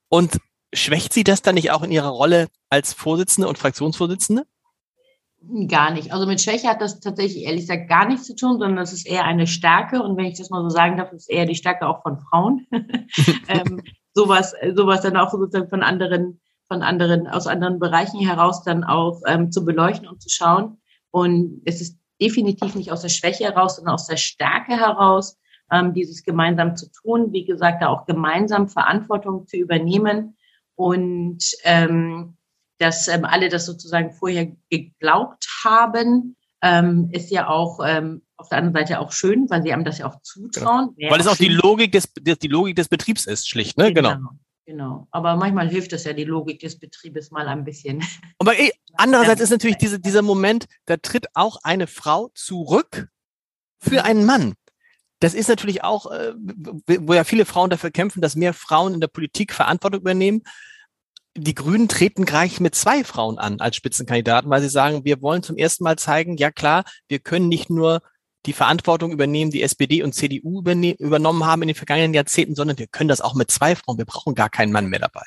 Und 0.08 0.38
schwächt 0.74 1.12
sie 1.12 1.24
das 1.24 1.42
dann 1.42 1.54
nicht 1.54 1.70
auch 1.70 1.82
in 1.82 1.90
ihrer 1.90 2.10
Rolle 2.10 2.48
als 2.68 2.92
Vorsitzende 2.92 3.48
und 3.48 3.58
Fraktionsvorsitzende? 3.58 4.44
Gar 5.68 5.92
nicht. 5.92 6.12
Also 6.12 6.26
mit 6.26 6.40
Schwäche 6.40 6.68
hat 6.68 6.80
das 6.80 7.00
tatsächlich 7.00 7.44
ehrlich 7.44 7.62
gesagt 7.62 7.88
gar 7.88 8.06
nichts 8.06 8.26
zu 8.26 8.34
tun, 8.34 8.58
sondern 8.58 8.76
das 8.76 8.92
ist 8.92 9.06
eher 9.06 9.24
eine 9.24 9.46
Stärke. 9.46 10.02
Und 10.02 10.16
wenn 10.16 10.26
ich 10.26 10.38
das 10.38 10.50
mal 10.50 10.62
so 10.62 10.70
sagen 10.70 10.96
darf, 10.96 11.12
ist 11.12 11.30
eher 11.30 11.46
die 11.46 11.54
Stärke 11.54 11.86
auch 11.86 12.02
von 12.02 12.18
Frauen. 12.18 12.66
ähm, 13.48 13.82
sowas, 14.12 14.54
sowas 14.74 15.02
dann 15.02 15.16
auch 15.16 15.30
sozusagen 15.30 15.70
von 15.70 15.82
anderen, 15.82 16.40
von 16.68 16.82
anderen, 16.82 17.26
aus 17.26 17.46
anderen 17.46 17.78
Bereichen 17.78 18.20
heraus 18.20 18.64
dann 18.64 18.84
auch 18.84 19.22
ähm, 19.26 19.50
zu 19.52 19.64
beleuchten 19.64 20.08
und 20.08 20.20
zu 20.20 20.28
schauen. 20.28 20.78
Und 21.10 21.62
es 21.64 21.80
ist 21.80 21.98
definitiv 22.20 22.74
nicht 22.74 22.92
aus 22.92 23.02
der 23.02 23.08
Schwäche 23.08 23.44
heraus, 23.44 23.76
sondern 23.76 23.94
aus 23.94 24.06
der 24.06 24.16
Stärke 24.16 24.72
heraus, 24.72 25.38
ähm, 25.70 25.94
dieses 25.94 26.22
gemeinsam 26.22 26.76
zu 26.76 26.90
tun. 26.90 27.32
Wie 27.32 27.44
gesagt, 27.44 27.82
da 27.82 27.88
auch 27.88 28.06
gemeinsam 28.06 28.68
Verantwortung 28.68 29.46
zu 29.46 29.56
übernehmen 29.56 30.36
und 30.74 31.38
ähm, 31.64 32.36
dass 32.78 33.08
ähm, 33.08 33.24
alle 33.24 33.48
das 33.48 33.66
sozusagen 33.66 34.12
vorher 34.12 34.52
geglaubt 34.70 35.46
haben, 35.64 36.36
ähm, 36.62 37.08
ist 37.12 37.30
ja 37.30 37.48
auch 37.48 37.80
ähm, 37.84 38.22
auf 38.36 38.48
der 38.48 38.58
anderen 38.58 38.74
Seite 38.74 39.00
auch 39.00 39.12
schön, 39.12 39.48
weil 39.48 39.62
sie 39.62 39.72
einem 39.72 39.84
das 39.84 39.98
ja 39.98 40.06
auch 40.06 40.20
zutrauen. 40.22 40.94
Genau. 40.96 41.12
Weil 41.12 41.20
es 41.20 41.26
auch 41.26 41.36
die 41.36 41.48
Logik 41.48 41.92
des, 41.92 42.12
die 42.14 42.48
Logik 42.48 42.76
des 42.76 42.88
Betriebs 42.88 43.26
ist, 43.26 43.48
schlicht, 43.48 43.78
ne? 43.78 43.92
Genau. 43.92 44.14
genau. 44.14 44.30
Genau. 44.66 45.06
Aber 45.12 45.36
manchmal 45.36 45.68
hilft 45.68 45.92
es 45.92 46.04
ja, 46.04 46.12
die 46.12 46.24
Logik 46.24 46.58
des 46.58 46.78
Betriebes 46.78 47.30
mal 47.30 47.46
ein 47.46 47.64
bisschen. 47.64 48.02
Aber 48.38 48.58
ey, 48.58 48.72
andererseits 48.94 49.40
ist 49.40 49.50
natürlich 49.50 49.76
diese, 49.76 50.00
dieser 50.00 50.22
Moment, 50.22 50.66
da 50.86 50.96
tritt 50.96 51.26
auch 51.34 51.58
eine 51.62 51.86
Frau 51.86 52.30
zurück 52.34 53.08
für 53.78 54.04
einen 54.04 54.26
Mann. 54.26 54.54
Das 55.20 55.34
ist 55.34 55.48
natürlich 55.48 55.84
auch, 55.84 56.10
äh, 56.10 56.34
wo 56.34 57.14
ja 57.14 57.24
viele 57.24 57.46
Frauen 57.46 57.70
dafür 57.70 57.90
kämpfen, 57.90 58.20
dass 58.20 58.36
mehr 58.36 58.52
Frauen 58.52 58.94
in 58.94 59.00
der 59.00 59.06
Politik 59.06 59.52
Verantwortung 59.54 60.00
übernehmen 60.00 60.42
die 61.36 61.54
Grünen 61.54 61.88
treten 61.88 62.24
gleich 62.24 62.60
mit 62.60 62.74
zwei 62.74 63.04
Frauen 63.04 63.38
an 63.38 63.60
als 63.60 63.76
Spitzenkandidaten, 63.76 64.50
weil 64.50 64.62
sie 64.62 64.68
sagen, 64.68 65.04
wir 65.04 65.20
wollen 65.22 65.42
zum 65.42 65.56
ersten 65.56 65.84
Mal 65.84 65.98
zeigen, 65.98 66.36
ja 66.36 66.50
klar, 66.50 66.84
wir 67.08 67.18
können 67.18 67.48
nicht 67.48 67.70
nur 67.70 68.02
die 68.46 68.52
Verantwortung 68.52 69.12
übernehmen, 69.12 69.50
die 69.50 69.62
SPD 69.62 70.02
und 70.02 70.14
CDU 70.14 70.62
übernommen 70.98 71.44
haben 71.44 71.62
in 71.62 71.68
den 71.68 71.74
vergangenen 71.74 72.14
Jahrzehnten, 72.14 72.54
sondern 72.54 72.78
wir 72.78 72.86
können 72.86 73.08
das 73.08 73.20
auch 73.20 73.34
mit 73.34 73.50
zwei 73.50 73.76
Frauen. 73.76 73.98
Wir 73.98 74.04
brauchen 74.04 74.34
gar 74.34 74.48
keinen 74.48 74.72
Mann 74.72 74.86
mehr 74.86 75.00
dabei. 75.00 75.24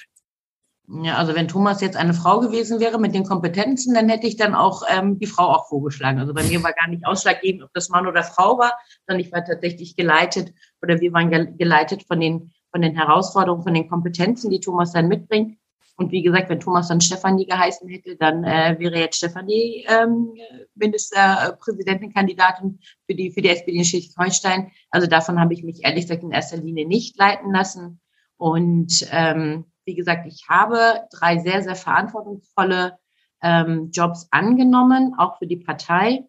Ja, 1.04 1.18
also 1.18 1.36
wenn 1.36 1.48
Thomas 1.48 1.82
jetzt 1.82 1.98
eine 1.98 2.16
Frau 2.16 2.40
gewesen 2.40 2.80
wäre 2.80 3.00
mit 3.00 3.14
den 3.14 3.24
Kompetenzen, 3.24 3.94
dann 3.94 4.10
hätte 4.10 4.26
ich 4.26 4.38
dann 4.38 4.56
auch 4.56 4.82
ähm, 4.90 5.20
die 5.20 5.28
Frau 5.28 5.44
auch 5.44 5.68
vorgeschlagen. 5.68 6.20
Also 6.20 6.34
bei 6.34 6.42
mir 6.44 6.64
war 6.64 6.74
gar 6.74 6.88
nicht 6.90 7.06
ausschlaggebend, 7.06 7.64
ob 7.64 7.70
das 7.74 7.90
Mann 7.90 8.08
oder 8.08 8.24
Frau 8.24 8.58
war, 8.58 8.74
sondern 9.06 9.24
ich 9.24 9.32
war 9.32 9.46
tatsächlich 9.46 9.96
geleitet 9.96 10.52
oder 10.82 11.00
wir 11.00 11.14
waren 11.14 11.58
geleitet 11.58 12.06
von 12.08 12.20
den 12.20 12.52
von 12.72 12.82
den 12.82 12.96
Herausforderungen, 12.96 13.64
von 13.64 13.74
den 13.74 13.90
Kompetenzen, 13.90 14.50
die 14.50 14.60
Thomas 14.60 14.92
dann 14.92 15.08
mitbringt. 15.08 15.58
Und 16.00 16.12
wie 16.14 16.24
gesagt, 16.24 16.50
wenn 16.50 16.62
Thomas 16.62 16.88
dann 16.88 17.02
Stefanie 17.02 17.46
geheißen 17.46 17.90
hätte, 17.90 18.16
dann 18.16 18.46
äh, 18.46 18.78
wäre 18.80 18.98
jetzt 18.98 19.18
Stefanie 19.18 19.86
ähm, 19.90 20.34
Ministerpräsidentenkandidatin 20.76 22.80
für 23.06 23.16
die, 23.16 23.32
für 23.32 23.42
die 23.42 23.50
SPD 23.50 23.78
in 23.78 23.84
Schleswig-Holstein. 23.84 24.72
Also 24.92 25.08
davon 25.08 25.42
habe 25.42 25.54
ich 25.54 25.62
mich 25.62 25.84
ehrlich 25.84 26.06
gesagt 26.06 26.24
in 26.24 26.32
erster 26.32 26.56
Linie 26.56 26.88
nicht 26.88 27.18
leiten 27.18 27.52
lassen. 27.52 28.00
Und 28.38 29.06
ähm, 29.12 29.66
wie 29.84 29.94
gesagt, 29.94 30.26
ich 30.26 30.46
habe 30.48 31.02
drei 31.12 31.40
sehr, 31.40 31.64
sehr 31.64 31.76
verantwortungsvolle 31.76 32.98
ähm, 33.44 33.90
Jobs 33.92 34.30
angenommen, 34.32 35.16
auch 35.18 35.38
für 35.38 35.48
die 35.48 35.58
Partei. 35.58 36.24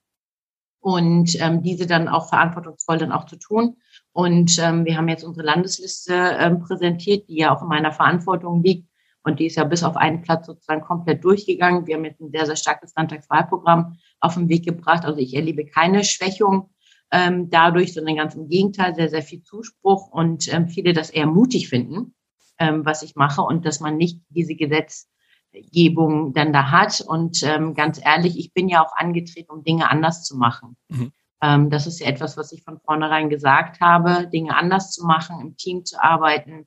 Und 0.81 1.41
ähm, 1.41 1.63
diese 1.63 1.87
dann 1.87 2.09
auch 2.09 2.29
verantwortungsvoll 2.29 2.99
dann 2.99 3.13
auch 3.13 3.27
zu 3.27 3.37
tun. 3.37 3.77
Und 4.11 4.59
ähm, 4.59 4.85
wir 4.85 4.97
haben 4.97 5.09
jetzt 5.09 5.23
unsere 5.23 5.47
Landesliste 5.47 6.39
ähm, 6.41 6.59
präsentiert, 6.59 7.29
die 7.29 7.37
ja 7.37 7.55
auch 7.55 7.63
in 7.63 7.69
meiner 7.69 7.93
Verantwortung 7.93 8.65
liegt 8.65 8.90
und 9.23 9.39
die 9.39 9.47
ist 9.47 9.57
ja 9.57 9.65
bis 9.65 9.85
auf 9.85 9.97
einen 9.97 10.23
Platz 10.23 10.47
sozusagen 10.47 10.81
komplett 10.81 11.23
durchgegangen. 11.25 11.87
Wir 11.87 11.97
haben 11.97 12.05
jetzt 12.05 12.21
ein 12.21 12.31
sehr, 12.31 12.47
sehr 12.47 12.57
starkes 12.57 12.95
Landtagswahlprogramm 12.97 13.99
auf 14.21 14.35
den 14.35 14.49
Weg 14.49 14.65
gebracht. 14.65 15.05
Also 15.05 15.19
ich 15.19 15.35
erlebe 15.35 15.67
keine 15.67 16.05
Schwächung 16.05 16.71
ähm, 17.11 17.51
dadurch, 17.51 17.93
sondern 17.93 18.17
ganz 18.17 18.35
im 18.35 18.49
Gegenteil, 18.49 18.95
sehr, 18.95 19.09
sehr 19.09 19.23
viel 19.23 19.43
Zuspruch 19.43 20.09
und 20.09 20.53
ähm, 20.53 20.69
viele 20.69 20.93
das 20.93 21.11
eher 21.11 21.27
mutig 21.27 21.69
finden, 21.69 22.15
ähm, 22.59 22.85
was 22.87 23.03
ich 23.03 23.15
mache 23.15 23.43
und 23.43 23.67
dass 23.67 23.81
man 23.81 23.97
nicht 23.97 24.21
diese 24.31 24.55
Gesetzgebung 24.55 26.33
dann 26.33 26.53
da 26.53 26.71
hat. 26.71 27.03
Und 27.03 27.43
ähm, 27.43 27.75
ganz 27.75 28.01
ehrlich, 28.03 28.39
ich 28.39 28.55
bin 28.55 28.69
ja 28.69 28.83
auch 28.83 28.97
angetreten, 28.97 29.51
um 29.51 29.65
Dinge 29.65 29.91
anders 29.91 30.25
zu 30.25 30.37
machen. 30.39 30.77
Mhm. 30.89 31.13
Ähm, 31.43 31.69
das 31.69 31.87
ist 31.87 32.01
ja 32.01 32.07
etwas, 32.07 32.39
was 32.39 32.53
ich 32.53 32.63
von 32.63 32.81
vornherein 32.81 33.29
gesagt 33.29 33.81
habe, 33.81 34.29
Dinge 34.29 34.57
anders 34.57 34.93
zu 34.93 35.05
machen, 35.05 35.41
im 35.41 35.57
Team 35.57 35.85
zu 35.85 36.03
arbeiten. 36.03 36.67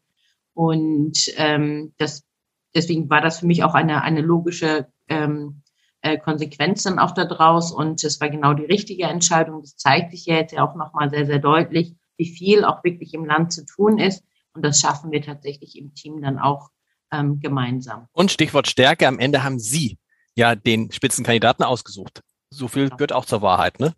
Und 0.53 1.17
ähm, 1.37 1.93
das 1.97 2.27
deswegen 2.75 3.09
war 3.09 3.21
das 3.21 3.39
für 3.39 3.45
mich 3.45 3.63
auch 3.63 3.73
eine, 3.73 4.01
eine 4.01 4.21
logische 4.21 4.87
ähm, 5.07 5.61
äh, 6.01 6.17
Konsequenz 6.17 6.83
dann 6.83 6.99
auch 6.99 7.11
daraus 7.11 7.71
und 7.71 8.03
es 8.03 8.19
war 8.19 8.29
genau 8.29 8.53
die 8.53 8.65
richtige 8.65 9.03
Entscheidung. 9.03 9.61
Das 9.61 9.77
zeigt 9.77 10.11
sich 10.11 10.25
ja 10.25 10.35
jetzt 10.35 10.53
ja 10.53 10.67
auch 10.67 10.75
nochmal 10.75 11.09
sehr, 11.09 11.25
sehr 11.25 11.39
deutlich, 11.39 11.95
wie 12.17 12.27
viel 12.27 12.65
auch 12.65 12.83
wirklich 12.83 13.13
im 13.13 13.25
Land 13.25 13.53
zu 13.53 13.65
tun 13.65 13.97
ist 13.97 14.23
und 14.53 14.63
das 14.63 14.79
schaffen 14.79 15.11
wir 15.11 15.21
tatsächlich 15.21 15.77
im 15.77 15.93
Team 15.93 16.21
dann 16.21 16.39
auch 16.39 16.69
ähm, 17.11 17.39
gemeinsam. 17.39 18.07
Und 18.11 18.31
Stichwort 18.31 18.67
Stärke, 18.67 19.07
am 19.07 19.19
Ende 19.19 19.43
haben 19.43 19.59
Sie 19.59 19.97
ja 20.35 20.55
den 20.55 20.91
Spitzenkandidaten 20.91 21.63
ausgesucht. 21.63 22.21
So 22.49 22.67
viel 22.67 22.89
gehört 22.89 23.13
auch 23.13 23.25
zur 23.25 23.41
Wahrheit, 23.41 23.79
ne? 23.79 23.93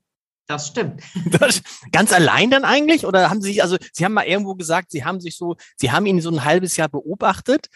Das 0.47 0.67
stimmt. 0.67 1.01
Das, 1.39 1.61
ganz 1.91 2.13
allein 2.13 2.51
dann 2.51 2.65
eigentlich? 2.65 3.05
Oder 3.05 3.29
haben 3.29 3.41
Sie 3.41 3.49
sich, 3.49 3.63
also 3.63 3.77
Sie 3.91 4.05
haben 4.05 4.13
mal 4.13 4.25
irgendwo 4.25 4.55
gesagt, 4.55 4.91
Sie 4.91 5.03
haben 5.03 5.19
sich 5.19 5.37
so, 5.37 5.55
Sie 5.75 5.91
haben 5.91 6.05
ihn 6.05 6.21
so 6.21 6.29
ein 6.29 6.45
halbes 6.45 6.77
Jahr 6.77 6.87
beobachtet 6.87 7.67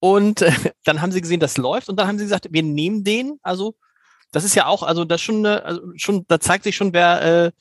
und 0.00 0.42
äh, 0.42 0.52
dann 0.84 1.00
haben 1.00 1.12
sie 1.12 1.20
gesehen, 1.20 1.40
das 1.40 1.56
läuft 1.56 1.88
und 1.88 1.98
dann 1.98 2.08
haben 2.08 2.18
sie 2.18 2.24
gesagt, 2.24 2.48
wir 2.50 2.62
nehmen 2.62 3.04
den. 3.04 3.38
Also 3.42 3.76
das 4.32 4.44
ist 4.44 4.54
ja 4.54 4.66
auch, 4.66 4.82
also 4.82 5.04
das 5.04 5.20
schon, 5.20 5.44
also 5.46 5.80
schon, 5.96 6.24
da 6.28 6.40
zeigt 6.40 6.64
sich 6.64 6.76
schon, 6.76 6.92
wer, 6.92 7.52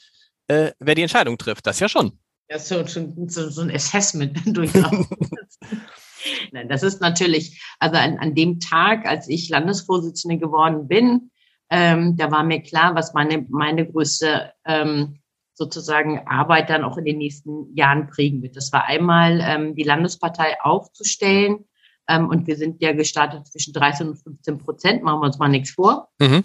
äh, 0.48 0.54
äh, 0.54 0.72
wer 0.80 0.96
die 0.96 1.02
Entscheidung 1.02 1.38
trifft. 1.38 1.66
Das 1.68 1.80
ja 1.80 1.90
schon. 1.90 2.20
Ja, 2.50 2.60
so, 2.60 2.86
schon 2.88 3.28
so, 3.30 3.50
so 3.50 3.62
ein 3.62 3.72
Assessment 3.72 4.40
durchaus. 4.58 5.08
Nein, 6.52 6.68
das 6.68 6.84
ist 6.84 7.02
natürlich, 7.02 7.62
also 7.80 7.98
an, 7.98 8.18
an 8.18 8.36
dem 8.36 8.60
Tag, 8.60 9.06
als 9.06 9.28
ich 9.28 9.50
Landesvorsitzende 9.50 10.38
geworden 10.38 10.88
bin, 10.88 11.32
ähm, 11.70 12.16
da 12.18 12.32
war 12.32 12.44
mir 12.44 12.62
klar, 12.62 12.96
was 12.96 13.14
meine, 13.14 13.46
meine 13.50 13.86
größte 13.86 14.54
ähm, 14.66 15.20
sozusagen 15.54 16.28
Arbeit 16.28 16.70
dann 16.70 16.84
auch 16.84 16.98
in 16.98 17.06
den 17.06 17.18
nächsten 17.18 17.76
Jahren 17.76 18.08
prägen 18.08 18.42
wird. 18.42 18.56
Das 18.56 18.72
war 18.72 18.86
einmal 18.86 19.42
ähm, 19.42 19.76
die 19.76 19.84
Landespartei 19.84 20.56
aufzustellen, 20.62 21.67
ähm, 22.08 22.30
und 22.30 22.48
wir 22.48 22.56
sind 22.56 22.82
ja 22.82 22.94
gestartet 22.94 23.48
zwischen 23.48 23.74
13 23.74 24.10
und 24.10 24.18
15 24.18 24.58
Prozent, 24.60 25.04
machen 25.04 25.22
wir 25.22 25.28
uns 25.28 25.40
mal 25.40 25.50
nichts 25.50 25.72
vor. 25.72 26.10
Mhm. 26.20 26.44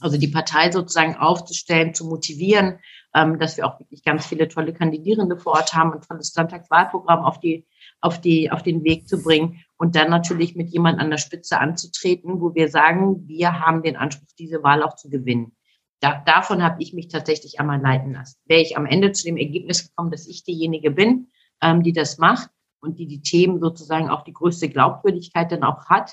Also 0.00 0.18
die 0.18 0.28
Partei 0.28 0.70
sozusagen 0.72 1.16
aufzustellen, 1.16 1.94
zu 1.94 2.04
motivieren, 2.06 2.80
ähm, 3.14 3.38
dass 3.38 3.56
wir 3.56 3.66
auch 3.66 3.78
wirklich 3.78 4.02
ganz 4.02 4.26
viele 4.26 4.48
tolle 4.48 4.72
Kandidierende 4.72 5.36
vor 5.36 5.52
Ort 5.52 5.74
haben 5.74 5.92
und 5.92 6.06
tolles 6.06 6.34
Landtagswahlprogramm 6.34 7.24
auf 7.24 7.38
die, 7.38 7.66
auf 8.00 8.20
die, 8.20 8.50
auf 8.50 8.62
den 8.62 8.82
Weg 8.84 9.06
zu 9.06 9.22
bringen 9.22 9.64
und 9.76 9.94
dann 9.94 10.10
natürlich 10.10 10.56
mit 10.56 10.70
jemand 10.70 10.98
an 10.98 11.10
der 11.10 11.18
Spitze 11.18 11.60
anzutreten, 11.60 12.40
wo 12.40 12.54
wir 12.54 12.68
sagen, 12.68 13.28
wir 13.28 13.60
haben 13.60 13.82
den 13.82 13.96
Anspruch, 13.96 14.28
diese 14.38 14.62
Wahl 14.62 14.82
auch 14.82 14.96
zu 14.96 15.08
gewinnen. 15.08 15.52
Da, 16.00 16.20
davon 16.26 16.64
habe 16.64 16.82
ich 16.82 16.92
mich 16.92 17.06
tatsächlich 17.06 17.60
einmal 17.60 17.80
leiten 17.80 18.12
lassen. 18.12 18.40
Wäre 18.46 18.60
ich 18.60 18.76
am 18.76 18.86
Ende 18.86 19.12
zu 19.12 19.24
dem 19.24 19.36
Ergebnis 19.36 19.88
gekommen, 19.88 20.10
dass 20.10 20.26
ich 20.26 20.42
diejenige 20.42 20.90
bin, 20.90 21.28
ähm, 21.60 21.84
die 21.84 21.92
das 21.92 22.18
macht, 22.18 22.50
und 22.82 22.98
die 22.98 23.06
die 23.06 23.22
Themen 23.22 23.60
sozusagen 23.60 24.10
auch 24.10 24.24
die 24.24 24.32
größte 24.32 24.68
Glaubwürdigkeit 24.68 25.50
dann 25.50 25.62
auch 25.62 25.86
hat, 25.86 26.12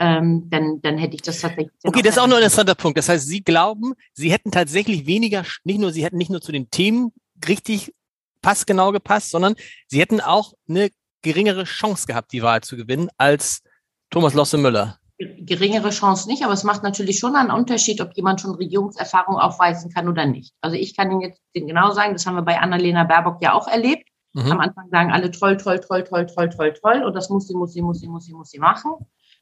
ähm, 0.00 0.48
dann, 0.50 0.80
dann 0.82 0.98
hätte 0.98 1.14
ich 1.14 1.22
das 1.22 1.40
tatsächlich. 1.40 1.72
Okay, 1.82 2.02
das 2.02 2.16
ist 2.16 2.18
auch 2.18 2.26
noch 2.26 2.36
ein 2.36 2.42
interessanter 2.42 2.74
Punkt. 2.74 2.98
Das 2.98 3.08
heißt, 3.08 3.26
Sie 3.26 3.42
glauben, 3.42 3.94
Sie 4.12 4.30
hätten 4.30 4.50
tatsächlich 4.50 5.06
weniger, 5.06 5.44
nicht 5.64 5.80
nur, 5.80 5.92
Sie 5.92 6.04
hätten 6.04 6.18
nicht 6.18 6.30
nur 6.30 6.40
zu 6.40 6.52
den 6.52 6.70
Themen 6.70 7.12
richtig 7.48 7.94
passgenau 8.42 8.92
gepasst, 8.92 9.30
sondern 9.30 9.54
Sie 9.88 10.00
hätten 10.00 10.20
auch 10.20 10.52
eine 10.68 10.90
geringere 11.22 11.64
Chance 11.64 12.06
gehabt, 12.06 12.32
die 12.32 12.42
Wahl 12.42 12.62
zu 12.62 12.76
gewinnen, 12.76 13.08
als 13.16 13.62
Thomas 14.10 14.34
Losse 14.34 14.58
Müller. 14.58 14.98
Geringere 15.18 15.90
Chance 15.90 16.28
nicht, 16.28 16.44
aber 16.44 16.52
es 16.52 16.62
macht 16.62 16.84
natürlich 16.84 17.18
schon 17.18 17.34
einen 17.34 17.50
Unterschied, 17.50 18.00
ob 18.00 18.16
jemand 18.16 18.40
schon 18.40 18.54
Regierungserfahrung 18.54 19.36
aufweisen 19.36 19.92
kann 19.92 20.08
oder 20.08 20.26
nicht. 20.26 20.54
Also 20.60 20.76
ich 20.76 20.96
kann 20.96 21.10
Ihnen 21.10 21.22
jetzt 21.22 21.40
genau 21.52 21.90
sagen, 21.90 22.12
das 22.12 22.24
haben 22.24 22.36
wir 22.36 22.42
bei 22.42 22.60
Annalena 22.60 23.02
Baerbock 23.02 23.42
ja 23.42 23.52
auch 23.52 23.66
erlebt. 23.66 24.08
Mhm. 24.44 24.52
Am 24.52 24.60
Anfang 24.60 24.88
sagen 24.90 25.10
alle 25.10 25.30
toll, 25.30 25.56
toll, 25.56 25.80
toll, 25.80 26.04
toll, 26.04 26.26
toll, 26.26 26.48
toll, 26.48 26.72
toll. 26.72 27.02
Und 27.04 27.14
das 27.14 27.28
muss 27.28 27.48
sie, 27.48 27.54
muss 27.54 27.72
sie, 27.72 27.82
muss 27.82 28.00
sie, 28.00 28.08
muss 28.08 28.24
sie, 28.24 28.34
muss 28.34 28.50
sie 28.50 28.58
machen. 28.58 28.92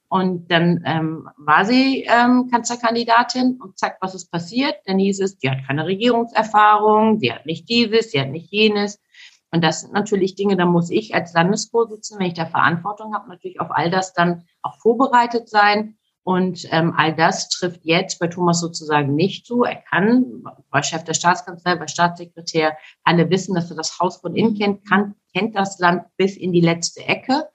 Und 0.08 0.50
dann 0.50 0.82
ähm, 0.86 1.28
war 1.36 1.64
sie 1.64 2.06
ähm, 2.08 2.48
Kanzlerkandidatin 2.50 3.58
und 3.60 3.76
zack, 3.76 3.98
was 4.00 4.14
ist 4.14 4.30
passiert? 4.30 4.76
Dann 4.86 4.98
hieß 4.98 5.20
es, 5.20 5.36
die 5.38 5.50
hat 5.50 5.66
keine 5.66 5.84
Regierungserfahrung, 5.84 7.18
sie 7.18 7.32
hat 7.32 7.44
nicht 7.44 7.68
dieses, 7.68 8.12
sie 8.12 8.20
hat 8.20 8.28
nicht 8.28 8.50
jenes. 8.52 9.00
Und 9.50 9.64
das 9.64 9.80
sind 9.80 9.92
natürlich 9.92 10.34
Dinge, 10.34 10.56
da 10.56 10.64
muss 10.64 10.90
ich 10.90 11.14
als 11.14 11.32
Landesvorsitzende, 11.34 12.20
wenn 12.20 12.28
ich 12.28 12.34
da 12.34 12.46
Verantwortung 12.46 13.14
habe, 13.14 13.28
natürlich 13.28 13.60
auf 13.60 13.70
all 13.70 13.90
das 13.90 14.12
dann 14.12 14.44
auch 14.62 14.78
vorbereitet 14.80 15.48
sein. 15.48 15.95
Und 16.26 16.66
ähm, 16.72 16.92
all 16.96 17.14
das 17.14 17.50
trifft 17.50 17.84
jetzt 17.84 18.18
bei 18.18 18.26
Thomas 18.26 18.58
sozusagen 18.58 19.14
nicht 19.14 19.46
zu. 19.46 19.62
Er 19.62 19.76
kann, 19.76 20.42
war 20.70 20.82
Chef 20.82 21.04
der 21.04 21.14
Staatskanzlei, 21.14 21.78
war 21.78 21.86
Staatssekretär, 21.86 22.76
alle 23.04 23.30
wissen, 23.30 23.54
dass 23.54 23.70
er 23.70 23.76
das 23.76 24.00
Haus 24.00 24.16
von 24.16 24.34
innen 24.34 24.58
kennt, 24.58 24.88
kann, 24.88 25.14
kennt 25.32 25.54
das 25.54 25.78
Land 25.78 26.02
bis 26.16 26.36
in 26.36 26.52
die 26.52 26.60
letzte 26.60 27.06
Ecke. 27.06 27.46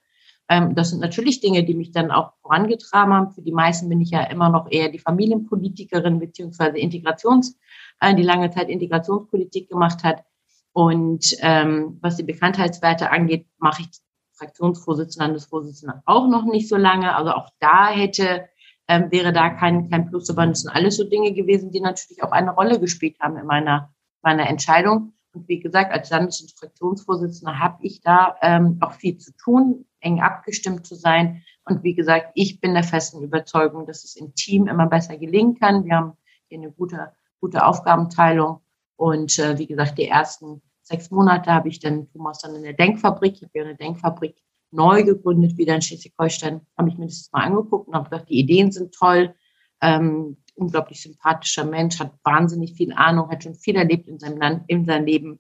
Ähm, 0.48 0.74
das 0.74 0.92
sind 0.92 1.02
natürlich 1.02 1.42
Dinge, 1.42 1.66
die 1.66 1.74
mich 1.74 1.92
dann 1.92 2.12
auch 2.12 2.32
vorangetragen 2.42 3.14
haben. 3.14 3.32
Für 3.32 3.42
die 3.42 3.52
meisten 3.52 3.90
bin 3.90 4.00
ich 4.00 4.12
ja 4.12 4.24
immer 4.24 4.48
noch 4.48 4.72
eher 4.72 4.88
die 4.88 5.00
Familienpolitikerin 5.00 6.20
beziehungsweise 6.20 6.78
Integrations, 6.78 7.60
äh, 8.00 8.16
die 8.16 8.24
lange 8.24 8.52
Zeit 8.52 8.70
Integrationspolitik 8.70 9.68
gemacht 9.68 10.06
hat. 10.06 10.24
Und 10.72 11.36
ähm, 11.42 11.98
was 12.00 12.16
die 12.16 12.24
Bekanntheitswerte 12.24 13.12
angeht, 13.12 13.48
mache 13.58 13.82
ich 13.82 13.90
Fraktionsvorsitzende, 14.32 15.26
Landesvorsitzende 15.26 16.04
auch 16.06 16.30
noch 16.30 16.46
nicht 16.46 16.70
so 16.70 16.78
lange. 16.78 17.14
Also 17.14 17.32
auch 17.32 17.50
da 17.60 17.90
hätte, 17.90 18.48
ähm, 18.88 19.12
wäre 19.12 19.34
da 19.34 19.50
kein, 19.50 19.90
kein 19.90 20.10
Plus, 20.10 20.30
aber 20.30 20.46
das 20.48 20.62
sind 20.62 20.72
alles 20.72 20.98
so 20.98 21.04
Dinge 21.04 21.34
gewesen, 21.34 21.72
die 21.72 21.82
natürlich 21.82 22.24
auch 22.24 22.32
eine 22.32 22.52
Rolle 22.52 22.80
gespielt 22.80 23.18
haben 23.20 23.38
in 23.38 23.46
meiner, 23.46 23.94
meiner 24.22 24.48
Entscheidung. 24.48 25.14
Und 25.34 25.48
wie 25.48 25.60
gesagt, 25.60 25.94
als 25.94 26.10
Landes- 26.10 26.42
und 26.42 26.52
Fraktionsvorsitzender 26.52 27.60
habe 27.60 27.78
ich 27.82 28.02
da 28.02 28.36
ähm, 28.42 28.78
auch 28.82 28.94
viel 28.94 29.18
zu 29.18 29.32
tun, 29.38 29.86
eng 30.02 30.22
abgestimmt 30.22 30.86
zu 30.86 30.96
sein. 30.96 31.44
Und 31.66 31.84
wie 31.84 31.96
gesagt, 31.96 32.32
ich 32.34 32.60
bin 32.60 32.74
der 32.74 32.84
festen 32.84 33.22
Überzeugung, 33.22 33.86
dass 33.86 34.04
es 34.04 34.16
im 34.16 34.34
Team 34.36 34.68
immer 34.68 34.88
besser 34.88 35.18
gelingen 35.18 35.58
kann. 35.58 35.86
Wir 35.86 35.96
haben 35.96 36.18
hier 36.50 36.58
eine 36.58 36.72
gute, 36.72 37.14
gute 37.40 37.66
Aufgabenteilung. 37.66 38.60
Und 38.98 39.40
äh, 39.40 39.58
wie 39.58 39.68
gesagt, 39.68 39.98
die 39.98 40.08
ersten 40.08 40.62
sechs 40.82 41.12
Monate 41.12 41.54
habe 41.54 41.70
ich 41.70 41.80
dann 41.80 42.12
Thomas 42.12 42.40
dann 42.40 42.56
in 42.56 42.64
der 42.64 42.74
Denkfabrik, 42.74 43.36
ich 43.36 43.44
habe 43.44 43.52
ja 43.54 43.64
eine 43.64 43.76
Denkfabrik 43.76 44.36
neu 44.72 45.04
gegründet, 45.04 45.58
wieder 45.58 45.76
in 45.76 45.82
Schleswig-Holstein, 45.82 46.62
habe 46.78 46.90
ich 46.90 46.98
mir 46.98 47.06
das 47.06 47.30
mal 47.32 47.44
angeguckt 47.44 47.88
und 47.88 47.96
habe 47.96 48.10
gedacht, 48.10 48.30
die 48.30 48.40
Ideen 48.40 48.72
sind 48.72 48.94
toll. 48.94 49.36
Ähm, 49.82 50.38
unglaublich 50.56 51.02
sympathischer 51.02 51.66
Mensch, 51.66 52.00
hat 52.00 52.14
wahnsinnig 52.24 52.74
viel 52.74 52.94
Ahnung, 52.94 53.30
hat 53.30 53.44
schon 53.44 53.56
viel 53.56 53.76
erlebt 53.76 54.08
in 54.08 54.20
seinem 54.20 54.38
Land, 54.38 54.64
in 54.68 54.86
seinem 54.86 55.06
Leben 55.06 55.40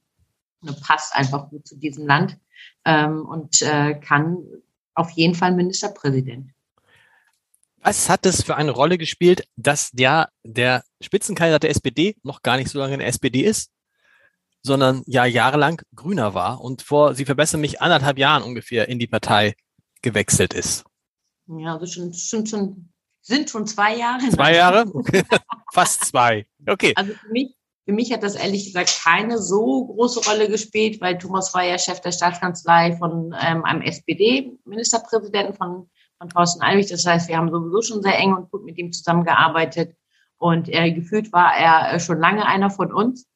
und 0.61 0.81
passt 0.81 1.15
einfach 1.15 1.49
gut 1.49 1.67
zu 1.67 1.77
diesem 1.77 2.07
Land 2.07 2.37
ähm, 2.85 3.25
und 3.25 3.61
äh, 3.61 3.95
kann 3.95 4.37
auf 4.93 5.11
jeden 5.11 5.35
Fall 5.35 5.53
Ministerpräsident. 5.53 6.51
Was 7.83 8.09
hat 8.09 8.25
es 8.25 8.43
für 8.43 8.55
eine 8.55 8.71
Rolle 8.71 8.97
gespielt, 8.97 9.47
dass 9.55 9.89
der, 9.91 10.29
der 10.43 10.83
Spitzenkandidat 11.01 11.63
der 11.63 11.71
SPD 11.71 12.15
noch 12.21 12.43
gar 12.43 12.57
nicht 12.57 12.69
so 12.69 12.77
lange 12.77 12.93
in 12.93 12.99
der 12.99 13.07
SPD 13.07 13.41
ist, 13.41 13.71
sondern 14.63 15.03
ja 15.05 15.25
jahrelang 15.25 15.81
Grüner 15.95 16.33
war 16.33 16.61
und 16.61 16.81
vor, 16.81 17.15
Sie 17.15 17.25
verbessern 17.25 17.61
mich, 17.61 17.81
anderthalb 17.81 18.17
Jahren 18.17 18.43
ungefähr 18.43 18.87
in 18.89 18.99
die 18.99 19.07
Partei 19.07 19.55
gewechselt 20.01 20.53
ist? 20.53 20.83
Ja, 21.47 21.73
also 21.73 21.85
schon, 21.85 22.13
schon, 22.13 22.45
schon 22.45 22.91
sind 23.21 23.49
schon 23.49 23.67
zwei 23.67 23.95
Jahre. 23.95 24.29
Zwei 24.29 24.55
Jahre? 24.55 24.85
Fast 25.73 26.05
zwei. 26.05 26.45
Okay. 26.67 26.93
Also 26.95 27.13
für 27.13 27.29
mich, 27.29 27.55
für 27.85 27.93
mich 27.93 28.11
hat 28.11 28.23
das 28.23 28.35
ehrlich 28.35 28.65
gesagt 28.65 29.01
keine 29.03 29.37
so 29.37 29.85
große 29.85 30.21
Rolle 30.29 30.49
gespielt, 30.49 31.01
weil 31.01 31.17
Thomas 31.17 31.53
war 31.53 31.63
ja 31.63 31.77
Chef 31.77 32.01
der 32.01 32.11
Staatskanzlei 32.11 32.95
von 32.97 33.35
ähm, 33.39 33.63
einem 33.63 33.81
SPD-Ministerpräsidenten 33.81 35.55
von, 35.55 35.89
von 36.19 36.29
Thorsten 36.29 36.61
Albig. 36.61 36.87
Das 36.87 37.05
heißt, 37.05 37.27
wir 37.27 37.37
haben 37.37 37.51
sowieso 37.51 37.81
schon 37.81 38.01
sehr 38.01 38.17
eng 38.17 38.33
und 38.33 38.51
gut 38.51 38.63
mit 38.63 38.77
ihm 38.77 38.91
zusammengearbeitet. 38.91 39.95
Und 40.37 40.69
äh, 40.69 40.91
gefühlt 40.91 41.31
war 41.33 41.55
er 41.55 41.93
äh, 41.93 41.99
schon 41.99 42.19
lange 42.19 42.45
einer 42.45 42.69
von 42.69 42.91
uns. 42.91 43.27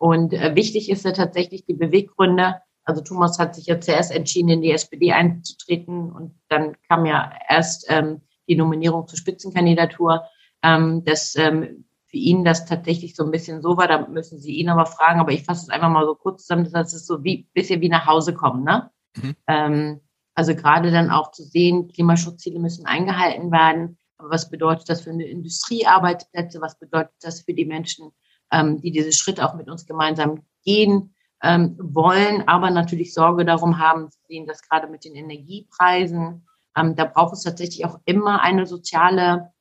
Und 0.00 0.32
äh, 0.32 0.54
wichtig 0.54 0.88
ist 0.88 1.04
ja 1.04 1.12
tatsächlich 1.12 1.66
die 1.66 1.74
Beweggründe. 1.74 2.56
Also 2.84 3.02
Thomas 3.02 3.38
hat 3.38 3.54
sich 3.54 3.66
ja 3.66 3.78
zuerst 3.80 4.10
entschieden, 4.10 4.48
in 4.48 4.62
die 4.62 4.72
SPD 4.72 5.12
einzutreten 5.12 6.10
und 6.10 6.40
dann 6.48 6.74
kam 6.88 7.04
ja 7.04 7.30
erst 7.50 7.84
ähm, 7.90 8.22
die 8.48 8.56
Nominierung 8.56 9.06
zur 9.06 9.18
Spitzenkandidatur, 9.18 10.22
ähm, 10.62 11.04
dass 11.04 11.36
ähm, 11.36 11.84
für 12.06 12.16
ihn 12.16 12.44
das 12.44 12.64
tatsächlich 12.64 13.14
so 13.14 13.24
ein 13.24 13.30
bisschen 13.30 13.60
so 13.60 13.76
war, 13.76 13.88
da 13.88 14.08
müssen 14.08 14.40
Sie 14.40 14.54
ihn 14.54 14.70
aber 14.70 14.86
fragen, 14.86 15.20
aber 15.20 15.32
ich 15.32 15.44
fasse 15.44 15.64
es 15.64 15.68
einfach 15.68 15.90
mal 15.90 16.06
so 16.06 16.14
kurz 16.14 16.46
zusammen, 16.46 16.70
das 16.72 16.94
ist 16.94 17.06
so 17.06 17.22
wie 17.22 17.46
bisschen 17.52 17.82
wie 17.82 17.90
nach 17.90 18.06
Hause 18.06 18.32
kommen, 18.32 18.64
ne? 18.64 18.90
Mhm. 19.16 19.36
Ähm, 19.46 20.00
also 20.34 20.54
gerade 20.54 20.90
dann 20.90 21.10
auch 21.10 21.30
zu 21.30 21.42
sehen, 21.42 21.88
Klimaschutzziele 21.88 22.58
müssen 22.58 22.86
eingehalten 22.86 23.52
werden. 23.52 23.98
Aber 24.16 24.30
was 24.30 24.48
bedeutet 24.48 24.88
das 24.88 25.02
für 25.02 25.10
eine 25.10 25.26
Industriearbeitsplätze? 25.26 26.62
Was 26.62 26.78
bedeutet 26.78 27.12
das 27.20 27.42
für 27.42 27.52
die 27.52 27.66
Menschen, 27.66 28.12
ähm, 28.52 28.80
die 28.80 28.90
diese 28.90 29.12
Schritt 29.12 29.40
auch 29.40 29.54
mit 29.54 29.68
uns 29.68 29.86
gemeinsam 29.86 30.42
gehen 30.64 31.14
ähm, 31.42 31.76
wollen, 31.80 32.46
aber 32.48 32.70
natürlich 32.70 33.14
Sorge 33.14 33.44
darum 33.44 33.78
haben, 33.78 34.08
sehen, 34.28 34.46
dass 34.46 34.62
gerade 34.62 34.88
mit 34.88 35.04
den 35.04 35.14
Energiepreisen, 35.14 36.46
ähm, 36.76 36.96
da 36.96 37.04
braucht 37.04 37.32
es 37.34 37.42
tatsächlich 37.42 37.84
auch 37.86 37.98
immer 38.04 38.42
eine 38.42 38.66
soziale 38.66 39.52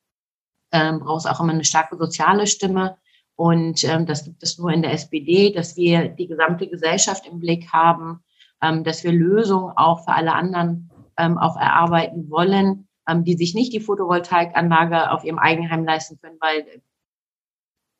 ähm, 0.71 0.99
braucht 0.99 1.25
es 1.25 1.25
auch 1.25 1.39
immer 1.39 1.53
eine 1.53 1.65
starke 1.65 1.97
soziale 1.97 2.47
Stimme. 2.47 2.97
Und 3.35 3.83
ähm, 3.85 4.05
das 4.05 4.25
gibt 4.25 4.43
es 4.43 4.57
nur 4.57 4.71
in 4.71 4.81
der 4.81 4.93
SPD, 4.93 5.51
dass 5.51 5.77
wir 5.77 6.09
die 6.09 6.27
gesamte 6.27 6.67
Gesellschaft 6.67 7.25
im 7.25 7.39
Blick 7.39 7.71
haben, 7.71 8.23
ähm, 8.61 8.83
dass 8.83 9.03
wir 9.03 9.11
Lösungen 9.11 9.71
auch 9.77 10.03
für 10.03 10.13
alle 10.13 10.33
anderen 10.33 10.91
ähm, 11.17 11.37
auch 11.37 11.55
erarbeiten 11.55 12.29
wollen, 12.29 12.87
ähm, 13.07 13.23
die 13.23 13.35
sich 13.35 13.55
nicht 13.55 13.71
die 13.71 13.79
Photovoltaikanlage 13.79 15.11
auf 15.11 15.23
ihrem 15.23 15.39
Eigenheim 15.39 15.85
leisten 15.85 16.19
können, 16.21 16.37
weil 16.41 16.65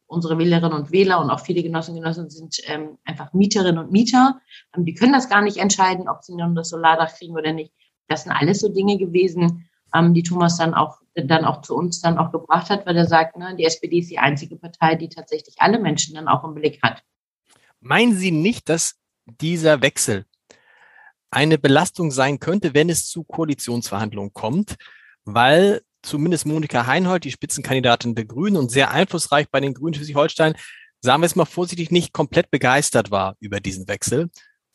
unsere 0.10 0.38
Wählerinnen 0.38 0.74
und 0.74 0.92
Wähler 0.92 1.22
und 1.22 1.30
auch 1.30 1.40
viele 1.40 1.64
Genossen 1.64 1.92
und 1.92 2.02
Genossen 2.02 2.30
sind 2.30 2.58
ähm, 2.66 2.98
einfach 3.06 3.32
Mieterinnen 3.34 3.78
und 3.78 3.92
Mieter. 3.92 4.42
Ähm, 4.76 4.86
die 4.86 4.94
können 4.94 5.14
das 5.14 5.30
gar 5.30 5.42
nicht 5.42 5.58
entscheiden, 5.58 6.10
ob 6.10 6.24
sie 6.24 6.36
nun 6.36 6.56
das 6.56 6.70
Solardach 6.70 7.16
kriegen 7.16 7.36
oder 7.36 7.54
nicht. 7.54 7.72
Das 8.08 8.24
sind 8.24 8.32
alles 8.32 8.60
so 8.60 8.70
Dinge 8.70 8.98
gewesen, 8.98 9.70
ähm, 9.94 10.14
die 10.14 10.24
Thomas 10.24 10.58
dann 10.58 10.74
auch 10.74 10.98
dann 11.16 11.46
auch 11.46 11.62
zu 11.62 11.76
uns 11.76 12.02
dann 12.02 12.18
auch 12.18 12.32
gebracht 12.32 12.70
hat, 12.70 12.86
weil 12.86 12.96
er 12.96 13.06
sagt, 13.06 13.38
ne, 13.38 13.56
die 13.58 13.66
SPD 13.66 14.00
ist 14.00 14.10
die 14.10 14.20
einzige 14.20 14.56
Partei, 14.56 14.96
die 14.96 15.10
tatsächlich 15.10 15.56
alle 15.60 15.80
Menschen 15.80 16.16
dann 16.16 16.28
auch 16.28 16.44
im 16.44 16.54
Blick 16.54 16.80
hat. 16.82 17.04
Meinen 17.82 18.16
Sie 18.16 18.32
nicht, 18.32 18.70
dass 18.70 18.96
dieser 19.26 19.82
Wechsel 19.82 20.26
eine 21.32 21.58
Belastung 21.58 22.12
sein 22.12 22.40
könnte, 22.40 22.74
wenn 22.74 22.90
es 22.90 23.08
zu 23.08 23.24
Koalitionsverhandlungen 23.24 24.34
kommt, 24.34 24.76
weil 25.26 25.82
zumindest 26.02 26.46
Monika 26.46 26.86
Heinhold, 26.88 27.24
die 27.24 27.32
Spitzenkandidatin 27.32 28.16
der 28.16 28.26
Grünen 28.26 28.58
und 28.58 28.72
sehr 28.72 28.92
einflussreich 28.92 29.50
bei 29.50 29.60
den 29.60 29.74
Grünen 29.74 29.94
Schleswig-Holstein, 29.94 30.56
sagen 31.02 31.22
wir 31.22 31.26
es 31.26 31.36
mal 31.36 31.46
vorsichtig, 31.46 31.92
nicht 31.92 32.14
komplett 32.14 32.52
begeistert 32.52 33.12
war 33.12 33.36
über 33.40 33.60
diesen 33.60 33.88
Wechsel. 33.88 34.30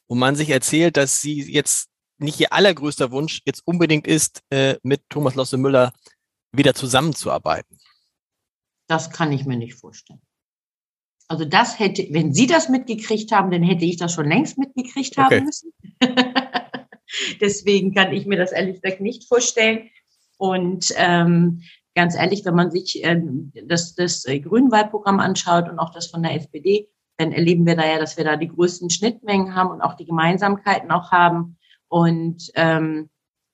Und 0.06 0.18
man 0.18 0.36
sich 0.36 0.50
erzählt, 0.50 0.96
dass 0.96 1.20
sie 1.20 1.42
jetzt 1.50 1.88
nicht 2.18 2.40
ihr 2.40 2.52
allergrößter 2.52 3.10
Wunsch 3.10 3.40
jetzt 3.44 3.62
unbedingt 3.66 4.06
ist, 4.06 4.42
äh, 4.50 4.76
mit 4.82 5.02
Thomas 5.08 5.34
Losse 5.34 5.56
Müller 5.56 5.92
wieder 6.52 6.74
zusammenzuarbeiten? 6.74 7.78
Das 8.86 9.10
kann 9.10 9.32
ich 9.32 9.44
mir 9.44 9.56
nicht 9.56 9.74
vorstellen. 9.74 10.20
Also 11.26 11.44
das 11.44 11.78
hätte, 11.78 12.06
wenn 12.10 12.34
Sie 12.34 12.46
das 12.46 12.68
mitgekriegt 12.68 13.32
haben, 13.32 13.50
dann 13.50 13.62
hätte 13.62 13.84
ich 13.84 13.96
das 13.96 14.12
schon 14.12 14.28
längst 14.28 14.58
mitgekriegt 14.58 15.16
haben 15.16 15.26
okay. 15.26 15.40
müssen. 15.40 15.72
Deswegen 17.40 17.94
kann 17.94 18.12
ich 18.12 18.26
mir 18.26 18.36
das 18.36 18.52
ehrlich 18.52 18.80
gesagt 18.80 19.00
nicht 19.00 19.26
vorstellen. 19.26 19.90
Und 20.36 20.86
ähm, 20.96 21.62
ganz 21.94 22.16
ehrlich, 22.16 22.44
wenn 22.44 22.54
man 22.54 22.70
sich 22.70 23.00
ähm, 23.04 23.52
das, 23.66 23.94
das 23.94 24.24
äh, 24.26 24.40
Grünwahlprogramm 24.40 25.20
anschaut 25.20 25.68
und 25.68 25.78
auch 25.78 25.90
das 25.90 26.08
von 26.08 26.22
der 26.22 26.34
SPD, 26.34 26.88
dann 27.16 27.32
erleben 27.32 27.66
wir 27.66 27.76
da 27.76 27.86
ja, 27.86 27.98
dass 27.98 28.16
wir 28.16 28.24
da 28.24 28.36
die 28.36 28.48
größten 28.48 28.90
Schnittmengen 28.90 29.54
haben 29.54 29.70
und 29.70 29.80
auch 29.80 29.94
die 29.94 30.06
Gemeinsamkeiten 30.06 30.90
auch 30.90 31.12
haben. 31.12 31.56
Und 31.88 32.50
ähm, 32.56 33.08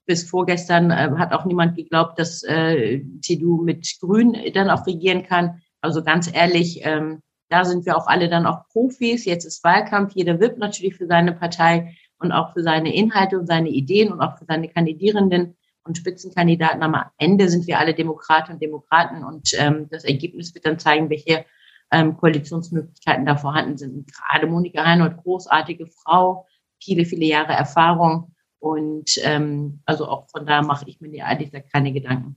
bis 0.06 0.28
vorgestern 0.28 0.90
äh, 0.90 1.10
hat 1.18 1.32
auch 1.32 1.44
niemand 1.44 1.76
geglaubt, 1.76 2.18
dass 2.18 2.42
äh, 2.42 3.02
CDU 3.20 3.62
mit 3.62 3.86
Grün 4.00 4.36
dann 4.54 4.70
auch 4.70 4.86
regieren 4.86 5.24
kann. 5.24 5.62
Also 5.82 6.02
ganz 6.02 6.32
ehrlich, 6.32 6.80
ähm, 6.84 7.20
da 7.50 7.64
sind 7.64 7.84
wir 7.84 7.96
auch 7.96 8.06
alle 8.06 8.28
dann 8.28 8.46
auch 8.46 8.66
Profis. 8.68 9.24
Jetzt 9.24 9.44
ist 9.44 9.62
Wahlkampf. 9.62 10.12
Jeder 10.14 10.40
wirbt 10.40 10.58
natürlich 10.58 10.96
für 10.96 11.06
seine 11.06 11.32
Partei 11.32 11.94
und 12.18 12.32
auch 12.32 12.52
für 12.52 12.62
seine 12.62 12.94
Inhalte 12.94 13.38
und 13.38 13.46
seine 13.46 13.68
Ideen 13.68 14.12
und 14.12 14.20
auch 14.20 14.38
für 14.38 14.46
seine 14.46 14.68
Kandidierenden 14.68 15.56
und 15.84 15.96
Spitzenkandidaten. 15.96 16.82
Am 16.82 16.96
Ende 17.18 17.48
sind 17.48 17.66
wir 17.66 17.78
alle 17.78 17.94
Demokraten 17.94 18.52
und 18.52 18.62
Demokraten 18.62 19.24
und 19.24 19.50
ähm, 19.58 19.88
das 19.90 20.04
Ergebnis 20.04 20.54
wird 20.54 20.66
dann 20.66 20.78
zeigen, 20.78 21.10
welche 21.10 21.44
ähm, 21.90 22.16
Koalitionsmöglichkeiten 22.16 23.26
da 23.26 23.36
vorhanden 23.36 23.76
sind. 23.76 23.94
Und 23.94 24.12
gerade 24.12 24.46
Monika 24.46 24.82
Reinhold, 24.82 25.16
großartige 25.18 25.86
Frau, 25.86 26.46
viele, 26.82 27.04
viele 27.04 27.26
Jahre 27.26 27.52
Erfahrung. 27.52 28.34
Und 28.58 29.12
ähm, 29.22 29.80
also 29.86 30.06
auch 30.06 30.28
von 30.30 30.46
da 30.46 30.62
mache 30.62 30.84
ich 30.86 31.00
mir 31.00 31.12
ehrlich 31.14 31.50
gesagt 31.50 31.72
keine 31.72 31.92
Gedanken. 31.92 32.36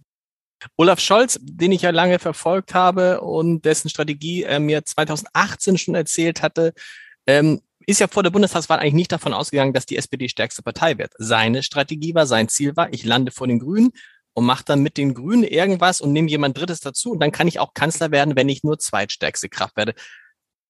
Olaf 0.78 1.00
Scholz, 1.00 1.38
den 1.42 1.74
ich 1.74 1.82
ja 1.82 1.90
lange 1.90 2.20
verfolgt 2.20 2.74
habe 2.74 3.20
und 3.20 3.66
dessen 3.66 3.90
Strategie 3.90 4.44
er 4.44 4.62
mir 4.62 4.86
2018 4.86 5.78
schon 5.78 5.96
erzählt 5.96 6.42
hatte, 6.42 6.74
ähm, 7.28 7.62
ist 7.88 8.00
ja 8.00 8.08
vor 8.08 8.24
der 8.24 8.30
Bundestagswahl 8.30 8.80
eigentlich 8.80 8.94
nicht 8.94 9.12
davon 9.12 9.34
ausgegangen, 9.34 9.74
dass 9.74 9.86
die 9.86 9.98
SPD 9.98 10.30
stärkste 10.30 10.64
Partei 10.64 10.98
wird. 10.98 11.14
Seine 11.18 11.64
Strategie 11.64 12.16
war, 12.16 12.26
sein 12.26 12.48
Ziel 12.48 12.76
war, 12.76 12.92
ich 12.94 13.04
lande 13.04 13.32
vor 13.32 13.48
den 13.48 13.60
Grünen 13.60 13.92
und 14.34 14.46
mache 14.46 14.64
dann 14.66 14.82
mit 14.82 14.98
den 14.98 15.14
Grünen 15.14 15.44
irgendwas 15.44 16.02
und 16.02 16.12
nehme 16.12 16.30
jemand 16.30 16.58
Drittes 16.58 16.80
dazu 16.80 17.12
und 17.12 17.20
dann 17.20 17.32
kann 17.32 17.48
ich 17.48 17.60
auch 17.60 17.74
Kanzler 17.74 18.12
werden, 18.12 18.36
wenn 18.36 18.50
ich 18.50 18.64
nur 18.64 18.80
zweitstärkste 18.80 19.50
Kraft 19.50 19.78
werde. 19.78 19.94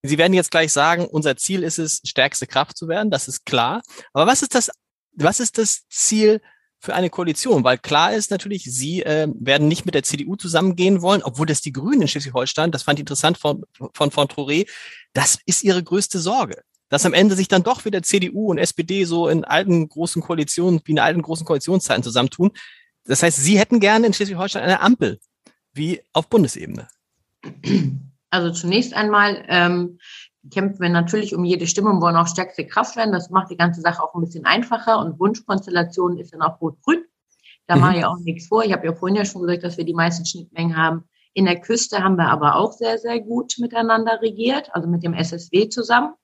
Sie 0.02 0.18
werden 0.18 0.34
jetzt 0.34 0.50
gleich 0.50 0.72
sagen, 0.72 1.06
unser 1.06 1.36
Ziel 1.36 1.62
ist 1.62 1.78
es, 1.78 2.02
stärkste 2.04 2.46
Kraft 2.46 2.76
zu 2.76 2.88
werden, 2.88 3.10
das 3.10 3.26
ist 3.26 3.46
klar. 3.46 3.80
Aber 4.12 4.26
was 4.26 4.42
ist 4.42 4.54
das, 4.54 4.70
was 5.12 5.40
ist 5.40 5.56
das 5.56 5.88
Ziel 5.88 6.42
für 6.78 6.94
eine 6.94 7.08
Koalition? 7.08 7.64
Weil 7.64 7.78
klar 7.78 8.12
ist 8.12 8.30
natürlich, 8.30 8.64
Sie 8.64 9.02
äh, 9.02 9.28
werden 9.34 9.66
nicht 9.66 9.86
mit 9.86 9.94
der 9.94 10.02
CDU 10.02 10.36
zusammengehen 10.36 11.00
wollen, 11.00 11.22
obwohl 11.22 11.46
das 11.46 11.62
die 11.62 11.72
Grünen 11.72 12.02
in 12.02 12.08
Schleswig-Holstein, 12.08 12.70
das 12.70 12.82
fand 12.82 12.98
ich 12.98 13.04
interessant 13.04 13.38
von, 13.38 13.64
von, 13.94 14.10
von 14.10 14.28
Touré, 14.28 14.68
das 15.14 15.38
ist 15.46 15.64
ihre 15.64 15.82
größte 15.82 16.18
Sorge. 16.18 16.62
Dass 16.88 17.06
am 17.06 17.14
Ende 17.14 17.34
sich 17.34 17.48
dann 17.48 17.62
doch 17.62 17.84
wieder 17.84 18.02
CDU 18.02 18.50
und 18.50 18.58
SPD 18.58 19.04
so 19.04 19.28
in 19.28 19.44
alten 19.44 19.88
großen 19.88 20.22
Koalitionen, 20.22 20.80
wie 20.84 20.92
in 20.92 20.98
alten 20.98 21.22
großen 21.22 21.46
Koalitionszeiten 21.46 22.02
zusammentun. 22.02 22.52
Das 23.04 23.22
heißt, 23.22 23.38
Sie 23.38 23.58
hätten 23.58 23.80
gerne 23.80 24.06
in 24.06 24.12
Schleswig-Holstein 24.12 24.62
eine 24.62 24.80
Ampel, 24.80 25.18
wie 25.72 26.00
auf 26.12 26.28
Bundesebene. 26.28 26.88
Also 28.30 28.50
zunächst 28.50 28.94
einmal 28.94 29.44
ähm, 29.48 29.98
kämpfen 30.50 30.80
wir 30.80 30.88
natürlich 30.88 31.34
um 31.34 31.44
jede 31.44 31.66
Stimme 31.66 31.90
und 31.90 32.02
wollen 32.02 32.16
auch 32.16 32.26
stärkste 32.26 32.66
Kraft 32.66 32.96
werden. 32.96 33.12
Das 33.12 33.30
macht 33.30 33.50
die 33.50 33.56
ganze 33.56 33.80
Sache 33.80 34.02
auch 34.02 34.14
ein 34.14 34.20
bisschen 34.20 34.44
einfacher 34.44 34.98
und 34.98 35.20
Wunschkonstellation 35.20 36.18
ist 36.18 36.32
dann 36.32 36.42
auch 36.42 36.60
rot-grün. 36.60 37.04
Da 37.66 37.76
mhm. 37.76 37.80
mache 37.80 37.98
ich 37.98 38.04
auch 38.04 38.18
nichts 38.18 38.48
vor. 38.48 38.64
Ich 38.64 38.72
habe 38.72 38.86
ja 38.86 38.94
vorhin 38.94 39.16
ja 39.16 39.24
schon 39.24 39.42
gesagt, 39.42 39.64
dass 39.64 39.78
wir 39.78 39.84
die 39.84 39.94
meisten 39.94 40.26
Schnittmengen 40.26 40.76
haben. 40.76 41.04
In 41.32 41.46
der 41.46 41.60
Küste 41.60 42.02
haben 42.02 42.16
wir 42.16 42.28
aber 42.28 42.56
auch 42.56 42.72
sehr, 42.72 42.98
sehr 42.98 43.20
gut 43.20 43.54
miteinander 43.58 44.20
regiert, 44.20 44.74
also 44.74 44.88
mit 44.88 45.02
dem 45.02 45.14
SSW 45.14 45.68
zusammen. 45.68 46.14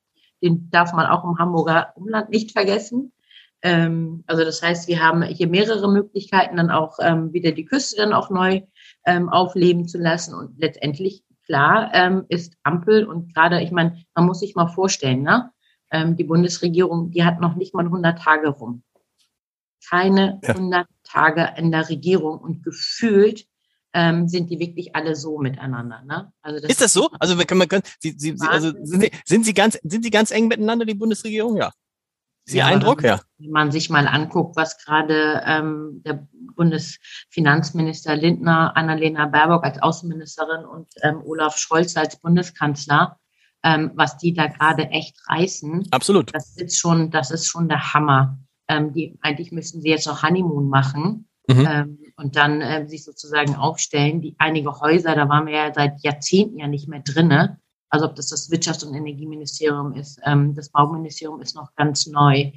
Den 0.42 0.70
darf 0.70 0.92
man 0.92 1.06
auch 1.06 1.24
im 1.24 1.38
Hamburger 1.38 1.92
Umland 1.96 2.30
nicht 2.30 2.52
vergessen. 2.52 3.12
Ähm, 3.62 4.24
also 4.26 4.44
das 4.44 4.62
heißt, 4.62 4.88
wir 4.88 5.02
haben 5.02 5.22
hier 5.22 5.48
mehrere 5.48 5.90
Möglichkeiten, 5.90 6.56
dann 6.56 6.70
auch 6.70 6.98
ähm, 7.00 7.32
wieder 7.32 7.52
die 7.52 7.64
Küste 7.64 7.96
dann 7.96 8.12
auch 8.12 8.30
neu 8.30 8.62
ähm, 9.04 9.28
aufleben 9.28 9.86
zu 9.86 9.98
lassen. 9.98 10.34
Und 10.34 10.58
letztendlich 10.58 11.24
klar 11.44 11.90
ähm, 11.92 12.24
ist 12.28 12.56
Ampel 12.62 13.04
und 13.04 13.34
gerade, 13.34 13.60
ich 13.60 13.70
meine, 13.70 14.04
man 14.14 14.26
muss 14.26 14.40
sich 14.40 14.54
mal 14.54 14.68
vorstellen, 14.68 15.22
ne? 15.22 15.50
Ähm, 15.92 16.16
die 16.16 16.24
Bundesregierung, 16.24 17.10
die 17.10 17.24
hat 17.24 17.40
noch 17.40 17.56
nicht 17.56 17.74
mal 17.74 17.84
100 17.84 18.18
Tage 18.18 18.48
rum. 18.48 18.84
Keine 19.88 20.38
ja. 20.44 20.50
100 20.50 20.86
Tage 21.02 21.54
in 21.56 21.72
der 21.72 21.88
Regierung 21.88 22.38
und 22.38 22.62
gefühlt 22.62 23.46
ähm, 23.92 24.28
sind 24.28 24.50
die 24.50 24.58
wirklich 24.58 24.94
alle 24.94 25.16
so 25.16 25.38
miteinander. 25.38 26.02
Ne? 26.02 26.32
Also 26.42 26.60
das 26.60 26.70
ist 26.70 26.80
das 26.80 26.92
so? 26.92 27.10
Also 27.18 27.38
wir 27.38 27.44
können, 27.44 27.60
wir 27.60 27.68
können 27.68 27.82
Sie, 27.98 28.14
Sie, 28.16 28.36
Sie, 28.36 28.48
also 28.48 28.72
sind, 28.82 29.02
Sie, 29.02 29.10
sind 29.24 29.44
Sie 29.44 29.54
ganz 29.54 29.78
sind 29.82 30.04
Sie 30.04 30.10
ganz 30.10 30.30
eng 30.30 30.48
miteinander 30.48 30.84
die 30.84 30.94
Bundesregierung? 30.94 31.56
Ja. 31.56 31.72
Ist 32.46 32.54
Ihr 32.54 32.60
ja, 32.60 32.66
Eindruck, 32.66 33.02
ja. 33.02 33.20
Wenn 33.38 33.50
man 33.50 33.72
sich 33.72 33.90
mal 33.90 34.06
anguckt, 34.06 34.56
was 34.56 34.78
gerade 34.78 35.42
ähm, 35.44 36.02
der 36.04 36.26
Bundesfinanzminister 36.56 38.16
Lindner, 38.16 38.76
Annalena 38.76 39.26
Baerbock 39.26 39.64
als 39.64 39.82
Außenministerin 39.82 40.64
und 40.64 40.88
ähm, 41.02 41.22
Olaf 41.24 41.58
Scholz 41.58 41.96
als 41.96 42.20
Bundeskanzler, 42.20 43.18
ähm, 43.62 43.92
was 43.94 44.16
die 44.18 44.34
da 44.34 44.46
gerade 44.46 44.88
echt 44.88 45.16
reißen. 45.28 45.88
Absolut. 45.90 46.34
Das 46.34 46.56
ist 46.56 46.78
schon, 46.78 47.10
das 47.10 47.30
ist 47.30 47.46
schon 47.46 47.68
der 47.68 47.92
Hammer. 47.92 48.38
Ähm, 48.68 48.92
die, 48.92 49.18
eigentlich 49.20 49.52
müssten 49.52 49.80
sie 49.82 49.88
jetzt 49.88 50.06
noch 50.06 50.22
Honeymoon 50.22 50.68
machen. 50.68 51.28
Mhm. 51.54 51.68
Ähm, 51.68 51.98
und 52.16 52.36
dann 52.36 52.60
äh, 52.60 52.88
sich 52.88 53.04
sozusagen 53.04 53.54
aufstellen. 53.54 54.20
Die 54.20 54.34
einige 54.38 54.80
Häuser, 54.80 55.14
da 55.14 55.28
waren 55.28 55.46
wir 55.46 55.54
ja 55.54 55.74
seit 55.74 56.02
Jahrzehnten 56.02 56.58
ja 56.58 56.68
nicht 56.68 56.88
mehr 56.88 57.00
drinne. 57.00 57.58
Also 57.88 58.06
ob 58.06 58.14
das 58.14 58.28
das 58.28 58.50
Wirtschafts- 58.50 58.86
und 58.86 58.94
Energieministerium 58.94 59.94
ist, 59.94 60.20
ähm, 60.24 60.54
das 60.54 60.70
Bauministerium 60.70 61.40
ist 61.40 61.56
noch 61.56 61.74
ganz 61.74 62.06
neu, 62.06 62.52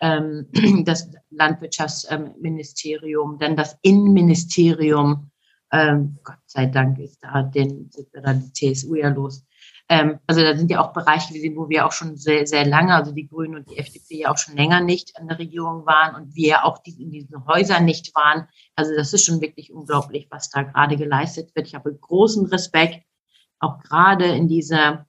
ähm, 0.00 0.48
das 0.84 1.10
Landwirtschaftsministerium, 1.30 3.38
dann 3.38 3.56
das 3.56 3.76
Innenministerium. 3.82 5.30
Ähm, 5.72 6.18
Gott 6.22 6.38
sei 6.46 6.66
Dank 6.66 6.98
ist 6.98 7.18
da, 7.22 7.42
den, 7.42 7.90
da 8.12 8.34
die 8.34 8.52
CSU 8.52 8.94
ja 8.94 9.08
los. 9.08 9.44
Ähm, 9.88 10.20
also 10.26 10.42
da 10.42 10.56
sind 10.56 10.70
ja 10.70 10.82
auch 10.82 10.92
Bereiche 10.92 11.32
gesehen, 11.32 11.56
wo 11.56 11.68
wir 11.68 11.86
auch 11.86 11.92
schon 11.92 12.16
sehr, 12.16 12.46
sehr 12.46 12.66
lange, 12.66 12.94
also 12.94 13.12
die 13.12 13.26
Grünen 13.26 13.56
und 13.56 13.70
die 13.70 13.78
FDP 13.78 14.20
ja 14.20 14.30
auch 14.30 14.38
schon 14.38 14.56
länger 14.56 14.80
nicht 14.80 15.12
in 15.18 15.28
der 15.28 15.38
Regierung 15.38 15.86
waren 15.86 16.14
und 16.14 16.34
wir 16.34 16.64
auch 16.64 16.78
die, 16.78 17.02
in 17.02 17.10
diesen 17.10 17.46
Häusern 17.46 17.84
nicht 17.84 18.14
waren. 18.14 18.48
Also 18.76 18.94
das 18.94 19.12
ist 19.12 19.24
schon 19.24 19.40
wirklich 19.40 19.72
unglaublich, 19.72 20.28
was 20.30 20.50
da 20.50 20.62
gerade 20.62 20.96
geleistet 20.96 21.54
wird. 21.54 21.66
Ich 21.66 21.74
habe 21.74 21.94
großen 21.94 22.46
Respekt 22.46 23.04
auch 23.58 23.78
gerade 23.80 24.26
in 24.26 24.48
dieser, 24.48 25.06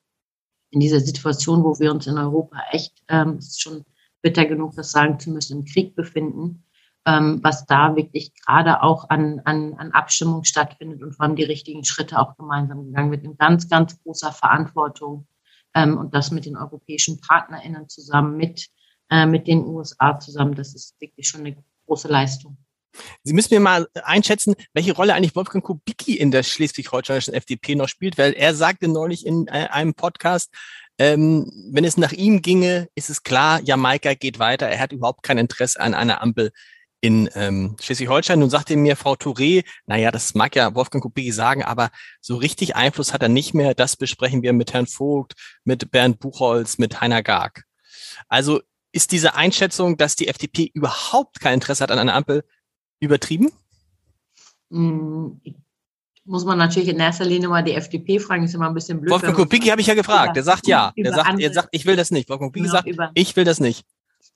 in 0.71 0.79
dieser 0.79 0.99
Situation, 0.99 1.63
wo 1.63 1.79
wir 1.79 1.91
uns 1.91 2.07
in 2.07 2.17
Europa 2.17 2.57
echt, 2.71 3.03
ähm, 3.09 3.37
ist 3.37 3.61
schon 3.61 3.85
bitter 4.21 4.45
genug, 4.45 4.75
das 4.75 4.91
sagen 4.91 5.19
zu 5.19 5.29
müssen, 5.31 5.59
im 5.59 5.65
Krieg 5.65 5.95
befinden, 5.95 6.63
ähm, 7.05 7.39
was 7.43 7.65
da 7.65 7.95
wirklich 7.95 8.33
gerade 8.45 8.81
auch 8.81 9.09
an, 9.09 9.41
an, 9.45 9.73
an 9.75 9.91
Abstimmung 9.91 10.43
stattfindet 10.43 11.03
und 11.03 11.13
vor 11.13 11.25
allem 11.25 11.35
die 11.35 11.43
richtigen 11.43 11.83
Schritte 11.83 12.19
auch 12.19 12.37
gemeinsam 12.37 12.85
gegangen 12.85 13.11
wird, 13.11 13.23
in 13.23 13.37
ganz, 13.37 13.69
ganz 13.69 14.01
großer 14.03 14.31
Verantwortung 14.31 15.27
ähm, 15.73 15.97
und 15.97 16.13
das 16.13 16.31
mit 16.31 16.45
den 16.45 16.55
europäischen 16.55 17.19
PartnerInnen 17.19 17.89
zusammen, 17.89 18.37
mit, 18.37 18.69
äh, 19.09 19.25
mit 19.25 19.47
den 19.47 19.65
USA 19.65 20.17
zusammen, 20.19 20.55
das 20.55 20.73
ist 20.73 20.95
wirklich 21.01 21.27
schon 21.27 21.41
eine 21.41 21.57
große 21.87 22.07
Leistung. 22.07 22.57
Sie 23.23 23.33
müssen 23.33 23.55
mir 23.55 23.59
mal 23.59 23.87
einschätzen, 24.03 24.55
welche 24.73 24.93
Rolle 24.93 25.15
eigentlich 25.15 25.35
Wolfgang 25.35 25.63
Kubicki 25.63 26.15
in 26.15 26.31
der 26.31 26.43
schleswig-holsteinischen 26.43 27.33
FDP 27.33 27.75
noch 27.75 27.89
spielt, 27.89 28.17
weil 28.17 28.33
er 28.33 28.53
sagte 28.53 28.87
neulich 28.87 29.25
in 29.25 29.47
äh, 29.47 29.67
einem 29.71 29.95
Podcast, 29.95 30.53
ähm, 30.99 31.51
wenn 31.71 31.85
es 31.85 31.97
nach 31.97 32.11
ihm 32.11 32.41
ginge, 32.43 32.87
ist 32.93 33.09
es 33.09 33.23
klar, 33.23 33.59
Jamaika 33.61 34.13
geht 34.13 34.37
weiter. 34.37 34.67
Er 34.67 34.79
hat 34.79 34.91
überhaupt 34.91 35.23
kein 35.23 35.39
Interesse 35.39 35.79
an 35.79 35.95
einer 35.95 36.21
Ampel 36.21 36.51
in 37.03 37.29
ähm, 37.35 37.75
Schleswig-Holstein. 37.81 38.39
Nun 38.39 38.49
sagte 38.49 38.77
mir 38.77 38.95
Frau 38.95 39.15
Touré, 39.15 39.65
naja, 39.87 40.09
das 40.09 40.35
mag 40.35 40.55
ja 40.55 40.73
Wolfgang 40.73 41.03
Kubicki 41.03 41.33
sagen, 41.33 41.61
aber 41.61 41.89
so 42.21 42.37
richtig 42.37 42.77
Einfluss 42.77 43.11
hat 43.11 43.21
er 43.21 43.27
nicht 43.27 43.53
mehr. 43.53 43.73
Das 43.73 43.97
besprechen 43.97 44.41
wir 44.41 44.53
mit 44.53 44.71
Herrn 44.71 44.87
Vogt, 44.87 45.33
mit 45.65 45.91
Bernd 45.91 46.21
Buchholz, 46.21 46.77
mit 46.77 47.01
Heiner 47.01 47.21
Garg. 47.21 47.65
Also 48.29 48.61
ist 48.93 49.11
diese 49.11 49.35
Einschätzung, 49.35 49.97
dass 49.97 50.15
die 50.15 50.29
FDP 50.29 50.71
überhaupt 50.73 51.41
kein 51.41 51.55
Interesse 51.55 51.83
hat 51.83 51.91
an 51.91 51.99
einer 51.99 52.13
Ampel, 52.13 52.45
übertrieben? 53.01 53.51
Hm, 54.71 55.41
muss 56.23 56.45
man 56.45 56.57
natürlich 56.57 56.87
in 56.87 57.01
erster 57.01 57.25
Linie 57.25 57.49
mal 57.49 57.65
die 57.65 57.73
FDP 57.73 58.19
fragen, 58.19 58.45
ist 58.45 58.55
immer 58.55 58.69
ein 58.69 58.73
bisschen 58.73 59.01
blöd. 59.01 59.11
Wolfgang 59.11 59.35
Kubicki 59.35 59.67
habe 59.67 59.81
ich 59.81 59.87
ja 59.87 59.93
gefragt, 59.93 60.37
der 60.37 60.43
sagt 60.43 60.67
ja. 60.67 60.93
Der 60.95 61.13
sagt, 61.13 61.37
er 61.37 61.51
sagt, 61.51 61.67
ich 61.71 61.85
will 61.85 61.97
das 61.97 62.11
nicht. 62.11 62.29
Wolfgang 62.29 62.53
Kubicki 62.53 62.69
sagt, 62.69 62.87
ich 63.13 63.35
will 63.35 63.43
das 63.43 63.59
nicht. 63.59 63.85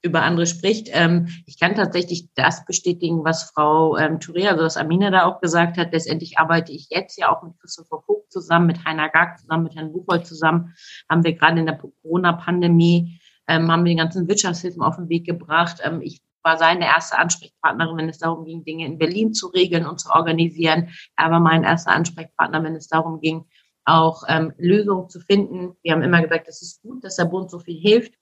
Über 0.04 0.22
andere 0.22 0.46
spricht. 0.46 0.90
Ähm, 0.92 1.28
ich 1.46 1.60
kann 1.60 1.76
tatsächlich 1.76 2.30
das 2.36 2.66
bestätigen, 2.66 3.24
was 3.24 3.52
Frau 3.52 3.98
ähm, 3.98 4.20
Touré, 4.20 4.48
also 4.48 4.64
was 4.64 4.78
Amina 4.78 5.10
da 5.10 5.26
auch 5.26 5.42
gesagt 5.42 5.78
hat. 5.78 5.92
Letztendlich 5.92 6.38
arbeite 6.38 6.72
ich 6.72 6.88
jetzt 6.90 7.18
ja 7.18 7.36
auch 7.36 7.42
mit 7.44 7.60
Christopher 7.60 8.02
Vogt 8.06 8.32
zusammen, 8.32 8.68
mit 8.68 8.86
Heiner 8.86 9.10
Gag 9.10 9.40
zusammen, 9.40 9.64
mit 9.64 9.76
Herrn 9.76 9.92
Buchholz 9.92 10.30
zusammen. 10.30 10.76
Haben 11.10 11.24
wir 11.24 11.34
gerade 11.34 11.60
in 11.60 11.66
der 11.66 11.78
Corona-Pandemie 11.78 13.20
ähm, 13.48 13.72
haben 13.72 13.86
wir 13.86 13.92
die 13.92 13.98
ganzen 13.98 14.28
Wirtschaftshilfen 14.28 14.82
auf 14.82 14.98
den 14.98 15.10
Weg 15.10 15.26
gebracht. 15.26 15.80
Ähm, 15.84 16.02
ich 16.02 16.22
war 16.44 16.58
seine 16.58 16.86
erste 16.86 17.18
Ansprechpartnerin, 17.18 17.98
wenn 17.98 18.10
es 18.10 18.20
darum 18.20 18.46
ging, 18.46 18.64
Dinge 18.64 18.86
in 18.86 18.98
Berlin 18.98 19.34
zu 19.34 19.48
regeln 19.48 19.86
und 19.86 20.00
zu 20.00 20.10
organisieren. 20.12 20.90
Er 21.18 21.32
war 21.32 21.40
mein 21.40 21.64
erster 21.64 21.92
Ansprechpartner, 21.92 22.64
wenn 22.64 22.76
es 22.76 22.88
darum 22.88 23.20
ging, 23.20 23.46
auch 23.86 24.24
ähm, 24.28 24.54
Lösungen 24.58 25.10
zu 25.10 25.20
finden. 25.20 25.76
Wir 25.82 25.94
haben 25.94 26.04
immer 26.04 26.22
gesagt, 26.22 26.48
es 26.48 26.62
ist 26.62 26.82
gut, 26.82 27.04
dass 27.04 27.16
der 27.16 27.26
Bund 27.26 27.50
so 27.50 27.60
viel 27.60 27.80
hilft. 27.80 28.14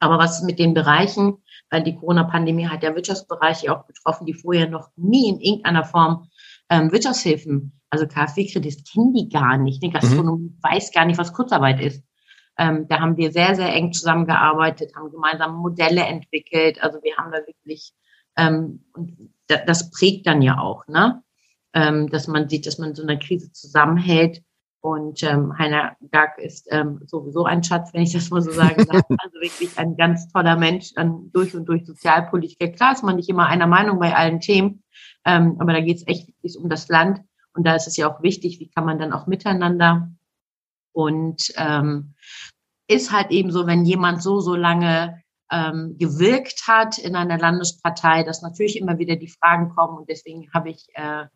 Aber 0.00 0.18
was 0.18 0.38
ist 0.38 0.44
mit 0.44 0.58
den 0.58 0.74
Bereichen? 0.74 1.38
Weil 1.70 1.84
die 1.84 1.94
Corona-Pandemie 1.94 2.66
hat 2.66 2.82
ja 2.82 2.94
Wirtschaftsbereiche 2.94 3.72
auch 3.72 3.84
betroffen, 3.86 4.26
die 4.26 4.34
vorher 4.34 4.68
noch 4.68 4.88
nie 4.96 5.28
in 5.28 5.40
irgendeiner 5.40 5.84
Form 5.84 6.28
ähm, 6.70 6.90
Wirtschaftshilfen, 6.90 7.80
also 7.90 8.06
KfW-Kredit, 8.06 8.90
kennen 8.90 9.12
die 9.12 9.28
gar 9.28 9.58
nicht. 9.58 9.82
Die 9.82 9.90
Gastronomie 9.90 10.50
mhm. 10.50 10.58
weiß 10.62 10.92
gar 10.92 11.04
nicht, 11.04 11.18
was 11.18 11.32
Kurzarbeit 11.32 11.80
ist. 11.80 12.02
Ähm, 12.58 12.86
da 12.88 13.00
haben 13.00 13.16
wir 13.16 13.32
sehr, 13.32 13.54
sehr 13.54 13.72
eng 13.74 13.92
zusammengearbeitet, 13.92 14.92
haben 14.94 15.10
gemeinsam 15.10 15.56
Modelle 15.56 16.02
entwickelt. 16.02 16.82
Also 16.82 17.02
wir 17.02 17.16
haben 17.16 17.32
da 17.32 17.38
wirklich, 17.38 17.92
ähm, 18.36 18.84
und 18.94 19.32
das 19.46 19.90
prägt 19.90 20.26
dann 20.26 20.42
ja 20.42 20.58
auch, 20.58 20.86
ne? 20.86 21.22
Ähm, 21.72 22.08
dass 22.10 22.26
man 22.26 22.48
sieht, 22.48 22.66
dass 22.66 22.78
man 22.78 22.94
so 22.94 23.02
eine 23.02 23.18
Krise 23.18 23.52
zusammenhält. 23.52 24.42
Und 24.82 25.22
ähm, 25.22 25.58
Heiner 25.58 25.96
Gag 26.10 26.38
ist 26.38 26.68
ähm, 26.70 27.00
sowieso 27.04 27.44
ein 27.44 27.62
Schatz, 27.62 27.92
wenn 27.92 28.02
ich 28.02 28.12
das 28.12 28.30
mal 28.30 28.40
so 28.40 28.50
sagen 28.50 28.86
darf. 28.86 29.02
Also 29.22 29.40
wirklich 29.40 29.78
ein 29.78 29.96
ganz 29.96 30.28
toller 30.32 30.56
Mensch, 30.56 30.92
ein 30.96 31.30
durch 31.32 31.54
und 31.54 31.66
durch 31.66 31.86
Sozialpolitiker. 31.86 32.68
Klar 32.68 32.92
ist 32.92 33.04
man 33.04 33.16
nicht 33.16 33.28
immer 33.28 33.46
einer 33.46 33.66
Meinung 33.66 33.98
bei 33.98 34.16
allen 34.16 34.40
Themen, 34.40 34.82
ähm, 35.26 35.56
aber 35.58 35.74
da 35.74 35.80
geht 35.80 35.98
es 35.98 36.06
echt 36.06 36.30
um 36.56 36.70
das 36.70 36.88
Land. 36.88 37.20
Und 37.52 37.66
da 37.66 37.74
ist 37.74 37.86
es 37.86 37.96
ja 37.96 38.10
auch 38.10 38.22
wichtig, 38.22 38.60
wie 38.60 38.70
kann 38.70 38.86
man 38.86 38.98
dann 38.98 39.12
auch 39.12 39.26
miteinander 39.26 40.10
und 40.92 41.52
ähm, 41.56 42.14
ist 42.88 43.12
halt 43.12 43.30
eben 43.30 43.50
so, 43.52 43.66
wenn 43.66 43.84
jemand 43.84 44.22
so, 44.22 44.40
so 44.40 44.56
lange 44.56 45.22
ähm, 45.50 45.96
gewirkt 45.98 46.66
hat 46.66 46.98
in 46.98 47.16
einer 47.16 47.38
Landespartei, 47.38 48.22
dass 48.22 48.42
natürlich 48.42 48.78
immer 48.78 48.98
wieder 48.98 49.16
die 49.16 49.28
Fragen 49.28 49.70
kommen. 49.70 49.98
Und 49.98 50.08
deswegen 50.08 50.50
habe 50.52 50.70
ich, 50.70 50.88
äh, 50.94 51.26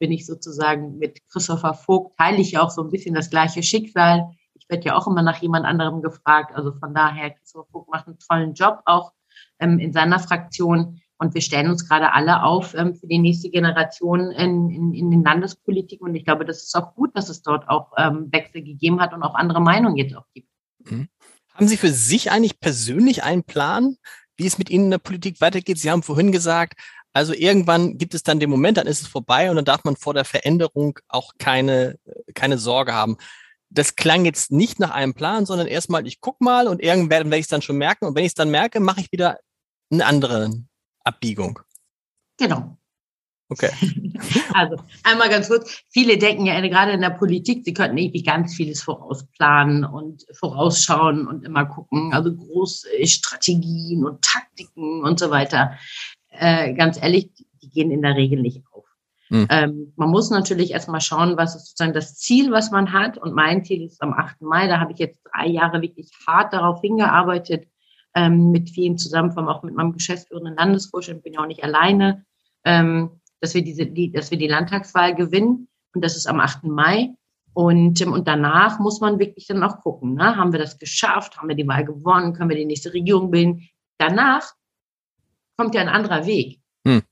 bin 0.00 0.10
ich 0.10 0.26
sozusagen 0.26 0.98
mit 0.98 1.20
Christopher 1.28 1.74
Vogt, 1.74 2.18
teile 2.18 2.38
ich 2.38 2.52
ja 2.52 2.62
auch 2.62 2.70
so 2.70 2.82
ein 2.82 2.90
bisschen 2.90 3.14
das 3.14 3.30
gleiche 3.30 3.62
Schicksal. 3.62 4.30
Ich 4.54 4.68
werde 4.68 4.86
ja 4.86 4.96
auch 4.96 5.06
immer 5.06 5.22
nach 5.22 5.40
jemand 5.40 5.66
anderem 5.66 6.02
gefragt. 6.02 6.56
Also 6.56 6.72
von 6.72 6.94
daher, 6.94 7.30
Christopher 7.30 7.68
Vogt 7.70 7.90
macht 7.90 8.08
einen 8.08 8.18
tollen 8.18 8.54
Job 8.54 8.80
auch 8.86 9.12
ähm, 9.60 9.78
in 9.78 9.92
seiner 9.92 10.18
Fraktion. 10.18 11.00
Und 11.18 11.34
wir 11.34 11.42
stellen 11.42 11.70
uns 11.70 11.86
gerade 11.86 12.14
alle 12.14 12.42
auf 12.42 12.74
ähm, 12.74 12.94
für 12.96 13.06
die 13.06 13.18
nächste 13.18 13.50
Generation 13.50 14.30
in, 14.32 14.70
in, 14.70 14.94
in 14.94 15.10
den 15.10 15.22
Landespolitiken. 15.22 16.08
Und 16.08 16.14
ich 16.14 16.24
glaube, 16.24 16.46
das 16.46 16.62
ist 16.64 16.74
auch 16.74 16.94
gut, 16.94 17.14
dass 17.14 17.28
es 17.28 17.42
dort 17.42 17.68
auch 17.68 17.92
ähm, 17.98 18.28
Wechsel 18.32 18.62
gegeben 18.62 19.00
hat 19.00 19.12
und 19.12 19.22
auch 19.22 19.34
andere 19.34 19.60
Meinungen 19.60 19.98
jetzt 19.98 20.16
auch 20.16 20.26
gibt. 20.32 20.48
Mhm. 20.78 21.08
Haben 21.52 21.68
Sie 21.68 21.76
für 21.76 21.92
sich 21.92 22.30
eigentlich 22.30 22.58
persönlich 22.58 23.22
einen 23.22 23.44
Plan, 23.44 23.96
wie 24.38 24.46
es 24.46 24.56
mit 24.56 24.70
Ihnen 24.70 24.84
in 24.84 24.90
der 24.92 24.98
Politik 24.98 25.42
weitergeht? 25.42 25.78
Sie 25.78 25.90
haben 25.90 26.02
vorhin 26.02 26.32
gesagt, 26.32 26.80
also 27.12 27.32
irgendwann 27.34 27.98
gibt 27.98 28.14
es 28.14 28.22
dann 28.22 28.40
den 28.40 28.50
Moment, 28.50 28.76
dann 28.76 28.86
ist 28.86 29.02
es 29.02 29.08
vorbei 29.08 29.50
und 29.50 29.56
dann 29.56 29.64
darf 29.64 29.84
man 29.84 29.96
vor 29.96 30.14
der 30.14 30.24
Veränderung 30.24 30.98
auch 31.08 31.32
keine, 31.38 31.98
keine 32.34 32.58
Sorge 32.58 32.94
haben. 32.94 33.16
Das 33.68 33.96
klang 33.96 34.24
jetzt 34.24 34.50
nicht 34.52 34.80
nach 34.80 34.90
einem 34.90 35.14
Plan, 35.14 35.46
sondern 35.46 35.66
erstmal, 35.66 36.06
ich 36.06 36.20
guck 36.20 36.40
mal 36.40 36.68
und 36.68 36.80
irgendwann 36.82 37.30
werde 37.30 37.36
ich 37.36 37.42
es 37.42 37.48
dann 37.48 37.62
schon 37.62 37.78
merken. 37.78 38.06
Und 38.06 38.14
wenn 38.14 38.24
ich 38.24 38.30
es 38.30 38.34
dann 38.34 38.50
merke, 38.50 38.80
mache 38.80 39.00
ich 39.00 39.12
wieder 39.12 39.38
eine 39.90 40.06
andere 40.06 40.50
Abbiegung. 41.04 41.60
Genau. 42.38 42.76
Okay. 43.48 43.70
Also 44.52 44.76
einmal 45.02 45.30
ganz 45.30 45.48
kurz. 45.48 45.82
Viele 45.88 46.18
denken 46.18 46.44
ja 46.44 46.60
gerade 46.60 46.92
in 46.92 47.00
der 47.00 47.10
Politik, 47.10 47.64
sie 47.64 47.72
könnten 47.72 47.96
irgendwie 47.96 48.22
ganz 48.22 48.54
vieles 48.54 48.82
vorausplanen 48.82 49.84
und 49.84 50.26
vorausschauen 50.32 51.26
und 51.26 51.44
immer 51.44 51.64
gucken. 51.64 52.12
Also 52.12 52.34
große 52.34 52.88
Strategien 53.06 54.04
und 54.04 54.20
Taktiken 54.22 55.02
und 55.02 55.18
so 55.18 55.30
weiter. 55.30 55.78
Äh, 56.30 56.74
ganz 56.74 57.00
ehrlich, 57.02 57.30
die 57.62 57.70
gehen 57.70 57.90
in 57.90 58.02
der 58.02 58.16
Regel 58.16 58.40
nicht 58.40 58.62
auf. 58.72 58.84
Mhm. 59.30 59.46
Ähm, 59.48 59.92
man 59.96 60.10
muss 60.10 60.30
natürlich 60.30 60.72
erstmal 60.72 61.00
schauen, 61.00 61.36
was 61.36 61.54
ist 61.54 61.68
sozusagen 61.68 61.94
das 61.94 62.16
Ziel, 62.16 62.50
was 62.50 62.70
man 62.70 62.92
hat. 62.92 63.16
Und 63.16 63.34
mein 63.34 63.64
Ziel 63.64 63.82
ist 63.84 64.02
am 64.02 64.12
8. 64.12 64.42
Mai. 64.42 64.66
Da 64.66 64.80
habe 64.80 64.92
ich 64.92 64.98
jetzt 64.98 65.20
drei 65.32 65.46
Jahre 65.46 65.80
wirklich 65.80 66.10
hart 66.26 66.52
darauf 66.52 66.80
hingearbeitet, 66.80 67.68
ähm, 68.14 68.50
mit 68.50 68.70
vielen 68.70 68.98
zusammen, 68.98 69.30
vor 69.30 69.42
allem 69.42 69.48
auch 69.48 69.62
mit 69.62 69.74
meinem 69.74 69.92
geschäftsführenden 69.92 70.56
Landesvorstand, 70.56 71.22
bin 71.22 71.34
ja 71.34 71.40
auch 71.40 71.46
nicht 71.46 71.62
alleine, 71.62 72.24
ähm, 72.64 73.20
dass 73.40 73.54
wir 73.54 73.62
diese, 73.62 73.86
die, 73.86 74.10
dass 74.10 74.32
wir 74.32 74.38
die 74.38 74.48
Landtagswahl 74.48 75.14
gewinnen. 75.14 75.68
Und 75.94 76.04
das 76.04 76.16
ist 76.16 76.26
am 76.26 76.40
8. 76.40 76.64
Mai. 76.64 77.14
Und, 77.52 78.00
ähm, 78.00 78.12
und 78.12 78.26
danach 78.26 78.80
muss 78.80 79.00
man 79.00 79.20
wirklich 79.20 79.46
dann 79.46 79.62
auch 79.62 79.80
gucken, 79.80 80.14
ne? 80.14 80.36
haben 80.36 80.52
wir 80.52 80.58
das 80.58 80.78
geschafft, 80.78 81.36
haben 81.36 81.48
wir 81.48 81.56
die 81.56 81.68
Wahl 81.68 81.84
gewonnen, 81.84 82.32
können 82.32 82.50
wir 82.50 82.56
die 82.56 82.64
nächste 82.64 82.92
Regierung 82.92 83.30
bilden. 83.30 83.68
Danach 83.98 84.54
kommt 85.60 85.74
ja 85.74 85.82
ein 85.82 85.88
anderer 85.90 86.24
Weg. 86.24 86.58
Hm. 86.86 87.02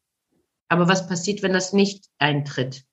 Aber 0.68 0.88
was 0.88 1.06
passiert, 1.06 1.42
wenn 1.42 1.52
das 1.52 1.74
nicht 1.74 2.06
eintritt? 2.18 2.84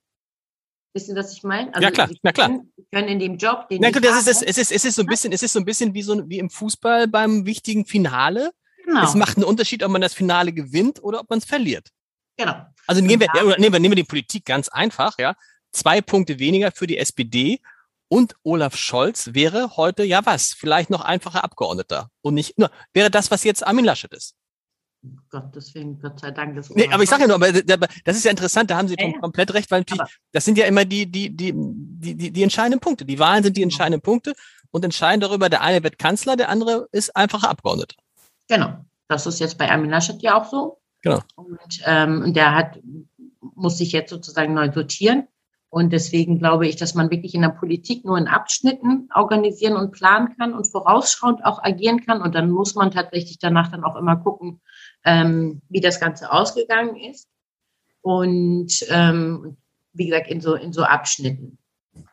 Wissen 0.94 1.16
Sie, 1.16 1.20
was 1.20 1.32
ich 1.32 1.44
meine? 1.44 1.74
Also 1.74 1.82
ja 1.82 1.92
klar, 1.92 2.10
na 2.24 2.32
klar. 2.34 2.50
Können, 2.50 2.74
können 2.92 3.08
in 3.08 3.20
dem 3.20 3.38
Job, 3.38 3.70
den 3.70 3.82
na, 3.82 3.90
gut, 3.90 4.04
das 4.04 4.28
ist, 4.28 4.44
es 4.44 4.58
ist, 4.58 4.72
es 4.72 4.84
ist 4.84 4.96
so 4.96 5.04
ein 5.04 5.08
bisschen, 5.08 5.32
es 5.32 5.44
ist 5.44 5.54
so 5.54 5.60
ein 5.60 5.66
bisschen 5.66 5.94
wie 5.94 6.02
so 6.02 6.30
wie 6.30 6.40
im 6.40 6.50
Fußball 6.50 7.08
beim 7.08 7.46
wichtigen 7.46 7.86
Finale. 7.86 8.52
Genau. 8.84 9.04
Es 9.04 9.16
macht 9.16 9.38
einen 9.38 9.46
Unterschied, 9.46 9.82
ob 9.82 9.92
man 9.92 10.02
das 10.02 10.14
Finale 10.14 10.52
gewinnt 10.52 11.02
oder 11.02 11.22
ob 11.22 11.30
man 11.30 11.40
es 11.40 11.46
verliert. 11.46 11.90
Genau. 12.38 12.56
Also 12.86 13.02
nehmen 13.02 13.22
wir, 13.22 13.28
ja, 13.34 13.58
nehmen 13.58 13.74
wir, 13.74 13.80
nehmen 13.80 13.92
wir 13.92 14.04
die 14.04 14.04
Politik 14.04 14.44
ganz 14.46 14.68
einfach, 14.68 15.18
ja. 15.18 15.36
Zwei 15.72 16.02
Punkte 16.02 16.38
weniger 16.38 16.72
für 16.72 16.86
die 16.86 16.98
SPD 16.98 17.62
und 18.10 18.36
Olaf 18.44 18.76
Scholz 18.76 19.30
wäre 19.34 19.78
heute 19.78 20.04
ja 20.04 20.26
was? 20.26 20.54
Vielleicht 20.54 20.90
noch 20.90 21.02
einfacher 21.02 21.46
Abgeordneter 21.46 22.10
und 22.22 22.34
nicht 22.34 22.60
nur 22.60 22.72
wäre 22.94 23.10
das, 23.10 23.32
was 23.32 23.46
jetzt 23.46 23.66
Armin 23.66 23.86
Laschet 23.86 24.14
ist. 24.14 24.36
Gott, 25.30 25.56
deswegen, 25.56 26.00
Gott 26.00 26.20
sei 26.20 26.32
Dank. 26.32 26.56
Das 26.56 26.70
nee, 26.70 26.90
aber 26.92 27.04
ich 27.04 27.10
sage 27.10 27.24
ja 27.24 27.28
nur, 27.28 27.36
aber 27.36 27.88
das 28.04 28.18
ist 28.18 28.26
ja 28.26 28.32
interessant, 28.32 28.70
da 28.70 28.78
haben 28.78 28.88
Sie 28.88 28.96
ja, 28.98 29.20
komplett 29.20 29.54
recht, 29.54 29.72
weil 29.72 29.82
natürlich, 29.82 30.02
das 30.32 30.46
sind 30.46 30.58
ja 30.58 30.66
immer 30.66 30.86
die, 30.86 31.06
die, 31.06 31.36
die, 31.36 31.54
die, 31.56 32.16
die, 32.16 32.32
die 32.32 32.44
entscheidenden 32.44 32.80
Punkte. 32.80 33.06
Die 33.06 33.20
Wahlen 33.20 33.44
sind 33.44 33.58
die 33.58 33.62
genau. 33.62 33.72
entscheidenden 33.72 34.02
Punkte 34.02 34.34
und 34.72 34.84
entscheiden 34.84 35.22
darüber, 35.22 35.50
der 35.50 35.62
eine 35.62 35.84
wird 35.84 36.00
Kanzler, 36.00 36.36
der 36.36 36.50
andere 36.50 36.88
ist 36.92 37.16
einfacher 37.16 37.50
Abgeordneter. 37.50 37.96
Genau. 38.48 38.86
Das 39.08 39.28
ist 39.28 39.40
jetzt 39.40 39.58
bei 39.58 39.70
Armin 39.70 39.90
Laschet 39.90 40.22
ja 40.22 40.40
auch 40.40 40.46
so. 40.46 40.80
Genau. 41.02 41.22
Und 41.36 41.82
ähm, 41.86 42.34
der 42.34 42.56
hat, 42.56 42.80
muss 43.40 43.78
sich 43.78 43.92
jetzt 43.92 44.10
sozusagen 44.10 44.54
neu 44.54 44.72
sortieren. 44.72 45.28
Und 45.70 45.92
deswegen 45.92 46.40
glaube 46.40 46.68
ich, 46.68 46.78
dass 46.78 46.96
man 46.96 47.12
wirklich 47.12 47.36
in 47.36 47.42
der 47.42 47.50
Politik 47.50 48.06
nur 48.06 48.18
in 48.18 48.28
Abschnitten 48.28 49.10
organisieren 49.14 49.76
und 49.76 49.92
planen 49.92 50.36
kann 50.38 50.54
und 50.54 50.72
vorausschauend 50.72 51.44
auch 51.44 51.62
agieren 51.62 52.06
kann. 52.06 52.22
Und 52.22 52.34
dann 52.34 52.50
muss 52.50 52.76
man 52.76 52.92
tatsächlich 52.92 53.40
danach 53.40 53.70
dann 53.70 53.84
auch 53.84 53.98
immer 53.98 54.16
gucken, 54.16 54.62
ähm, 55.06 55.62
wie 55.70 55.82
das 55.82 56.00
Ganze 56.00 56.32
ausgegangen 56.32 56.96
ist. 56.98 57.30
Und 58.02 58.86
ähm, 58.90 59.58
wie 59.94 60.08
gesagt, 60.08 60.28
in 60.28 60.42
so, 60.42 60.56
in 60.56 60.74
so 60.74 60.84
Abschnitten. 60.84 61.58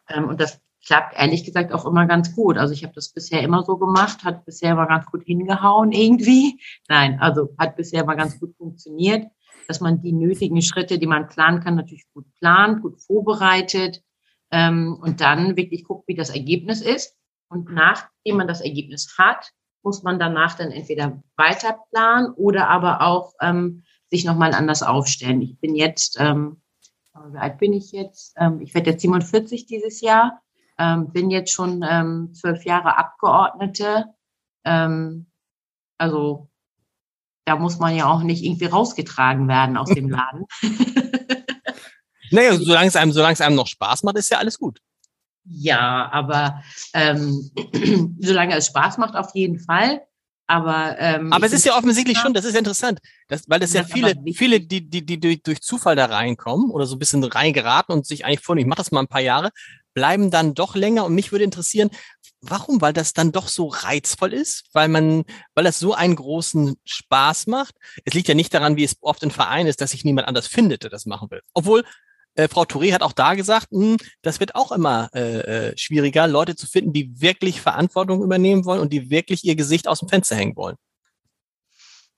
Ähm, 0.08 0.28
und 0.28 0.40
das 0.40 0.60
klappt 0.84 1.16
ehrlich 1.16 1.44
gesagt 1.44 1.72
auch 1.72 1.86
immer 1.86 2.06
ganz 2.06 2.34
gut. 2.34 2.58
Also 2.58 2.74
ich 2.74 2.82
habe 2.84 2.94
das 2.94 3.12
bisher 3.12 3.42
immer 3.42 3.62
so 3.62 3.76
gemacht, 3.76 4.24
hat 4.24 4.44
bisher 4.44 4.72
immer 4.72 4.86
ganz 4.86 5.06
gut 5.06 5.24
hingehauen 5.24 5.92
irgendwie. 5.92 6.60
Nein, 6.88 7.18
also 7.20 7.54
hat 7.58 7.76
bisher 7.76 8.02
immer 8.02 8.16
ganz 8.16 8.38
gut 8.38 8.54
funktioniert, 8.56 9.26
dass 9.68 9.80
man 9.80 10.02
die 10.02 10.12
nötigen 10.12 10.60
Schritte, 10.60 10.98
die 10.98 11.06
man 11.06 11.28
planen 11.28 11.60
kann, 11.60 11.76
natürlich 11.76 12.04
gut 12.12 12.26
plant, 12.40 12.82
gut 12.82 13.00
vorbereitet 13.00 14.02
ähm, 14.50 14.98
und 15.00 15.20
dann 15.20 15.56
wirklich 15.56 15.84
guckt, 15.84 16.08
wie 16.08 16.14
das 16.14 16.30
Ergebnis 16.30 16.82
ist. 16.82 17.16
Und 17.48 17.70
nachdem 17.70 18.38
man 18.38 18.48
das 18.48 18.60
Ergebnis 18.60 19.14
hat, 19.18 19.52
muss 19.82 20.02
man 20.02 20.18
danach 20.18 20.54
dann 20.54 20.70
entweder 20.70 21.22
weiter 21.36 21.78
planen 21.90 22.32
oder 22.34 22.68
aber 22.68 23.02
auch 23.02 23.34
ähm, 23.40 23.82
sich 24.10 24.24
nochmal 24.24 24.54
anders 24.54 24.82
aufstellen. 24.82 25.42
Ich 25.42 25.58
bin 25.58 25.74
jetzt, 25.74 26.16
ähm, 26.20 26.60
wie 27.30 27.38
alt 27.38 27.58
bin 27.58 27.72
ich 27.72 27.92
jetzt? 27.92 28.34
Ähm, 28.36 28.60
ich 28.60 28.74
werde 28.74 28.90
jetzt 28.90 29.02
47 29.02 29.66
dieses 29.66 30.00
Jahr, 30.00 30.42
ähm, 30.78 31.10
bin 31.12 31.30
jetzt 31.30 31.52
schon 31.52 31.84
ähm, 31.88 32.32
zwölf 32.34 32.64
Jahre 32.64 32.98
Abgeordnete. 32.98 34.06
Ähm, 34.64 35.26
also 35.98 36.48
da 37.44 37.56
muss 37.56 37.78
man 37.78 37.96
ja 37.96 38.06
auch 38.06 38.22
nicht 38.22 38.44
irgendwie 38.44 38.66
rausgetragen 38.66 39.48
werden 39.48 39.76
aus 39.76 39.88
dem 39.88 40.08
Laden. 40.10 40.46
naja, 42.30 42.54
solange 42.54 42.88
es 42.88 42.96
einem, 42.96 43.12
solange 43.12 43.32
es 43.34 43.40
einem 43.40 43.56
noch 43.56 43.66
Spaß 43.66 44.02
macht, 44.04 44.16
ist 44.16 44.30
ja 44.30 44.38
alles 44.38 44.58
gut. 44.58 44.80
Ja, 45.44 46.10
aber 46.12 46.62
ähm, 46.94 47.50
solange 48.20 48.56
es 48.56 48.66
Spaß 48.66 48.98
macht, 48.98 49.14
auf 49.14 49.34
jeden 49.34 49.58
Fall. 49.58 50.02
Aber, 50.46 50.98
ähm, 50.98 51.32
aber 51.32 51.46
es 51.46 51.52
ist 51.52 51.64
ja 51.64 51.76
offensichtlich 51.76 52.18
schon, 52.18 52.34
das 52.34 52.44
ist 52.44 52.56
interessant, 52.56 52.98
dass, 53.28 53.48
weil 53.48 53.60
das 53.60 53.72
ja 53.72 53.84
viele, 53.84 54.14
viele, 54.34 54.60
die, 54.60 54.88
die, 54.88 55.06
die 55.06 55.18
durch, 55.18 55.42
durch 55.42 55.62
Zufall 55.62 55.96
da 55.96 56.06
reinkommen 56.06 56.70
oder 56.70 56.84
so 56.84 56.96
ein 56.96 56.98
bisschen 56.98 57.24
reingeraten 57.24 57.94
und 57.94 58.06
sich 58.06 58.24
eigentlich 58.24 58.40
vornehmen, 58.40 58.66
ich 58.66 58.68
mache 58.68 58.82
das 58.82 58.92
mal 58.92 59.00
ein 59.00 59.08
paar 59.08 59.22
Jahre, 59.22 59.50
bleiben 59.94 60.30
dann 60.30 60.54
doch 60.54 60.74
länger. 60.74 61.06
Und 61.06 61.14
mich 61.14 61.32
würde 61.32 61.44
interessieren, 61.44 61.90
warum? 62.42 62.80
Weil 62.80 62.92
das 62.92 63.12
dann 63.14 63.32
doch 63.32 63.48
so 63.48 63.68
reizvoll 63.68 64.34
ist, 64.34 64.64
weil 64.72 64.88
man, 64.88 65.24
weil 65.54 65.64
das 65.64 65.78
so 65.78 65.94
einen 65.94 66.16
großen 66.16 66.76
Spaß 66.84 67.46
macht. 67.46 67.76
Es 68.04 68.12
liegt 68.12 68.28
ja 68.28 68.34
nicht 68.34 68.52
daran, 68.52 68.76
wie 68.76 68.84
es 68.84 68.96
oft 69.00 69.22
in 69.22 69.30
Vereinen 69.30 69.68
ist, 69.68 69.80
dass 69.80 69.92
sich 69.92 70.04
niemand 70.04 70.28
anders 70.28 70.48
findet, 70.48 70.82
der 70.82 70.90
das 70.90 71.06
machen 71.06 71.30
will. 71.30 71.40
Obwohl 71.54 71.84
äh, 72.34 72.48
Frau 72.48 72.62
Touré 72.62 72.92
hat 72.92 73.02
auch 73.02 73.12
da 73.12 73.34
gesagt, 73.34 73.68
mh, 73.70 73.84
hm, 73.84 73.96
das 74.22 74.40
wird 74.40 74.54
auch 74.54 74.72
immer 74.72 75.10
äh, 75.14 75.70
äh, 75.70 75.76
schwieriger, 75.76 76.26
Leute 76.26 76.56
zu 76.56 76.66
finden, 76.66 76.92
die 76.92 77.20
wirklich 77.20 77.60
Verantwortung 77.60 78.22
übernehmen 78.22 78.64
wollen 78.64 78.80
und 78.80 78.92
die 78.92 79.10
wirklich 79.10 79.44
ihr 79.44 79.56
Gesicht 79.56 79.88
aus 79.88 80.00
dem 80.00 80.08
Fenster 80.08 80.36
hängen 80.36 80.56
wollen. 80.56 80.76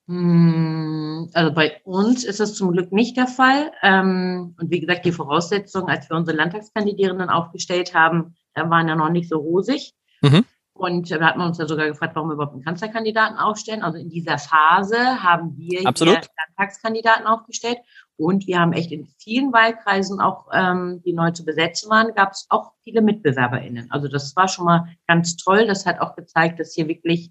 Hm, 0.06 1.30
also 1.32 1.54
bei 1.54 1.80
uns 1.84 2.24
ist 2.24 2.40
das 2.40 2.54
zum 2.54 2.72
Glück 2.72 2.92
nicht 2.92 3.16
der 3.16 3.26
Fall. 3.26 3.72
Ähm, 3.82 4.54
und 4.60 4.70
wie 4.70 4.80
gesagt, 4.80 5.04
die 5.06 5.12
Voraussetzungen, 5.12 5.88
als 5.88 6.10
wir 6.10 6.16
unsere 6.16 6.36
Landtagskandidierenden 6.36 7.30
aufgestellt 7.30 7.94
haben, 7.94 8.34
waren 8.54 8.88
ja 8.88 8.96
noch 8.96 9.10
nicht 9.10 9.28
so 9.28 9.38
rosig. 9.38 9.94
Mhm. 10.20 10.44
Und 10.74 11.08
da 11.08 11.20
hat 11.20 11.36
man 11.36 11.46
uns 11.46 11.58
ja 11.58 11.68
sogar 11.68 11.86
gefragt, 11.86 12.16
warum 12.16 12.28
wir 12.30 12.34
überhaupt 12.34 12.52
einen 12.52 12.64
Kanzlerkandidaten 12.64 13.38
aufstellen. 13.38 13.82
Also 13.82 13.96
in 13.96 14.10
dieser 14.10 14.38
Phase 14.38 15.22
haben 15.22 15.56
wir 15.56 15.86
Absolut. 15.86 16.16
hier 16.16 16.28
Landtagskandidaten 16.48 17.26
aufgestellt. 17.26 17.78
Und 18.16 18.48
wir 18.48 18.58
haben 18.58 18.72
echt 18.72 18.90
in 18.90 19.06
vielen 19.18 19.52
Wahlkreisen, 19.52 20.20
auch 20.20 20.48
ähm, 20.52 21.00
die 21.04 21.12
neu 21.12 21.30
zu 21.30 21.44
besetzen 21.44 21.90
waren, 21.90 22.14
gab 22.14 22.32
es 22.32 22.46
auch 22.48 22.72
viele 22.82 23.02
MitbewerberInnen. 23.02 23.90
Also 23.92 24.08
das 24.08 24.34
war 24.34 24.48
schon 24.48 24.64
mal 24.64 24.88
ganz 25.06 25.36
toll. 25.36 25.66
Das 25.66 25.86
hat 25.86 26.00
auch 26.00 26.16
gezeigt, 26.16 26.58
dass 26.58 26.74
hier 26.74 26.88
wirklich 26.88 27.30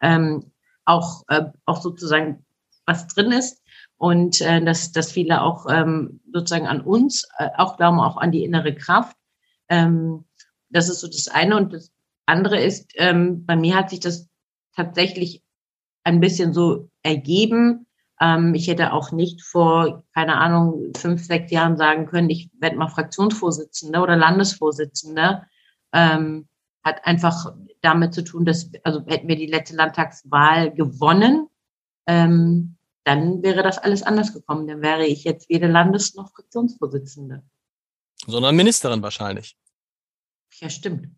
ähm, 0.00 0.52
auch, 0.84 1.24
äh, 1.28 1.46
auch 1.64 1.80
sozusagen 1.80 2.44
was 2.86 3.08
drin 3.08 3.32
ist 3.32 3.62
und 3.96 4.40
äh, 4.40 4.62
dass, 4.62 4.92
dass 4.92 5.10
viele 5.10 5.42
auch 5.42 5.66
ähm, 5.68 6.20
sozusagen 6.32 6.66
an 6.66 6.80
uns 6.80 7.26
äh, 7.38 7.48
auch 7.56 7.76
glauben, 7.76 7.98
auch 7.98 8.18
an 8.18 8.30
die 8.30 8.44
innere 8.44 8.74
Kraft. 8.74 9.16
Ähm, 9.68 10.26
das 10.68 10.88
ist 10.88 11.00
so 11.00 11.06
das 11.06 11.28
eine. 11.28 11.56
Und 11.56 11.72
das 11.72 11.93
andere 12.26 12.60
ist, 12.60 12.92
ähm, 12.96 13.44
bei 13.44 13.56
mir 13.56 13.76
hat 13.76 13.90
sich 13.90 14.00
das 14.00 14.28
tatsächlich 14.74 15.42
ein 16.04 16.20
bisschen 16.20 16.52
so 16.52 16.90
ergeben. 17.02 17.86
Ähm, 18.20 18.54
ich 18.54 18.68
hätte 18.68 18.92
auch 18.92 19.12
nicht 19.12 19.42
vor, 19.42 20.04
keine 20.14 20.36
Ahnung, 20.38 20.92
fünf, 20.96 21.24
sechs 21.24 21.50
Jahren 21.50 21.76
sagen 21.76 22.06
können, 22.06 22.30
ich 22.30 22.50
werde 22.58 22.76
mal 22.76 22.88
Fraktionsvorsitzende 22.88 24.00
oder 24.00 24.16
Landesvorsitzende. 24.16 25.42
Ähm, 25.92 26.48
hat 26.82 27.06
einfach 27.06 27.54
damit 27.80 28.14
zu 28.14 28.22
tun, 28.22 28.44
dass, 28.44 28.70
also 28.82 29.04
hätten 29.06 29.28
wir 29.28 29.36
die 29.36 29.46
letzte 29.46 29.76
Landtagswahl 29.76 30.72
gewonnen, 30.72 31.48
ähm, 32.06 32.76
dann 33.04 33.42
wäre 33.42 33.62
das 33.62 33.78
alles 33.78 34.02
anders 34.02 34.32
gekommen. 34.32 34.66
Dann 34.66 34.82
wäre 34.82 35.06
ich 35.06 35.24
jetzt 35.24 35.48
weder 35.48 35.68
Landes- 35.68 36.14
noch 36.14 36.30
Fraktionsvorsitzende. 36.32 37.42
Sondern 38.26 38.56
Ministerin 38.56 39.02
wahrscheinlich. 39.02 39.56
Ja, 40.60 40.70
stimmt. 40.70 41.08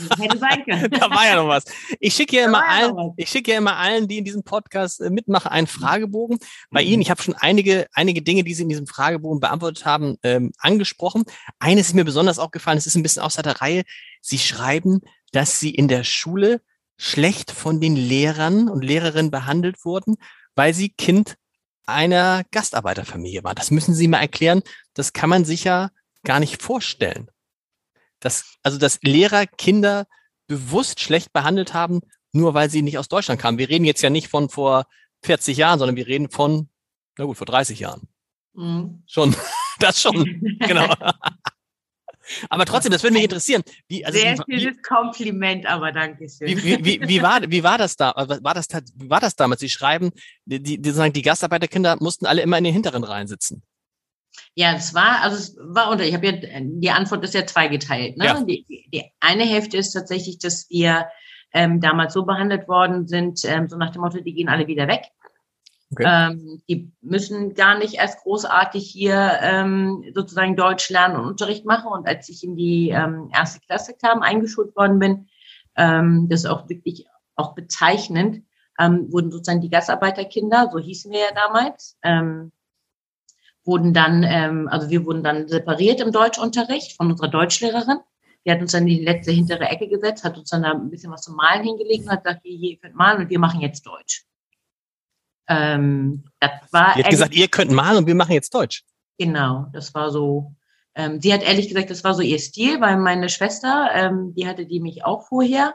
Hätte 0.00 0.38
sein 0.38 0.64
können. 0.64 0.90
da 1.00 1.10
war 1.10 1.26
ja 1.26 1.36
noch 1.36 1.48
was. 1.48 1.64
Ich 2.00 2.14
schicke 2.14 2.36
ja 2.36 2.46
immer 2.46 2.60
ja 2.60 2.88
allen, 2.88 3.12
ich 3.16 3.28
schicke 3.28 3.52
ja 3.52 3.58
immer 3.58 3.76
allen, 3.76 4.08
die 4.08 4.18
in 4.18 4.24
diesem 4.24 4.42
Podcast 4.42 5.00
äh, 5.00 5.10
mitmachen, 5.10 5.50
einen 5.50 5.66
Fragebogen. 5.66 6.38
Bei 6.70 6.82
mhm. 6.82 6.88
Ihnen, 6.88 7.02
ich 7.02 7.10
habe 7.10 7.22
schon 7.22 7.34
einige, 7.34 7.86
einige 7.92 8.22
Dinge, 8.22 8.44
die 8.44 8.54
Sie 8.54 8.62
in 8.62 8.68
diesem 8.68 8.86
Fragebogen 8.86 9.40
beantwortet 9.40 9.84
haben, 9.84 10.16
ähm, 10.22 10.52
angesprochen. 10.58 11.24
Eines 11.58 11.88
ist 11.88 11.94
mir 11.94 12.04
besonders 12.04 12.38
aufgefallen, 12.38 12.78
es 12.78 12.86
ist 12.86 12.96
ein 12.96 13.02
bisschen 13.02 13.22
außer 13.22 13.42
der 13.42 13.60
Reihe. 13.60 13.82
Sie 14.20 14.38
schreiben, 14.38 15.00
dass 15.32 15.60
Sie 15.60 15.70
in 15.70 15.88
der 15.88 16.04
Schule 16.04 16.60
schlecht 16.96 17.50
von 17.50 17.80
den 17.80 17.96
Lehrern 17.96 18.68
und 18.68 18.84
Lehrerinnen 18.84 19.30
behandelt 19.30 19.84
wurden, 19.84 20.16
weil 20.54 20.74
Sie 20.74 20.88
Kind 20.88 21.36
einer 21.86 22.42
Gastarbeiterfamilie 22.50 23.44
waren. 23.44 23.54
Das 23.54 23.70
müssen 23.70 23.94
Sie 23.94 24.08
mal 24.08 24.20
erklären. 24.20 24.62
Das 24.94 25.12
kann 25.12 25.30
man 25.30 25.44
sich 25.44 25.64
ja 25.64 25.90
gar 26.24 26.40
nicht 26.40 26.62
vorstellen 26.62 27.30
dass, 28.26 28.58
also 28.62 28.78
dass 28.78 28.98
Lehrer 29.02 29.46
Kinder 29.46 30.06
bewusst 30.48 31.00
schlecht 31.00 31.32
behandelt 31.32 31.74
haben, 31.74 32.00
nur 32.32 32.54
weil 32.54 32.68
sie 32.70 32.82
nicht 32.82 32.98
aus 32.98 33.08
Deutschland 33.08 33.40
kamen. 33.40 33.58
Wir 33.58 33.68
reden 33.68 33.84
jetzt 33.84 34.02
ja 34.02 34.10
nicht 34.10 34.28
von 34.28 34.48
vor 34.48 34.86
40 35.22 35.56
Jahren, 35.56 35.78
sondern 35.78 35.96
wir 35.96 36.06
reden 36.06 36.28
von, 36.28 36.68
na 37.16 37.24
gut, 37.24 37.36
vor 37.36 37.46
30 37.46 37.78
Jahren. 37.78 38.08
Mhm. 38.54 39.02
Schon, 39.06 39.34
das 39.78 40.02
schon, 40.02 40.58
genau. 40.58 40.92
Aber 42.50 42.64
trotzdem, 42.64 42.90
das 42.90 43.04
würde 43.04 43.14
mich 43.14 43.22
interessieren. 43.22 43.62
Wie, 43.86 44.04
also 44.04 44.18
Sehr 44.18 44.36
schönes 44.36 44.82
Kompliment, 44.82 45.64
aber 45.64 45.92
danke 45.92 46.28
schön. 46.28 46.48
Wie, 46.48 46.64
wie, 46.64 46.84
wie, 46.84 47.08
wie, 47.08 47.22
war, 47.22 47.40
wie 47.48 47.62
war 47.62 47.78
das 47.78 47.94
da? 47.94 48.12
War 48.16 48.52
das, 48.52 48.66
war 48.96 49.20
das 49.20 49.36
damals? 49.36 49.60
Sie 49.60 49.68
schreiben, 49.68 50.10
die, 50.44 50.60
die, 50.60 50.82
die, 50.82 51.12
die 51.12 51.22
Gastarbeiterkinder 51.22 51.98
mussten 52.00 52.26
alle 52.26 52.42
immer 52.42 52.58
in 52.58 52.64
den 52.64 52.72
hinteren 52.72 53.04
Reihen 53.04 53.28
sitzen. 53.28 53.62
Ja, 54.54 54.74
es 54.74 54.94
war, 54.94 55.22
also 55.22 55.36
es 55.36 55.56
war 55.60 55.90
unter, 55.90 56.04
ich 56.04 56.14
habe 56.14 56.26
ja, 56.26 56.32
die 56.60 56.90
Antwort 56.90 57.24
ist 57.24 57.34
ja 57.34 57.46
zweigeteilt. 57.46 58.16
Ne? 58.16 58.24
Ja. 58.24 58.40
Die, 58.42 58.88
die 58.92 59.04
eine 59.20 59.44
Hälfte 59.44 59.76
ist 59.76 59.92
tatsächlich, 59.92 60.38
dass 60.38 60.68
wir 60.70 61.08
ähm, 61.52 61.80
damals 61.80 62.14
so 62.14 62.24
behandelt 62.24 62.68
worden 62.68 63.06
sind, 63.06 63.44
ähm, 63.44 63.68
so 63.68 63.76
nach 63.76 63.90
dem 63.90 64.02
Motto, 64.02 64.20
die 64.20 64.34
gehen 64.34 64.48
alle 64.48 64.66
wieder 64.66 64.88
weg. 64.88 65.04
Okay. 65.92 66.04
Ähm, 66.06 66.62
die 66.68 66.90
müssen 67.00 67.54
gar 67.54 67.78
nicht 67.78 67.94
erst 67.94 68.22
großartig 68.22 68.90
hier 68.90 69.38
ähm, 69.40 70.04
sozusagen 70.14 70.56
Deutsch 70.56 70.90
lernen 70.90 71.16
und 71.16 71.26
Unterricht 71.26 71.64
machen. 71.64 71.92
Und 71.92 72.08
als 72.08 72.28
ich 72.28 72.42
in 72.42 72.56
die 72.56 72.90
ähm, 72.90 73.30
erste 73.32 73.60
Klasse 73.60 73.94
kam, 73.94 74.22
eingeschult 74.22 74.74
worden 74.74 74.98
bin, 74.98 75.28
ähm, 75.76 76.28
das 76.28 76.40
ist 76.40 76.46
auch 76.46 76.68
wirklich 76.68 77.06
auch 77.36 77.54
bezeichnend, 77.54 78.44
ähm, 78.78 79.12
wurden 79.12 79.30
sozusagen 79.30 79.60
die 79.60 79.70
Gastarbeiterkinder, 79.70 80.70
so 80.72 80.78
hießen 80.78 81.12
wir 81.12 81.20
ja 81.20 81.34
damals, 81.34 81.96
ähm, 82.02 82.52
wurden 83.66 83.92
dann, 83.92 84.22
ähm, 84.22 84.68
also 84.68 84.90
wir 84.90 85.04
wurden 85.04 85.22
dann 85.22 85.48
separiert 85.48 86.00
im 86.00 86.12
Deutschunterricht 86.12 86.96
von 86.96 87.10
unserer 87.10 87.28
Deutschlehrerin. 87.28 87.98
Die 88.44 88.52
hat 88.52 88.60
uns 88.60 88.72
dann 88.72 88.86
in 88.86 88.98
die 88.98 89.04
letzte 89.04 89.32
hintere 89.32 89.64
Ecke 89.64 89.88
gesetzt, 89.88 90.22
hat 90.22 90.38
uns 90.38 90.50
dann 90.50 90.62
da 90.62 90.70
ein 90.72 90.90
bisschen 90.90 91.10
was 91.10 91.22
zum 91.22 91.34
Malen 91.34 91.64
hingelegt 91.64 92.04
und 92.04 92.12
hat 92.12 92.24
gesagt, 92.24 92.42
hier, 92.44 92.70
ihr 92.70 92.78
könnt 92.78 92.94
malen 92.94 93.22
und 93.22 93.30
wir 93.30 93.38
machen 93.38 93.60
jetzt 93.60 93.84
Deutsch. 93.84 94.24
Ähm, 95.48 96.24
das 96.40 96.50
war 96.70 96.94
die 96.94 97.04
hat 97.04 97.10
gesagt, 97.10 97.34
ihr 97.34 97.48
könnt 97.48 97.72
malen 97.72 97.98
und 97.98 98.06
wir 98.06 98.14
machen 98.14 98.32
jetzt 98.32 98.54
Deutsch. 98.54 98.84
Genau, 99.18 99.66
das 99.72 99.94
war 99.94 100.10
so. 100.10 100.54
Ähm, 100.94 101.20
sie 101.20 101.32
hat 101.32 101.42
ehrlich 101.42 101.68
gesagt, 101.68 101.90
das 101.90 102.04
war 102.04 102.14
so 102.14 102.22
ihr 102.22 102.38
Stil, 102.38 102.80
weil 102.80 102.96
meine 102.96 103.28
Schwester, 103.28 103.90
ähm, 103.92 104.34
die 104.34 104.46
hatte 104.46 104.66
die 104.66 104.80
mich 104.80 105.04
auch 105.04 105.26
vorher. 105.26 105.74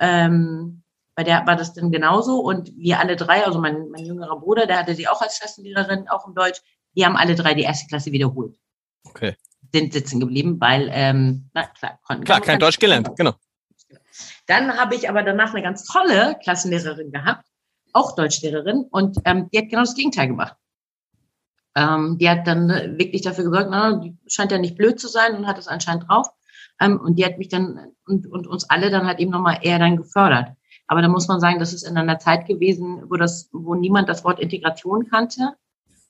Ähm, 0.00 0.82
bei 1.14 1.22
der 1.22 1.46
war 1.46 1.56
das 1.56 1.74
dann 1.74 1.92
genauso 1.92 2.40
und 2.40 2.72
wir 2.76 2.98
alle 2.98 3.14
drei, 3.16 3.44
also 3.44 3.60
mein, 3.60 3.88
mein 3.90 4.04
jüngerer 4.04 4.38
Bruder, 4.40 4.66
der 4.66 4.78
hatte 4.78 4.94
sie 4.94 5.06
auch 5.06 5.20
als 5.20 5.38
Klassenlehrerin, 5.38 6.08
auch 6.08 6.26
im 6.26 6.34
Deutsch. 6.34 6.60
Die 6.96 7.04
haben 7.04 7.16
alle 7.16 7.34
drei 7.34 7.54
die 7.54 7.62
erste 7.62 7.86
Klasse 7.86 8.12
wiederholt. 8.12 8.56
Okay. 9.04 9.36
Sind 9.72 9.92
sitzen 9.92 10.20
geblieben, 10.20 10.60
weil, 10.60 10.88
ähm, 10.92 11.50
na 11.52 11.66
klar, 11.66 11.98
konnten. 12.04 12.24
Klar, 12.24 12.40
kein 12.40 12.58
Deutsch 12.58 12.78
gelernt, 12.78 13.10
genau. 13.16 13.34
Dann 14.46 14.76
habe 14.76 14.94
ich 14.94 15.08
aber 15.08 15.22
danach 15.22 15.52
eine 15.52 15.62
ganz 15.62 15.84
tolle 15.84 16.36
Klassenlehrerin 16.42 17.10
gehabt, 17.10 17.46
auch 17.92 18.14
Deutschlehrerin, 18.14 18.86
und 18.90 19.18
ähm, 19.24 19.48
die 19.52 19.58
hat 19.58 19.68
genau 19.70 19.82
das 19.82 19.94
Gegenteil 19.94 20.28
gemacht. 20.28 20.56
Ähm, 21.74 22.18
die 22.18 22.30
hat 22.30 22.46
dann 22.46 22.68
wirklich 22.98 23.22
dafür 23.22 23.44
gesorgt, 23.44 23.68
na, 23.70 23.94
die 23.96 24.16
scheint 24.28 24.52
ja 24.52 24.58
nicht 24.58 24.76
blöd 24.76 25.00
zu 25.00 25.08
sein 25.08 25.34
und 25.34 25.46
hat 25.46 25.58
es 25.58 25.66
anscheinend 25.66 26.08
drauf. 26.08 26.28
Ähm, 26.80 27.00
und 27.00 27.18
die 27.18 27.24
hat 27.24 27.38
mich 27.38 27.48
dann 27.48 27.92
und, 28.06 28.26
und 28.26 28.46
uns 28.46 28.68
alle 28.70 28.90
dann 28.90 29.06
halt 29.06 29.18
eben 29.18 29.30
nochmal 29.30 29.58
eher 29.62 29.78
dann 29.78 29.96
gefördert. 29.96 30.52
Aber 30.86 31.02
da 31.02 31.08
muss 31.08 31.28
man 31.28 31.40
sagen, 31.40 31.58
das 31.58 31.72
ist 31.72 31.82
in 31.82 31.96
einer 31.96 32.18
Zeit 32.18 32.46
gewesen, 32.46 33.04
wo 33.08 33.16
das, 33.16 33.48
wo 33.52 33.74
niemand 33.74 34.08
das 34.08 34.22
Wort 34.24 34.38
Integration 34.38 35.08
kannte 35.08 35.56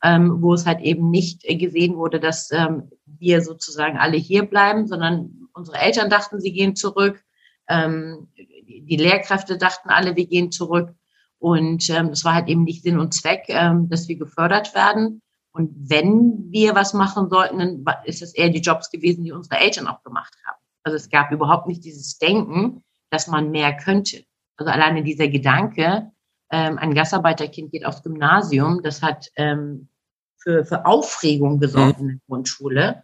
ähm, 0.04 0.42
wo 0.42 0.52
es 0.52 0.66
halt 0.66 0.80
eben 0.80 1.10
nicht 1.10 1.42
gesehen 1.42 1.96
wurde, 1.96 2.20
dass 2.20 2.50
ähm, 2.52 2.90
wir 3.06 3.40
sozusagen 3.40 3.96
alle 3.96 4.18
hier 4.18 4.44
bleiben, 4.44 4.86
sondern 4.86 5.48
unsere 5.54 5.78
Eltern 5.78 6.10
dachten, 6.10 6.40
sie 6.40 6.52
gehen 6.52 6.76
zurück. 6.76 7.24
Ähm, 7.68 8.28
die 8.36 8.96
Lehrkräfte 8.96 9.56
dachten 9.56 9.88
alle, 9.88 10.14
wir 10.14 10.26
gehen 10.26 10.52
zurück. 10.52 10.94
Und 11.38 11.88
ähm, 11.90 12.10
war 12.22 12.34
halt 12.34 12.48
eben 12.48 12.64
nicht 12.64 12.82
Sinn 12.82 12.98
und 12.98 13.14
Zweck, 13.14 13.44
ähm, 13.48 13.88
dass 13.88 14.06
wir 14.08 14.16
gefördert 14.16 14.74
werden. 14.74 15.22
Und 15.52 15.70
wenn 15.90 16.50
wir 16.50 16.74
was 16.74 16.92
machen 16.92 17.28
sollten, 17.30 17.58
dann 17.58 17.84
ist 18.04 18.22
es 18.22 18.34
eher 18.34 18.50
die 18.50 18.60
Jobs 18.60 18.90
gewesen, 18.90 19.24
die 19.24 19.32
unsere 19.32 19.60
Eltern 19.60 19.86
auch 19.86 20.02
gemacht 20.02 20.34
haben. 20.46 20.58
Also 20.82 20.96
es 20.96 21.08
gab 21.08 21.32
überhaupt 21.32 21.66
nicht 21.66 21.84
dieses 21.84 22.18
Denken, 22.18 22.84
dass 23.10 23.26
man 23.26 23.50
mehr 23.50 23.74
könnte. 23.74 24.24
Also 24.56 24.70
alleine 24.70 25.02
dieser 25.02 25.28
Gedanke, 25.28 26.10
ähm, 26.50 26.78
ein 26.78 26.94
Gastarbeiterkind 26.94 27.72
geht 27.72 27.86
aufs 27.86 28.02
Gymnasium, 28.02 28.82
das 28.82 29.02
hat 29.02 29.30
ähm, 29.36 29.88
für, 30.44 30.64
für 30.64 30.86
Aufregung 30.86 31.58
gesorgt 31.58 32.00
mhm. 32.00 32.08
in 32.08 32.14
der 32.14 32.26
Grundschule. 32.28 33.02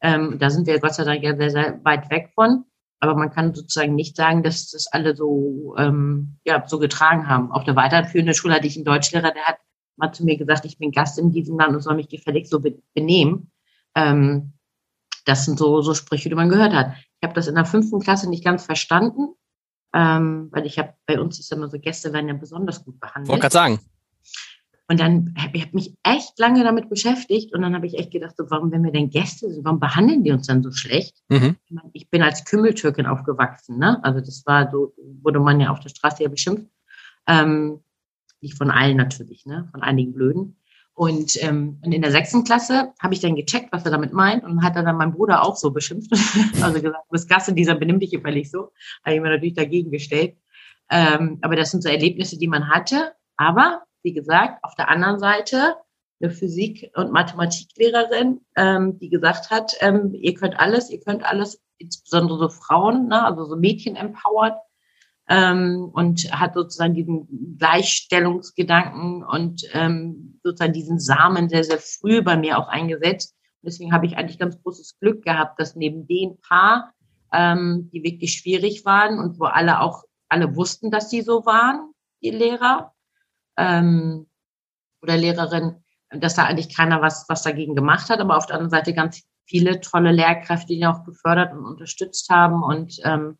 Ähm, 0.00 0.38
da 0.38 0.50
sind 0.50 0.66
wir 0.66 0.80
Gott 0.80 0.94
sei 0.94 1.04
Dank 1.04 1.22
ja 1.22 1.36
sehr, 1.36 1.50
sehr 1.50 1.84
weit 1.84 2.10
weg 2.10 2.30
von. 2.34 2.64
Aber 3.00 3.14
man 3.14 3.30
kann 3.30 3.54
sozusagen 3.54 3.94
nicht 3.94 4.16
sagen, 4.16 4.42
dass 4.42 4.70
das 4.70 4.88
alle 4.88 5.14
so, 5.14 5.76
ähm, 5.78 6.38
ja, 6.44 6.66
so 6.66 6.80
getragen 6.80 7.28
haben. 7.28 7.52
Auf 7.52 7.62
der 7.62 7.76
weiterführenden 7.76 8.34
Schule 8.34 8.54
hatte 8.54 8.66
ich 8.66 8.76
einen 8.76 8.84
Deutschlehrer, 8.84 9.30
der 9.30 9.44
hat 9.44 9.58
mal 9.96 10.12
zu 10.12 10.24
mir 10.24 10.36
gesagt, 10.36 10.64
ich 10.64 10.78
bin 10.78 10.90
Gast 10.90 11.18
in 11.18 11.30
diesem 11.30 11.58
Land 11.58 11.74
und 11.74 11.80
soll 11.80 11.94
mich 11.94 12.08
gefällig 12.08 12.48
so 12.48 12.60
benehmen. 12.94 13.52
Ähm, 13.94 14.54
das 15.26 15.44
sind 15.44 15.58
so, 15.58 15.82
so 15.82 15.94
Sprüche, 15.94 16.28
die 16.28 16.34
man 16.34 16.48
gehört 16.48 16.72
hat. 16.72 16.94
Ich 17.20 17.26
habe 17.26 17.34
das 17.34 17.46
in 17.46 17.54
der 17.54 17.66
fünften 17.66 18.00
Klasse 18.00 18.28
nicht 18.28 18.44
ganz 18.44 18.64
verstanden, 18.64 19.34
ähm, 19.94 20.48
weil 20.50 20.66
ich 20.66 20.78
habe, 20.78 20.94
bei 21.06 21.20
uns 21.20 21.38
ist 21.38 21.52
immer 21.52 21.68
so, 21.68 21.78
Gäste 21.78 22.12
werden 22.12 22.28
ja 22.28 22.34
besonders 22.34 22.84
gut 22.84 22.98
behandelt. 22.98 23.28
Wollte 23.28 23.42
gerade 23.42 23.52
sagen. 23.52 23.80
Und 24.90 24.98
dann 25.00 25.34
habe 25.36 25.56
ich 25.56 25.64
hab 25.64 25.74
mich 25.74 25.94
echt 26.02 26.38
lange 26.38 26.64
damit 26.64 26.88
beschäftigt 26.88 27.54
und 27.54 27.60
dann 27.60 27.74
habe 27.74 27.86
ich 27.86 27.98
echt 27.98 28.10
gedacht, 28.10 28.34
so, 28.38 28.50
warum, 28.50 28.72
wenn 28.72 28.82
wir 28.82 28.90
denn 28.90 29.10
Gäste 29.10 29.52
sind, 29.52 29.62
warum 29.64 29.80
behandeln 29.80 30.24
die 30.24 30.32
uns 30.32 30.46
dann 30.46 30.62
so 30.62 30.72
schlecht? 30.72 31.18
Mhm. 31.28 31.56
Ich, 31.66 31.70
mein, 31.70 31.90
ich, 31.92 32.10
bin 32.10 32.22
als 32.22 32.46
Kümmeltürkin 32.46 33.04
aufgewachsen, 33.04 33.78
ne? 33.78 34.02
Also 34.02 34.20
das 34.20 34.44
war 34.46 34.70
so, 34.70 34.94
wurde 35.22 35.40
man 35.40 35.60
ja 35.60 35.70
auf 35.70 35.80
der 35.80 35.90
Straße 35.90 36.22
ja 36.22 36.30
beschimpft. 36.30 36.66
Ähm, 37.26 37.80
nicht 38.40 38.56
von 38.56 38.70
allen 38.70 38.96
natürlich, 38.96 39.44
ne? 39.44 39.68
Von 39.72 39.82
einigen 39.82 40.14
Blöden. 40.14 40.56
Und, 40.94 41.40
ähm, 41.44 41.78
und 41.84 41.92
in 41.92 42.02
der 42.02 42.10
sechsten 42.10 42.42
Klasse 42.42 42.92
habe 42.98 43.12
ich 43.12 43.20
dann 43.20 43.36
gecheckt, 43.36 43.70
was 43.70 43.84
er 43.84 43.90
damit 43.90 44.14
meint 44.14 44.42
und 44.42 44.64
hat 44.64 44.74
er 44.74 44.82
dann 44.82 44.96
mein 44.96 45.12
Bruder 45.12 45.44
auch 45.44 45.54
so 45.54 45.70
beschimpft. 45.70 46.10
also 46.62 46.80
gesagt, 46.80 47.04
du 47.08 47.12
bist 47.12 47.28
Gast 47.28 47.48
in 47.48 47.54
dieser 47.54 47.74
benimm 47.74 48.00
dich 48.00 48.10
gefällig 48.10 48.50
so. 48.50 48.72
Habe 49.04 49.14
ich 49.14 49.20
mir 49.20 49.28
natürlich 49.28 49.54
dagegen 49.54 49.90
gestellt. 49.90 50.38
Ähm, 50.90 51.38
aber 51.42 51.56
das 51.56 51.70
sind 51.70 51.82
so 51.82 51.90
Erlebnisse, 51.90 52.38
die 52.38 52.48
man 52.48 52.70
hatte. 52.70 53.12
Aber 53.36 53.82
wie 54.02 54.12
gesagt, 54.12 54.62
auf 54.62 54.74
der 54.74 54.88
anderen 54.88 55.18
Seite 55.18 55.76
eine 56.20 56.30
Physik- 56.30 56.90
und 56.96 57.12
Mathematiklehrerin, 57.12 58.40
ähm, 58.56 58.98
die 58.98 59.08
gesagt 59.08 59.50
hat, 59.50 59.74
ähm, 59.80 60.14
ihr 60.14 60.34
könnt 60.34 60.58
alles, 60.58 60.90
ihr 60.90 61.00
könnt 61.00 61.24
alles, 61.24 61.62
insbesondere 61.78 62.38
so 62.38 62.48
Frauen, 62.48 63.06
ne, 63.06 63.24
also 63.24 63.44
so 63.44 63.56
Mädchen 63.56 63.94
empowert 63.94 64.58
ähm, 65.28 65.90
und 65.92 66.32
hat 66.32 66.54
sozusagen 66.54 66.94
diesen 66.94 67.56
Gleichstellungsgedanken 67.58 69.22
und 69.24 69.62
ähm, 69.74 70.40
sozusagen 70.42 70.72
diesen 70.72 70.98
Samen 70.98 71.48
sehr, 71.48 71.64
sehr 71.64 71.78
früh 71.78 72.22
bei 72.22 72.36
mir 72.36 72.58
auch 72.58 72.68
eingesetzt. 72.68 73.36
Deswegen 73.62 73.92
habe 73.92 74.06
ich 74.06 74.16
eigentlich 74.16 74.38
ganz 74.38 74.60
großes 74.62 74.98
Glück 74.98 75.22
gehabt, 75.24 75.60
dass 75.60 75.76
neben 75.76 76.06
den 76.06 76.40
paar, 76.40 76.92
ähm, 77.32 77.90
die 77.92 78.02
wirklich 78.02 78.32
schwierig 78.32 78.84
waren 78.84 79.18
und 79.18 79.38
wo 79.38 79.44
alle 79.44 79.80
auch 79.80 80.04
alle 80.28 80.56
wussten, 80.56 80.90
dass 80.90 81.10
sie 81.10 81.22
so 81.22 81.44
waren, 81.46 81.92
die 82.22 82.30
Lehrer, 82.30 82.92
ähm, 83.58 84.26
oder 85.02 85.16
Lehrerin, 85.16 85.84
dass 86.10 86.34
da 86.34 86.44
eigentlich 86.44 86.74
keiner 86.74 87.02
was, 87.02 87.26
was 87.28 87.42
dagegen 87.42 87.74
gemacht 87.74 88.08
hat, 88.08 88.20
aber 88.20 88.36
auf 88.36 88.46
der 88.46 88.56
anderen 88.56 88.70
Seite 88.70 88.94
ganz 88.94 89.22
viele 89.44 89.80
tolle 89.80 90.12
Lehrkräfte, 90.12 90.74
die 90.74 90.86
auch 90.86 91.04
gefördert 91.04 91.52
und 91.52 91.64
unterstützt 91.64 92.28
haben 92.30 92.62
und 92.62 92.98
ähm, 93.04 93.38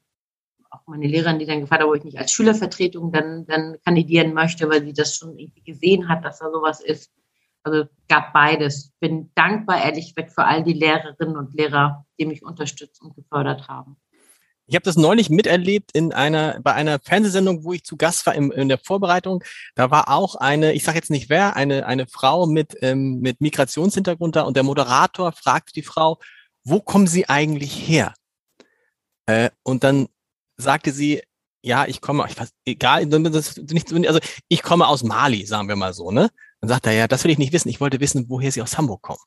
auch 0.71 0.81
meine 0.87 1.07
Lehrerin, 1.07 1.39
die 1.39 1.47
dann 1.47 1.61
gefragt 1.61 1.83
hat, 1.83 1.89
wo 1.89 1.95
ich 1.95 2.05
nicht 2.05 2.19
als 2.19 2.33
Schülervertretung 2.33 3.13
dann, 3.13 3.47
dann 3.47 3.77
kandidieren 3.85 4.35
möchte, 4.35 4.69
weil 4.69 4.85
sie 4.85 4.93
das 4.93 5.17
schon 5.17 5.39
irgendwie 5.39 5.63
gesehen 5.63 6.09
hat, 6.09 6.25
dass 6.25 6.41
da 6.41 6.51
sowas 6.51 6.81
ist. 6.81 7.11
Also 7.63 7.85
gab 8.09 8.33
beides. 8.33 8.93
Bin 9.01 9.31
dankbar, 9.35 9.83
ehrlich 9.83 10.15
gesagt, 10.15 10.35
für 10.35 10.45
all 10.45 10.63
die 10.63 10.75
Lehrerinnen 10.75 11.37
und 11.37 11.55
Lehrer, 11.55 12.07
die 12.19 12.27
mich 12.27 12.45
unterstützt 12.45 13.03
und 13.03 13.15
gefördert 13.15 13.69
haben. 13.69 13.97
Ich 14.69 14.75
habe 14.75 14.85
das 14.85 14.97
neulich 14.97 15.31
miterlebt 15.31 15.93
in 15.93 16.13
einer 16.13 16.61
bei 16.63 16.75
einer 16.75 16.99
Fernsehsendung, 16.99 17.65
wo 17.65 17.73
ich 17.73 17.85
zu 17.85 17.97
Gast 17.97 18.27
war 18.27 18.35
im, 18.35 18.53
in 18.53 18.69
der 18.69 18.79
Vorbereitung. 18.79 19.43
Da 19.75 19.91
war 19.91 20.09
auch 20.11 20.35
eine, 20.37 20.75
ich 20.75 20.85
sage 20.85 20.99
jetzt 20.99 21.11
nicht 21.11 21.31
wer, 21.31 21.57
eine 21.57 21.87
eine 21.87 22.07
Frau 22.07 22.47
mit 22.47 22.77
ähm, 22.83 23.19
mit 23.21 23.41
Migrationshintergrund 23.41 24.37
da 24.37 24.43
und 24.43 24.57
der 24.57 24.63
Moderator 24.65 25.33
fragt 25.33 25.75
die 25.75 25.83
Frau, 25.83 26.19
wo 26.65 26.81
kommen 26.81 27.07
Sie 27.07 27.29
eigentlich 27.29 27.89
her? 27.89 28.15
Äh, 29.27 29.51
und 29.63 29.85
dann 29.85 30.09
sagte 30.57 30.93
sie, 30.93 31.23
ja, 31.63 31.87
ich 31.87 32.01
komme, 32.01 32.25
ich 32.29 32.39
weiß, 32.39 32.51
egal, 32.65 33.09
also 33.13 34.21
ich 34.49 34.63
komme 34.63 34.87
aus 34.87 35.03
Mali, 35.03 35.45
sagen 35.47 35.69
wir 35.69 35.77
mal 35.77 35.93
so, 35.93 36.11
ne? 36.11 36.31
Dann 36.61 36.69
sagt 36.69 36.87
er, 36.87 36.93
ja, 36.93 37.09
das 37.09 37.25
will 37.25 37.31
ich 37.31 37.39
nicht 37.39 37.53
wissen. 37.53 37.69
Ich 37.69 37.81
wollte 37.81 38.01
wissen, 38.01 38.27
woher 38.29 38.51
Sie 38.51 38.63
aus 38.63 38.79
Hamburg 38.79 39.03
kommen. 39.03 39.21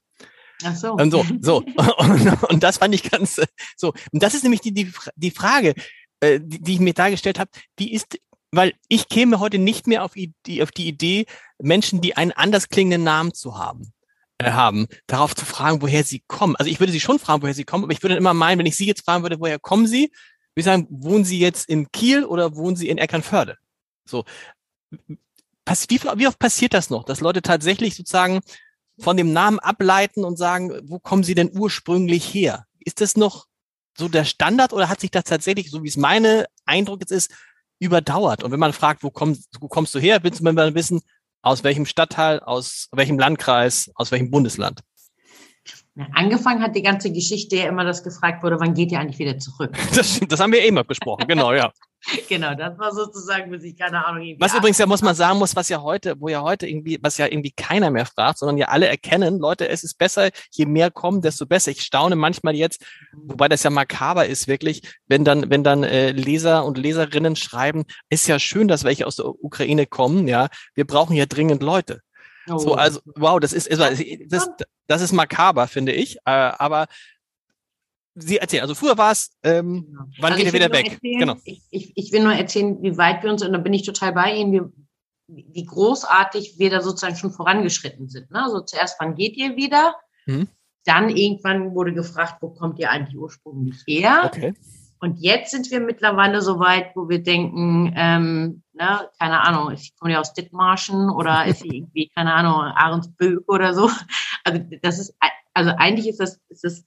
Ach 0.64 0.76
so. 0.76 0.94
Und 0.94 1.12
so, 1.12 1.26
so. 1.42 1.58
Und, 1.98 2.44
und 2.44 2.64
das 2.64 2.78
fand 2.78 2.94
ich 2.94 3.10
ganz 3.10 3.40
so. 3.76 3.94
Und 4.12 4.24
das 4.24 4.34
ist 4.34 4.44
nämlich 4.44 4.62
die, 4.62 4.74
die, 4.74 4.92
die 5.16 5.32
Frage, 5.32 5.74
äh, 6.20 6.40
die, 6.42 6.62
die 6.62 6.74
ich 6.74 6.80
mir 6.80 6.94
dargestellt 6.94 7.40
habe, 7.40 7.52
die 7.80 7.94
ist, 7.94 8.20
weil 8.52 8.74
ich 8.88 9.08
käme 9.08 9.40
heute 9.40 9.58
nicht 9.58 9.88
mehr 9.88 10.04
auf 10.04 10.14
die, 10.14 10.64
auf 10.64 10.72
die 10.72 10.88
Idee, 10.88 11.26
Menschen, 11.60 12.02
die 12.02 12.18
einen 12.18 12.32
anders 12.32 12.70
klingenden 12.70 13.04
Namen 13.04 13.34
zu 13.34 13.58
haben, 13.58 13.94
äh, 14.38 14.52
haben, 14.52 14.88
darauf 15.08 15.36
zu 15.36 15.46
fragen, 15.46 15.82
woher 15.82 16.04
sie 16.04 16.24
kommen. 16.28 16.56
Also 16.56 16.70
ich 16.70 16.80
würde 16.80 16.92
sie 16.92 17.00
schon 17.00 17.20
fragen, 17.20 17.42
woher 17.42 17.54
sie 17.54 17.64
kommen, 17.64 17.84
aber 17.84 17.94
ich 17.94 18.04
würde 18.04 18.16
immer 18.16 18.34
meinen, 18.34 18.60
wenn 18.60 18.66
ich 18.66 18.78
sie 18.78 18.88
jetzt 18.88 19.06
fragen 19.06 19.24
würde, 19.24 19.40
woher 19.40 19.60
kommen 19.60 19.88
sie, 19.88 20.12
würde 20.54 20.58
ich 20.58 20.66
sagen, 20.66 20.88
wohnen 20.90 21.26
sie 21.26 21.40
jetzt 21.40 21.70
in 21.70 21.92
Kiel 21.92 22.26
oder 22.26 22.56
wohnen 22.56 22.76
sie 22.76 22.90
in 22.90 22.98
Eckernförde? 22.98 23.58
So. 24.06 24.26
Wie, 25.88 26.02
wie 26.02 26.28
oft 26.28 26.40
passiert 26.40 26.74
das 26.74 26.90
noch, 26.90 27.06
dass 27.06 27.22
Leute 27.22 27.42
tatsächlich 27.42 27.96
sozusagen 27.96 28.42
von 29.02 29.18
dem 29.18 29.34
Namen 29.34 29.60
ableiten 29.60 30.24
und 30.24 30.38
sagen, 30.38 30.80
wo 30.84 31.00
kommen 31.00 31.24
sie 31.24 31.36
denn 31.36 31.52
ursprünglich 31.58 32.34
her? 32.34 32.66
Ist 32.80 33.02
das 33.02 33.18
noch 33.18 33.48
so 33.98 34.08
der 34.08 34.26
Standard 34.26 34.74
oder 34.74 34.90
hat 34.90 35.02
sich 35.02 35.12
das 35.12 35.24
tatsächlich, 35.26 35.70
so 35.70 35.84
wie 35.84 35.88
es 35.88 35.98
meine 35.98 36.46
Eindruck 36.66 37.02
jetzt 37.02 37.12
ist, 37.12 37.32
überdauert? 37.80 38.44
Und 38.44 38.52
wenn 38.52 38.60
man 38.60 38.74
fragt, 38.74 39.04
wo 39.04 39.10
kommst, 39.10 39.50
wo 39.60 39.68
kommst 39.68 39.94
du 39.96 40.00
her, 40.00 40.20
willst 40.24 40.40
du 40.40 40.44
mal 40.44 40.76
wissen, 40.76 41.02
aus 41.42 41.64
welchem 41.64 41.86
Stadtteil, 41.86 42.40
aus 42.40 42.88
welchem 42.92 43.18
Landkreis, 43.18 43.92
aus 43.96 44.12
welchem 44.12 44.30
Bundesland? 44.30 44.82
Angefangen 46.14 46.64
hat 46.64 46.76
die 46.76 46.84
ganze 46.84 47.12
Geschichte 47.12 47.58
ja 47.58 47.68
immer, 47.68 47.84
dass 47.84 48.04
gefragt 48.04 48.44
wurde, 48.44 48.60
wann 48.60 48.74
geht 48.74 48.92
ihr 48.92 49.00
eigentlich 49.00 49.20
wieder 49.20 49.38
zurück? 49.38 49.76
Das, 49.96 50.20
das 50.22 50.40
haben 50.40 50.54
wir 50.54 50.64
eben 50.64 50.78
abgesprochen, 50.78 51.28
genau, 51.28 51.54
ja. 51.54 51.72
genau, 52.30 52.56
das 52.56 52.80
war 52.80 52.94
sozusagen, 52.94 53.52
bis 53.52 53.64
ich 53.64 53.78
keine 53.78 54.06
Ahnung. 54.06 54.36
Was 54.40 54.56
übrigens 54.56 54.78
ja, 54.78 54.86
muss 54.86 55.02
man 55.02 55.16
sagen 55.16 55.38
muss, 55.38 55.56
was 55.56 55.70
ja 55.70 55.82
heute, 55.82 56.20
wo 56.20 56.30
ja 56.30 56.42
heute 56.42 56.68
irgendwie, 56.68 56.98
was 57.02 57.18
ja 57.18 57.28
irgendwie 57.28 57.52
keiner 57.52 57.92
mehr 57.92 58.06
fragt, 58.06 58.40
sondern 58.40 58.58
ja 58.58 58.70
alle 58.70 58.88
erkennen, 58.88 59.38
Leute, 59.38 59.68
es 59.68 59.84
ist 59.84 59.98
besser, 59.98 60.30
je 60.52 60.66
mehr 60.66 60.90
kommen, 60.90 61.22
desto 61.22 61.46
besser. 61.46 61.72
Ich 61.72 61.82
staune 61.82 62.16
manchmal 62.16 62.56
jetzt, 62.56 62.84
wobei 63.12 63.50
das 63.50 63.64
ja 63.64 63.70
makaber 63.70 64.26
ist, 64.26 64.48
wirklich, 64.48 64.82
wenn 65.08 65.24
dann, 65.26 65.50
wenn 65.50 65.64
dann 65.64 65.84
äh, 65.84 66.12
Leser 66.12 66.66
und 66.66 66.78
Leserinnen 66.78 67.36
schreiben, 67.36 67.84
ist 68.10 68.28
ja 68.28 68.40
schön, 68.40 68.68
dass 68.68 68.84
welche 68.84 69.06
aus 69.06 69.18
der 69.18 69.26
Ukraine 69.26 69.86
kommen, 69.86 70.28
ja, 70.28 70.48
wir 70.74 70.88
brauchen 70.88 71.16
ja 71.16 71.26
dringend 71.26 71.62
Leute. 71.62 72.02
Oh. 72.48 72.58
So, 72.58 72.74
also, 72.76 73.00
wow, 73.16 73.40
das 73.40 73.54
ist, 73.54 73.70
das, 73.72 74.50
das 74.88 75.02
ist 75.02 75.12
makaber, 75.12 75.68
finde 75.68 75.92
ich. 75.92 76.18
Äh, 76.26 76.32
aber 76.32 76.88
Sie 78.14 78.38
erzählen, 78.38 78.64
also 78.64 78.76
früher 78.76 78.98
war 78.98 79.12
es, 79.12 79.32
ähm, 79.44 79.86
genau. 79.86 80.04
wann 80.20 80.34
also 80.34 80.44
geht 80.44 80.48
er 80.48 80.54
wieder 80.54 80.72
weg? 80.72 80.92
Erzählen, 80.94 81.20
genau. 81.20 81.36
Ich, 81.46 81.64
ich, 81.70 81.94
ich, 81.96 82.12
will 82.12 82.24
nur 82.24 82.34
erzählen, 82.34 82.82
wie 82.82 82.98
weit 82.98 83.24
wir 83.24 83.32
uns, 83.32 83.42
und 83.42 83.54
da 83.54 83.58
bin 83.58 83.74
ich 83.74 83.84
total 83.84 84.12
bei 84.12 84.36
Ihnen, 84.36 84.74
wie, 85.28 85.46
wie 85.50 85.66
großartig 85.66 86.56
wir 86.60 86.70
da 86.70 86.82
sozusagen 86.82 87.16
schon 87.16 87.32
vorangeschritten 87.32 88.10
sind. 88.10 88.30
Ne? 88.32 88.44
Also 88.44 88.60
zuerst, 88.62 88.98
wann 89.00 89.16
geht 89.16 89.38
ihr 89.38 89.56
wieder? 89.56 89.96
Hm. 90.26 90.50
Dann 90.84 91.10
irgendwann 91.10 91.74
wurde 91.74 91.94
gefragt, 91.94 92.38
wo 92.42 92.50
kommt 92.50 92.80
ihr 92.80 92.90
eigentlich 92.90 93.18
ursprünglich 93.18 93.78
her? 93.88 94.24
Okay. 94.26 94.54
Und 95.00 95.20
jetzt 95.20 95.52
sind 95.52 95.72
wir 95.72 95.80
mittlerweile 95.80 96.42
so 96.42 96.60
weit, 96.60 96.96
wo 96.96 97.08
wir 97.08 97.24
denken, 97.24 97.94
ähm, 97.96 98.64
ne, 98.74 99.10
keine 99.20 99.42
Ahnung, 99.42 99.72
ich 99.72 99.96
komme 99.98 100.14
ja 100.14 100.20
aus 100.20 100.34
Dithmarschen 100.34 101.10
oder 101.10 101.46
ist 101.46 101.62
sie 101.62 101.78
irgendwie, 101.78 102.10
keine 102.16 102.34
Ahnung, 102.34 102.56
Ahrensböck 102.56 103.44
oder 103.48 103.74
so. 103.74 103.90
Also 104.44 104.60
das 104.82 104.98
ist, 104.98 105.16
also 105.54 105.72
eigentlich 105.78 106.08
ist 106.08 106.20
das, 106.20 106.40
ist 106.50 106.64
das 106.64 106.84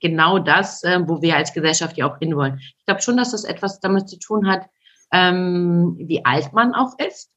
genau 0.00 0.38
das, 0.38 0.84
äh, 0.84 1.00
wo 1.04 1.20
wir 1.20 1.36
als 1.36 1.52
Gesellschaft 1.52 1.96
ja 1.96 2.06
auch 2.06 2.18
hinwollen. 2.18 2.58
Ich 2.60 2.86
glaube 2.86 3.02
schon, 3.02 3.16
dass 3.16 3.32
das 3.32 3.42
etwas 3.42 3.80
damit 3.80 4.08
zu 4.08 4.20
tun 4.20 4.48
hat, 4.48 4.68
ähm, 5.12 5.96
wie 5.98 6.24
alt 6.24 6.52
man 6.52 6.74
auch 6.74 6.98
ist. 6.98 7.30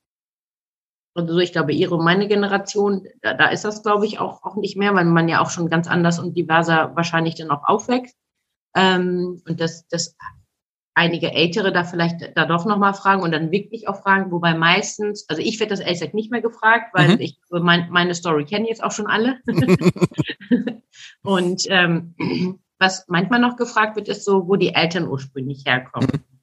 Also 1.15 1.39
ich 1.39 1.51
glaube, 1.51 1.73
ihre 1.73 1.95
und 1.95 2.05
meine 2.05 2.27
Generation, 2.27 3.07
da, 3.21 3.33
da 3.33 3.47
ist 3.47 3.65
das, 3.65 3.83
glaube 3.83 4.05
ich, 4.05 4.19
auch, 4.19 4.43
auch 4.43 4.55
nicht 4.55 4.77
mehr, 4.77 4.93
weil 4.93 5.05
man 5.05 5.27
ja 5.27 5.41
auch 5.41 5.49
schon 5.49 5.69
ganz 5.69 5.87
anders 5.87 6.19
und 6.19 6.37
diverser 6.37 6.95
wahrscheinlich 6.95 7.35
dann 7.35 7.51
auch 7.51 7.63
aufwächst. 7.67 8.15
Ähm, 8.75 9.41
und 9.47 9.59
dass, 9.59 9.87
dass 9.87 10.15
einige 10.99 11.31
Ältere 11.31 11.71
da 11.71 11.85
vielleicht 11.85 12.35
da 12.35 12.45
doch 12.45 12.65
nochmal 12.65 12.93
fragen 12.93 13.23
und 13.23 13.31
dann 13.31 13.51
wirklich 13.51 13.87
auch 13.87 14.01
fragen, 14.01 14.31
wobei 14.31 14.53
meistens, 14.53 15.25
also 15.29 15.41
ich 15.41 15.57
werde 15.61 15.69
das 15.69 15.79
ehrlich 15.79 15.99
gesagt 15.99 16.13
nicht 16.13 16.29
mehr 16.29 16.41
gefragt, 16.41 16.93
weil 16.93 17.15
mhm. 17.15 17.21
ich 17.21 17.39
mein, 17.49 17.89
meine 17.89 18.13
Story 18.13 18.43
kennen 18.43 18.65
jetzt 18.65 18.83
auch 18.83 18.91
schon 18.91 19.07
alle. 19.07 19.39
und 21.23 21.63
ähm, 21.67 22.15
was 22.79 23.05
manchmal 23.07 23.39
noch 23.39 23.55
gefragt 23.55 23.95
wird, 23.95 24.09
ist 24.09 24.25
so, 24.25 24.49
wo 24.49 24.57
die 24.57 24.75
Eltern 24.75 25.07
ursprünglich 25.07 25.63
herkommen. 25.65 26.09
Mhm. 26.11 26.38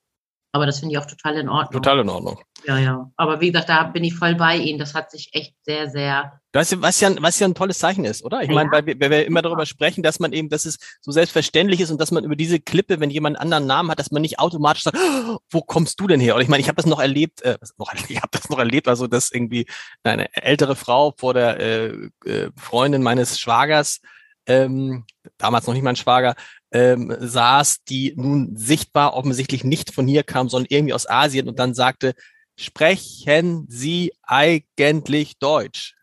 Aber 0.56 0.64
das 0.64 0.78
finde 0.78 0.94
ich 0.94 0.98
auch 0.98 1.04
total 1.04 1.36
in 1.36 1.50
Ordnung. 1.50 1.82
Total 1.82 1.98
in 1.98 2.08
Ordnung. 2.08 2.38
Ja, 2.66 2.78
ja. 2.78 3.10
Aber 3.18 3.42
wie 3.42 3.52
gesagt, 3.52 3.68
da 3.68 3.82
bin 3.82 4.02
ich 4.04 4.14
voll 4.14 4.36
bei 4.36 4.56
Ihnen. 4.56 4.78
Das 4.78 4.94
hat 4.94 5.10
sich 5.10 5.28
echt 5.34 5.54
sehr, 5.64 5.90
sehr. 5.90 6.40
Das, 6.52 6.80
was 6.80 6.98
ja, 6.98 7.10
was 7.20 7.38
ja 7.38 7.46
ein 7.46 7.54
tolles 7.54 7.78
Zeichen 7.78 8.06
ist, 8.06 8.24
oder? 8.24 8.40
Ich 8.40 8.48
ja, 8.48 8.54
meine, 8.54 8.70
weil 8.72 8.86
wir, 8.86 8.98
wir 8.98 9.26
immer 9.26 9.42
darüber 9.42 9.66
sprechen, 9.66 10.02
dass 10.02 10.18
man 10.18 10.32
eben, 10.32 10.48
dass 10.48 10.64
es 10.64 10.78
so 11.02 11.12
selbstverständlich 11.12 11.82
ist 11.82 11.90
und 11.90 12.00
dass 12.00 12.10
man 12.10 12.24
über 12.24 12.36
diese 12.36 12.58
Klippe, 12.58 13.00
wenn 13.00 13.10
jemand 13.10 13.36
einen 13.36 13.42
anderen 13.42 13.66
Namen 13.66 13.90
hat, 13.90 13.98
dass 13.98 14.10
man 14.10 14.22
nicht 14.22 14.38
automatisch 14.38 14.84
sagt, 14.84 14.96
oh, 14.98 15.40
wo 15.50 15.60
kommst 15.60 16.00
du 16.00 16.06
denn 16.06 16.20
her? 16.20 16.34
Und 16.36 16.40
ich 16.40 16.48
meine, 16.48 16.62
ich 16.62 16.68
habe 16.68 16.76
das 16.76 16.86
noch 16.86 17.00
erlebt, 17.00 17.42
äh, 17.42 17.58
noch, 17.76 17.92
ich 18.08 18.16
habe 18.16 18.30
das 18.30 18.48
noch 18.48 18.58
erlebt, 18.58 18.88
also 18.88 19.06
dass 19.08 19.30
irgendwie 19.30 19.66
eine 20.04 20.34
ältere 20.34 20.74
Frau 20.74 21.12
vor 21.18 21.34
der 21.34 21.60
äh, 21.60 21.86
äh, 22.24 22.50
Freundin 22.56 23.02
meines 23.02 23.38
Schwagers 23.38 24.00
ähm, 24.46 25.04
damals 25.38 25.66
noch 25.66 25.74
nicht 25.74 25.82
mein 25.82 25.96
Schwager, 25.96 26.34
ähm, 26.72 27.14
saß, 27.18 27.84
die 27.84 28.14
nun 28.16 28.56
sichtbar 28.56 29.14
offensichtlich 29.14 29.64
nicht 29.64 29.92
von 29.92 30.06
hier 30.06 30.22
kam, 30.22 30.48
sondern 30.48 30.68
irgendwie 30.70 30.94
aus 30.94 31.08
Asien 31.08 31.48
und 31.48 31.58
dann 31.58 31.74
sagte, 31.74 32.14
sprechen 32.56 33.66
Sie 33.68 34.12
eigentlich 34.22 35.38
Deutsch? 35.38 35.94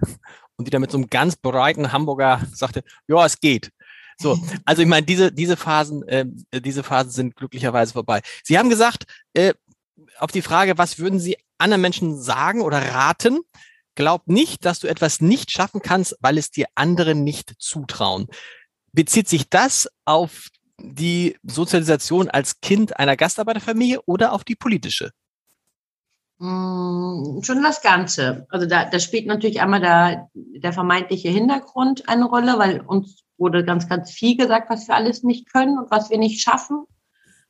Und 0.55 0.67
die 0.67 0.71
dann 0.71 0.81
mit 0.81 0.91
so 0.91 0.97
einem 0.97 1.09
ganz 1.09 1.35
breiten 1.35 1.91
Hamburger 1.91 2.41
sagte, 2.53 2.83
ja, 3.07 3.25
es 3.25 3.39
geht. 3.39 3.71
So, 4.17 4.37
also 4.65 4.81
ich 4.81 4.87
meine, 4.87 5.05
diese, 5.05 5.31
diese 5.31 5.57
Phasen, 5.57 6.07
äh, 6.07 6.25
diese 6.61 6.83
Phasen 6.83 7.11
sind 7.11 7.35
glücklicherweise 7.35 7.93
vorbei. 7.93 8.21
Sie 8.43 8.57
haben 8.57 8.69
gesagt, 8.69 9.05
äh, 9.33 9.53
auf 10.19 10.31
die 10.31 10.41
Frage, 10.41 10.77
was 10.77 10.99
würden 10.99 11.19
Sie 11.19 11.37
anderen 11.57 11.81
Menschen 11.81 12.21
sagen 12.21 12.61
oder 12.61 12.93
raten? 12.93 13.39
Glaub 13.95 14.27
nicht, 14.27 14.65
dass 14.65 14.79
du 14.79 14.87
etwas 14.87 15.21
nicht 15.21 15.51
schaffen 15.51 15.81
kannst, 15.81 16.15
weil 16.19 16.37
es 16.37 16.49
dir 16.49 16.67
andere 16.75 17.15
nicht 17.15 17.53
zutrauen. 17.59 18.27
Bezieht 18.91 19.27
sich 19.27 19.49
das 19.49 19.89
auf 20.05 20.49
die 20.79 21.37
Sozialisation 21.43 22.29
als 22.29 22.61
Kind 22.61 22.99
einer 22.99 23.15
Gastarbeiterfamilie 23.15 24.01
oder 24.05 24.33
auf 24.33 24.43
die 24.43 24.55
politische? 24.55 25.11
Mm, 26.39 27.41
schon 27.41 27.61
das 27.63 27.81
Ganze. 27.81 28.47
Also 28.49 28.65
da, 28.65 28.85
da 28.85 28.99
spielt 28.99 29.27
natürlich 29.27 29.61
einmal 29.61 29.81
der, 29.81 30.29
der 30.33 30.73
vermeintliche 30.73 31.29
Hintergrund 31.29 32.09
eine 32.09 32.25
Rolle, 32.25 32.57
weil 32.57 32.81
uns 32.81 33.23
wurde 33.37 33.63
ganz, 33.65 33.87
ganz 33.87 34.11
viel 34.11 34.37
gesagt, 34.37 34.69
was 34.69 34.87
wir 34.87 34.95
alles 34.95 35.23
nicht 35.23 35.51
können 35.51 35.77
und 35.77 35.91
was 35.91 36.09
wir 36.09 36.17
nicht 36.17 36.41
schaffen. 36.41 36.85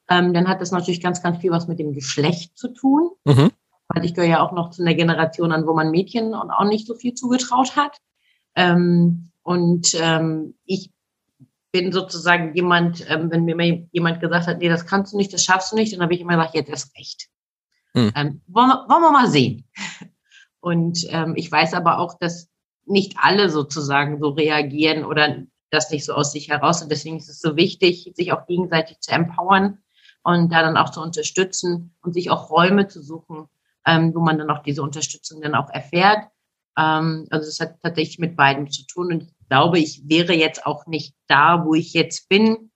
Ähm, 0.09 0.33
dann 0.33 0.47
hat 0.47 0.61
das 0.61 0.71
natürlich 0.71 1.01
ganz, 1.01 1.23
ganz 1.23 1.39
viel 1.39 1.51
was 1.51 1.67
mit 1.67 1.79
dem 1.79 1.93
Geschlecht 1.93 2.57
zu 2.57 2.69
tun. 2.69 3.11
Mhm 3.25 3.51
weil 3.93 4.05
ich 4.05 4.13
gehöre 4.13 4.29
ja 4.29 4.41
auch 4.41 4.51
noch 4.51 4.71
zu 4.71 4.81
einer 4.81 4.95
Generation 4.95 5.51
an, 5.51 5.67
wo 5.67 5.73
man 5.73 5.91
Mädchen 5.91 6.33
und 6.33 6.51
auch 6.51 6.65
nicht 6.65 6.87
so 6.87 6.95
viel 6.95 7.13
zugetraut 7.13 7.75
hat. 7.75 7.97
Ähm, 8.55 9.31
und 9.43 9.95
ähm, 9.99 10.55
ich 10.65 10.91
bin 11.73 11.91
sozusagen 11.91 12.53
jemand, 12.55 13.03
ähm, 13.09 13.29
wenn 13.31 13.45
mir 13.45 13.55
mal 13.55 13.87
jemand 13.91 14.21
gesagt 14.21 14.47
hat, 14.47 14.59
nee, 14.59 14.69
das 14.69 14.85
kannst 14.85 15.11
du 15.11 15.17
nicht, 15.17 15.33
das 15.33 15.43
schaffst 15.43 15.71
du 15.71 15.75
nicht, 15.75 15.91
dann 15.91 16.01
habe 16.01 16.13
ich 16.13 16.21
immer 16.21 16.37
gesagt, 16.37 16.53
jetzt 16.53 16.69
erst 16.69 16.95
recht. 16.97 17.27
Hm. 17.95 18.11
Ähm, 18.15 18.41
wollen, 18.47 18.69
wir, 18.69 18.85
wollen 18.87 19.01
wir 19.01 19.11
mal 19.11 19.27
sehen. 19.27 19.67
Und 20.61 20.99
ähm, 21.09 21.33
ich 21.35 21.51
weiß 21.51 21.73
aber 21.73 21.97
auch, 21.97 22.17
dass 22.19 22.49
nicht 22.85 23.15
alle 23.17 23.49
sozusagen 23.49 24.19
so 24.19 24.29
reagieren 24.29 25.03
oder 25.03 25.43
das 25.71 25.89
nicht 25.89 26.05
so 26.05 26.13
aus 26.13 26.31
sich 26.31 26.49
heraus. 26.49 26.83
Und 26.83 26.91
deswegen 26.91 27.17
ist 27.17 27.29
es 27.29 27.41
so 27.41 27.55
wichtig, 27.55 28.11
sich 28.15 28.31
auch 28.31 28.45
gegenseitig 28.45 28.99
zu 28.99 29.11
empowern 29.11 29.79
und 30.21 30.53
da 30.53 30.61
dann 30.61 30.77
auch 30.77 30.91
zu 30.91 31.01
unterstützen 31.01 31.95
und 32.01 32.13
sich 32.13 32.29
auch 32.29 32.51
Räume 32.51 32.87
zu 32.87 33.01
suchen, 33.01 33.47
ähm, 33.85 34.13
wo 34.13 34.19
man 34.19 34.37
dann 34.37 34.51
auch 34.51 34.61
diese 34.61 34.83
Unterstützung 34.83 35.41
dann 35.41 35.55
auch 35.55 35.69
erfährt. 35.71 36.27
Ähm, 36.77 37.27
also 37.29 37.45
das 37.45 37.59
hat 37.59 37.81
tatsächlich 37.81 38.19
mit 38.19 38.35
beiden 38.35 38.69
zu 38.69 38.85
tun. 38.85 39.13
Und 39.13 39.23
ich 39.23 39.47
glaube, 39.49 39.79
ich 39.79 40.03
wäre 40.07 40.33
jetzt 40.33 40.65
auch 40.65 40.87
nicht 40.87 41.15
da, 41.27 41.65
wo 41.65 41.73
ich 41.73 41.93
jetzt 41.93 42.29
bin, 42.29 42.71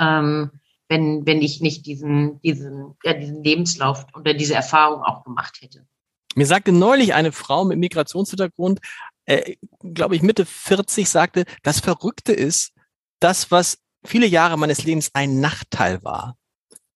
ähm, 0.00 0.50
wenn, 0.88 1.24
wenn 1.24 1.40
ich 1.40 1.60
nicht 1.60 1.86
diesen, 1.86 2.40
diesen, 2.42 2.96
ja, 3.04 3.14
diesen 3.14 3.44
Lebenslauf 3.44 4.06
oder 4.14 4.34
diese 4.34 4.54
Erfahrung 4.54 5.02
auch 5.02 5.24
gemacht 5.24 5.58
hätte. 5.60 5.86
Mir 6.34 6.46
sagte 6.46 6.72
neulich 6.72 7.14
eine 7.14 7.32
Frau 7.32 7.64
mit 7.64 7.78
Migrationshintergrund, 7.78 8.80
äh, 9.26 9.56
glaube 9.94 10.16
ich 10.16 10.22
Mitte 10.22 10.46
40, 10.46 11.08
sagte, 11.08 11.44
das 11.62 11.80
Verrückte 11.80 12.32
ist, 12.32 12.72
das, 13.20 13.50
was 13.50 13.78
viele 14.04 14.26
Jahre 14.26 14.56
meines 14.56 14.84
Lebens 14.84 15.10
ein 15.14 15.40
Nachteil 15.40 16.02
war, 16.02 16.36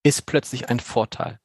ist 0.02 0.26
plötzlich 0.26 0.68
ein 0.68 0.80
Vorteil. 0.80 1.38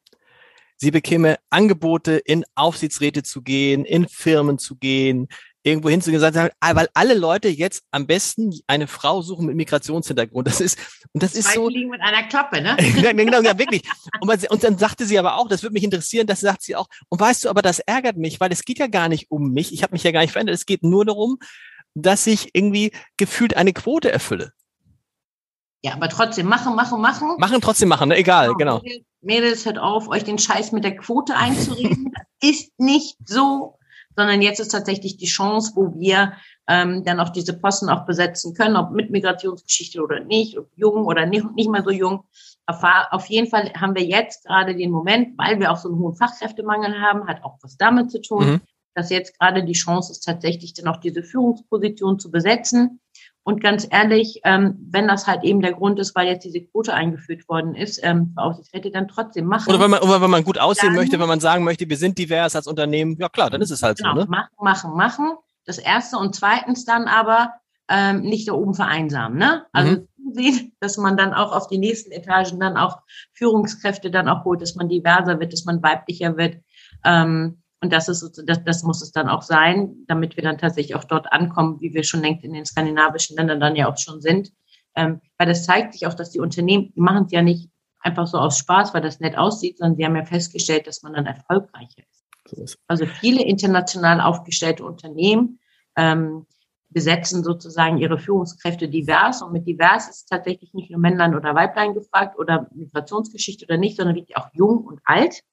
Sie 0.81 0.91
bekäme 0.91 1.37
Angebote, 1.49 2.13
in 2.13 2.45
Aufsichtsräte 2.55 3.21
zu 3.21 3.41
gehen, 3.41 3.83
in 3.83 4.07
Firmen 4.07 4.57
zu 4.57 4.75
gehen, 4.75 5.27
irgendwo 5.61 5.89
hinzugehen 5.89 6.23
und 6.23 6.33
sagen, 6.33 6.53
ah, 6.61 6.75
weil 6.75 6.87
alle 6.93 7.13
Leute 7.15 7.49
jetzt 7.49 7.83
am 7.91 8.07
besten 8.07 8.57
eine 8.65 8.87
Frau 8.87 9.21
suchen 9.21 9.45
mit 9.45 9.55
Migrationshintergrund. 9.55 10.47
Das 10.47 10.61
ist, 10.61 10.79
und 11.11 11.21
das, 11.21 11.33
das 11.33 11.45
ist 11.45 11.53
so. 11.53 11.67
liegen 11.67 11.89
mit 11.89 12.01
einer 12.01 12.23
Klappe, 12.23 12.61
ne? 12.61 12.77
genau, 13.13 13.41
ja, 13.41 13.57
wirklich. 13.57 13.83
Und, 14.21 14.49
und, 14.49 14.63
dann 14.63 14.77
sagte 14.77 15.05
sie 15.05 15.19
aber 15.19 15.35
auch, 15.35 15.49
das 15.49 15.63
würde 15.63 15.73
mich 15.73 15.83
interessieren, 15.83 16.27
das 16.27 16.39
sagt 16.39 16.63
sie 16.63 16.77
auch. 16.77 16.87
Und 17.09 17.19
weißt 17.19 17.43
du, 17.43 17.49
aber 17.49 17.61
das 17.61 17.79
ärgert 17.79 18.15
mich, 18.15 18.39
weil 18.39 18.51
es 18.51 18.63
geht 18.63 18.79
ja 18.79 18.87
gar 18.87 19.09
nicht 19.09 19.29
um 19.29 19.51
mich. 19.51 19.73
Ich 19.73 19.83
habe 19.83 19.93
mich 19.93 20.03
ja 20.03 20.11
gar 20.11 20.21
nicht 20.21 20.31
verändert. 20.31 20.55
Es 20.55 20.65
geht 20.65 20.83
nur 20.83 21.03
darum, 21.03 21.39
dass 21.93 22.25
ich 22.25 22.51
irgendwie 22.53 22.91
gefühlt 23.17 23.57
eine 23.57 23.73
Quote 23.73 24.11
erfülle. 24.11 24.53
Ja, 25.81 25.93
aber 25.93 26.09
trotzdem 26.09 26.45
machen, 26.47 26.75
machen, 26.75 27.01
machen. 27.01 27.35
Machen, 27.37 27.61
trotzdem 27.61 27.89
machen, 27.89 28.09
ne? 28.09 28.17
egal, 28.17 28.53
genau. 28.55 28.79
genau. 28.79 29.03
Mädels, 29.21 29.65
hört 29.65 29.79
auf, 29.79 30.07
euch 30.07 30.23
den 30.23 30.37
Scheiß 30.37 30.71
mit 30.71 30.83
der 30.83 30.95
Quote 30.95 31.35
einzureden. 31.35 32.11
das 32.41 32.49
ist 32.49 32.79
nicht 32.79 33.17
so, 33.25 33.77
sondern 34.15 34.41
jetzt 34.41 34.59
ist 34.59 34.69
tatsächlich 34.69 35.17
die 35.17 35.27
Chance, 35.27 35.73
wo 35.75 35.97
wir 35.97 36.33
ähm, 36.67 37.03
dann 37.03 37.19
auch 37.19 37.29
diese 37.29 37.57
Posten 37.57 37.89
auch 37.89 38.05
besetzen 38.05 38.53
können, 38.53 38.75
ob 38.75 38.91
mit 38.91 39.11
Migrationsgeschichte 39.11 40.01
oder 40.01 40.19
nicht, 40.19 40.57
ob 40.57 40.69
jung 40.75 41.05
oder 41.05 41.25
nicht, 41.25 41.45
nicht 41.55 41.69
mehr 41.69 41.83
so 41.83 41.89
jung. 41.89 42.25
Auf 42.65 43.25
jeden 43.25 43.47
Fall 43.47 43.73
haben 43.73 43.95
wir 43.95 44.03
jetzt 44.03 44.45
gerade 44.45 44.75
den 44.75 44.91
Moment, 44.91 45.37
weil 45.37 45.59
wir 45.59 45.71
auch 45.71 45.77
so 45.77 45.89
einen 45.89 45.97
hohen 45.97 46.15
Fachkräftemangel 46.15 47.01
haben, 47.01 47.27
hat 47.27 47.43
auch 47.43 47.57
was 47.63 47.77
damit 47.77 48.11
zu 48.11 48.21
tun, 48.21 48.45
mhm. 48.45 48.61
dass 48.93 49.09
jetzt 49.09 49.39
gerade 49.39 49.63
die 49.65 49.73
Chance 49.73 50.11
ist, 50.11 50.21
tatsächlich 50.21 50.73
dann 50.73 50.87
auch 50.87 50.97
diese 50.97 51.23
Führungsposition 51.23 52.19
zu 52.19 52.29
besetzen. 52.29 52.99
Und 53.49 53.63
ganz 53.63 53.87
ehrlich, 53.89 54.41
ähm, 54.43 54.77
wenn 54.91 55.07
das 55.07 55.25
halt 55.25 55.43
eben 55.43 55.59
der 55.61 55.73
Grund 55.73 55.97
ist, 55.97 56.15
weil 56.15 56.27
jetzt 56.27 56.43
diese 56.43 56.61
Quote 56.61 56.93
eingeführt 56.93 57.49
worden 57.49 57.73
ist, 57.73 57.99
ähm, 58.03 58.31
Aufsichtsräte 58.35 58.91
dann 58.91 59.07
trotzdem 59.07 59.47
machen. 59.47 59.73
Oder 59.73 59.79
wenn 59.79 59.89
man, 59.89 60.01
oder 60.01 60.21
wenn 60.21 60.29
man 60.29 60.43
gut 60.43 60.59
aussehen 60.59 60.89
dann, 60.89 60.97
möchte, 60.97 61.19
wenn 61.19 61.27
man 61.27 61.39
sagen 61.39 61.63
möchte, 61.63 61.89
wir 61.89 61.97
sind 61.97 62.19
divers 62.19 62.55
als 62.55 62.67
Unternehmen, 62.67 63.17
ja 63.17 63.27
klar, 63.27 63.49
dann 63.49 63.59
ist 63.59 63.71
es 63.71 63.81
halt 63.81 63.97
genau, 63.97 64.13
so. 64.13 64.19
Ne? 64.19 64.27
Machen, 64.29 64.51
machen, 64.61 64.93
machen. 64.93 65.31
Das 65.65 65.79
erste 65.79 66.17
und 66.17 66.35
zweitens 66.35 66.85
dann 66.85 67.07
aber 67.07 67.53
ähm, 67.87 68.21
nicht 68.21 68.47
da 68.47 68.53
oben 68.53 68.75
vereinsamen. 68.75 69.39
Ne? 69.39 69.65
Also 69.73 69.93
mhm. 69.93 70.07
sehen, 70.33 70.75
dass 70.79 70.97
man 70.97 71.17
dann 71.17 71.33
auch 71.33 71.51
auf 71.51 71.65
die 71.65 71.79
nächsten 71.79 72.11
Etagen 72.11 72.59
dann 72.59 72.77
auch 72.77 72.99
Führungskräfte 73.33 74.11
dann 74.11 74.29
auch 74.29 74.45
holt, 74.45 74.61
dass 74.61 74.75
man 74.75 74.89
diverser 74.89 75.39
wird, 75.39 75.53
dass 75.53 75.65
man 75.65 75.81
weiblicher 75.81 76.37
wird. 76.37 76.57
Ähm, 77.03 77.63
und 77.81 77.93
das 77.93 78.09
ist, 78.09 78.43
das, 78.45 78.63
das 78.63 78.83
muss 78.83 79.01
es 79.01 79.11
dann 79.11 79.29
auch 79.29 79.41
sein, 79.41 80.03
damit 80.07 80.35
wir 80.35 80.43
dann 80.43 80.57
tatsächlich 80.57 80.95
auch 80.95 81.05
dort 81.05 81.31
ankommen, 81.31 81.79
wie 81.79 81.93
wir 81.93 82.03
schon 82.03 82.21
längst 82.21 82.43
in 82.43 82.53
den 82.53 82.65
skandinavischen 82.65 83.37
Ländern 83.37 83.59
dann 83.59 83.75
ja 83.75 83.89
auch 83.89 83.97
schon 83.97 84.21
sind. 84.21 84.51
Ähm, 84.95 85.21
weil 85.37 85.47
das 85.47 85.65
zeigt 85.65 85.93
sich 85.93 86.05
auch, 86.05 86.13
dass 86.13 86.31
die 86.31 86.41
Unternehmen, 86.41 86.91
die 86.93 86.99
machen 86.99 87.25
es 87.25 87.31
ja 87.31 87.41
nicht 87.41 87.69
einfach 88.01 88.27
so 88.27 88.37
aus 88.37 88.57
Spaß, 88.57 88.93
weil 88.93 89.01
das 89.01 89.19
nett 89.19 89.37
aussieht, 89.37 89.77
sondern 89.77 89.95
sie 89.95 90.05
haben 90.05 90.15
ja 90.15 90.25
festgestellt, 90.25 90.87
dass 90.87 91.03
man 91.03 91.13
dann 91.13 91.25
erfolgreicher 91.25 92.03
ist. 92.09 92.77
Also 92.87 93.05
viele 93.05 93.43
international 93.43 94.19
aufgestellte 94.19 94.83
Unternehmen 94.83 95.59
ähm, 95.95 96.45
besetzen 96.89 97.43
sozusagen 97.43 97.97
ihre 97.97 98.17
Führungskräfte 98.17 98.89
divers. 98.89 99.41
Und 99.41 99.53
mit 99.53 99.67
divers 99.67 100.09
ist 100.09 100.25
tatsächlich 100.25 100.73
nicht 100.73 100.89
nur 100.89 100.99
Männlein 100.99 101.35
oder 101.35 101.55
Weiblein 101.55 101.93
gefragt 101.93 102.37
oder 102.37 102.67
Migrationsgeschichte 102.73 103.65
oder 103.65 103.77
nicht, 103.77 103.97
sondern 103.97 104.15
wirklich 104.15 104.35
auch 104.37 104.49
jung 104.53 104.79
und 104.85 104.99
alt. 105.05 105.43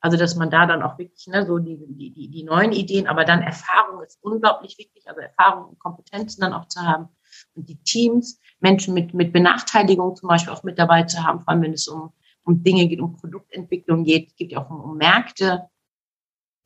Also, 0.00 0.16
dass 0.16 0.36
man 0.36 0.50
da 0.50 0.66
dann 0.66 0.82
auch 0.82 0.96
wirklich 0.98 1.26
ne, 1.26 1.44
so 1.44 1.58
die, 1.58 1.76
die, 1.88 2.30
die, 2.30 2.44
neuen 2.44 2.72
Ideen, 2.72 3.08
aber 3.08 3.24
dann 3.24 3.42
Erfahrung 3.42 4.00
ist 4.02 4.18
unglaublich 4.22 4.78
wichtig, 4.78 5.08
also 5.08 5.20
Erfahrung 5.20 5.70
und 5.70 5.78
Kompetenzen 5.80 6.40
dann 6.40 6.52
auch 6.52 6.68
zu 6.68 6.80
haben 6.80 7.08
und 7.54 7.68
die 7.68 7.82
Teams, 7.82 8.40
Menschen 8.60 8.94
mit, 8.94 9.12
mit 9.12 9.32
Benachteiligung 9.32 10.14
zum 10.14 10.28
Beispiel 10.28 10.52
auch 10.52 10.62
mit 10.62 10.78
dabei 10.78 11.02
zu 11.04 11.24
haben, 11.24 11.40
vor 11.40 11.48
allem 11.48 11.62
wenn 11.62 11.72
es 11.72 11.88
um, 11.88 12.12
um 12.44 12.62
Dinge 12.62 12.86
geht, 12.86 13.00
um 13.00 13.16
Produktentwicklung 13.16 14.04
geht, 14.04 14.36
geht 14.36 14.52
ja 14.52 14.64
auch 14.64 14.70
um, 14.70 14.80
um 14.80 14.96
Märkte. 14.96 15.68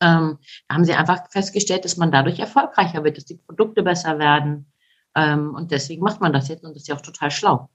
Ähm, 0.02 0.38
da 0.68 0.74
haben 0.74 0.84
sie 0.84 0.94
einfach 0.94 1.30
festgestellt, 1.30 1.84
dass 1.84 1.96
man 1.96 2.12
dadurch 2.12 2.38
erfolgreicher 2.38 3.02
wird, 3.04 3.16
dass 3.16 3.24
die 3.24 3.36
Produkte 3.36 3.82
besser 3.82 4.18
werden. 4.18 4.72
Ähm, 5.14 5.54
und 5.54 5.70
deswegen 5.70 6.02
macht 6.02 6.20
man 6.20 6.32
das 6.32 6.48
jetzt 6.48 6.64
und 6.64 6.70
das 6.70 6.82
ist 6.82 6.88
ja 6.88 6.96
auch 6.96 7.02
total 7.02 7.30
schlau 7.30 7.70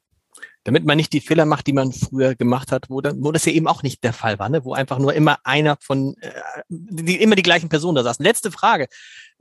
damit 0.67 0.83
man 0.83 0.97
nicht 0.97 1.13
die 1.13 1.21
Fehler 1.21 1.45
macht, 1.45 1.65
die 1.65 1.71
man 1.71 1.93
früher 1.93 2.35
gemacht 2.35 2.73
hat, 2.73 2.89
wo, 2.89 2.97
wo 2.97 3.31
das 3.31 3.45
ja 3.45 3.53
eben 3.53 3.67
auch 3.67 3.83
nicht 3.83 4.03
der 4.03 4.11
Fall 4.11 4.37
war, 4.37 4.49
ne? 4.49 4.65
wo 4.65 4.73
einfach 4.73 4.99
nur 4.99 5.13
immer 5.13 5.37
einer 5.45 5.77
von, 5.79 6.17
äh, 6.19 6.29
die, 6.67 7.21
immer 7.21 7.35
die 7.35 7.41
gleichen 7.41 7.69
Personen 7.69 7.95
da 7.95 8.03
saßen. 8.03 8.21
Letzte 8.21 8.51
Frage. 8.51 8.89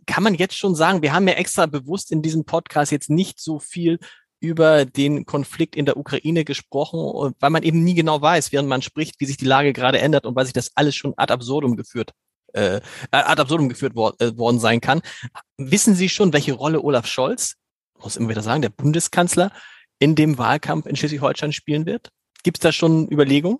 Kann 0.06 0.22
man 0.22 0.36
jetzt 0.36 0.56
schon 0.56 0.76
sagen, 0.76 1.02
wir 1.02 1.12
haben 1.12 1.26
ja 1.26 1.34
extra 1.34 1.66
bewusst 1.66 2.12
in 2.12 2.22
diesem 2.22 2.44
Podcast 2.44 2.92
jetzt 2.92 3.10
nicht 3.10 3.40
so 3.40 3.58
viel 3.58 3.98
über 4.38 4.84
den 4.84 5.26
Konflikt 5.26 5.74
in 5.74 5.84
der 5.84 5.96
Ukraine 5.96 6.44
gesprochen, 6.44 7.34
weil 7.40 7.50
man 7.50 7.64
eben 7.64 7.82
nie 7.82 7.94
genau 7.94 8.22
weiß, 8.22 8.52
während 8.52 8.68
man 8.68 8.80
spricht, 8.80 9.16
wie 9.18 9.26
sich 9.26 9.36
die 9.36 9.46
Lage 9.46 9.72
gerade 9.72 9.98
ändert 9.98 10.26
und 10.26 10.36
weil 10.36 10.44
sich 10.44 10.54
das 10.54 10.70
alles 10.76 10.94
schon 10.94 11.12
ad 11.16 11.32
absurdum 11.32 11.76
geführt 11.76 12.12
äh, 12.52 12.80
ad 13.10 13.40
absurdum 13.42 13.68
geführt 13.68 13.96
wor 13.96 14.14
äh, 14.20 14.38
worden 14.38 14.60
sein 14.60 14.80
kann. 14.80 15.00
Wissen 15.58 15.96
Sie 15.96 16.08
schon, 16.08 16.32
welche 16.32 16.52
Rolle 16.52 16.80
Olaf 16.82 17.08
Scholz, 17.08 17.56
muss 18.00 18.16
immer 18.16 18.28
wieder 18.28 18.42
sagen, 18.42 18.62
der 18.62 18.68
Bundeskanzler, 18.68 19.50
in 19.98 20.14
dem 20.14 20.38
Wahlkampf 20.38 20.86
in 20.86 20.96
Schleswig-Holstein 20.96 21.52
spielen 21.52 21.86
wird? 21.86 22.10
Gibt 22.42 22.58
es 22.58 22.62
da 22.62 22.72
schon 22.72 23.10
Überlegungen? 23.10 23.58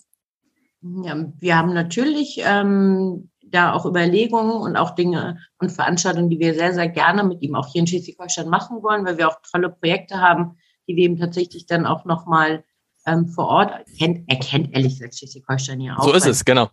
Ja, 0.82 1.16
wir 1.38 1.56
haben 1.56 1.72
natürlich 1.72 2.40
ähm, 2.44 3.30
da 3.44 3.72
auch 3.72 3.86
Überlegungen 3.86 4.52
und 4.52 4.76
auch 4.76 4.90
Dinge 4.94 5.38
und 5.58 5.72
Veranstaltungen, 5.72 6.30
die 6.30 6.38
wir 6.38 6.54
sehr, 6.54 6.74
sehr 6.74 6.88
gerne 6.88 7.24
mit 7.24 7.42
ihm 7.42 7.54
auch 7.54 7.66
hier 7.72 7.80
in 7.80 7.86
Schleswig-Holstein 7.86 8.48
machen 8.48 8.82
wollen, 8.82 9.04
weil 9.04 9.18
wir 9.18 9.28
auch 9.28 9.38
tolle 9.50 9.70
Projekte 9.70 10.20
haben, 10.20 10.56
die 10.86 10.96
wir 10.96 11.04
eben 11.04 11.18
tatsächlich 11.18 11.66
dann 11.66 11.86
auch 11.86 12.04
nochmal 12.04 12.64
ähm, 13.06 13.28
vor 13.28 13.46
Ort 13.48 13.72
kennt. 13.98 14.28
Er 14.28 14.38
kennt 14.38 14.74
ehrlich 14.74 14.94
gesagt 14.94 15.16
Schleswig-Holstein 15.16 15.80
ja 15.80 15.96
auch. 15.96 16.04
So 16.04 16.12
ist 16.12 16.26
es, 16.26 16.44
genau. 16.44 16.68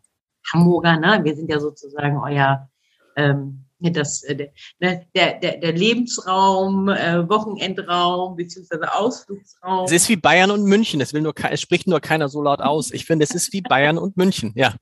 Hamburger, 0.52 0.98
ne? 0.98 1.22
Wir 1.24 1.36
sind 1.36 1.50
ja 1.50 1.60
sozusagen 1.60 2.18
euer 2.18 2.70
ähm, 3.16 3.66
das, 3.92 4.24
äh, 4.24 4.50
ne, 4.80 5.06
der, 5.16 5.40
der, 5.40 5.58
der 5.58 5.74
Lebensraum, 5.74 6.90
äh, 6.90 7.28
Wochenendraum 7.28 8.36
beziehungsweise 8.36 8.94
Ausflugsraum. 8.94 9.86
Es 9.86 9.92
ist 9.92 10.10
wie 10.10 10.16
Bayern 10.16 10.52
und 10.52 10.64
München. 10.64 11.02
Es 11.02 11.14
will 11.14 11.22
nur, 11.22 11.34
es 11.50 11.62
spricht 11.62 11.88
nur 11.88 12.00
keiner 12.00 12.30
so 12.30 12.42
laut 12.42 12.62
aus. 12.62 12.92
Ich 12.92 13.06
finde, 13.06 13.24
es 13.24 13.32
ist 13.32 13.54
wie 13.54 13.62
Bayern 13.62 13.98
und 13.98 14.18
München. 14.18 14.54
Ja. 14.56 14.76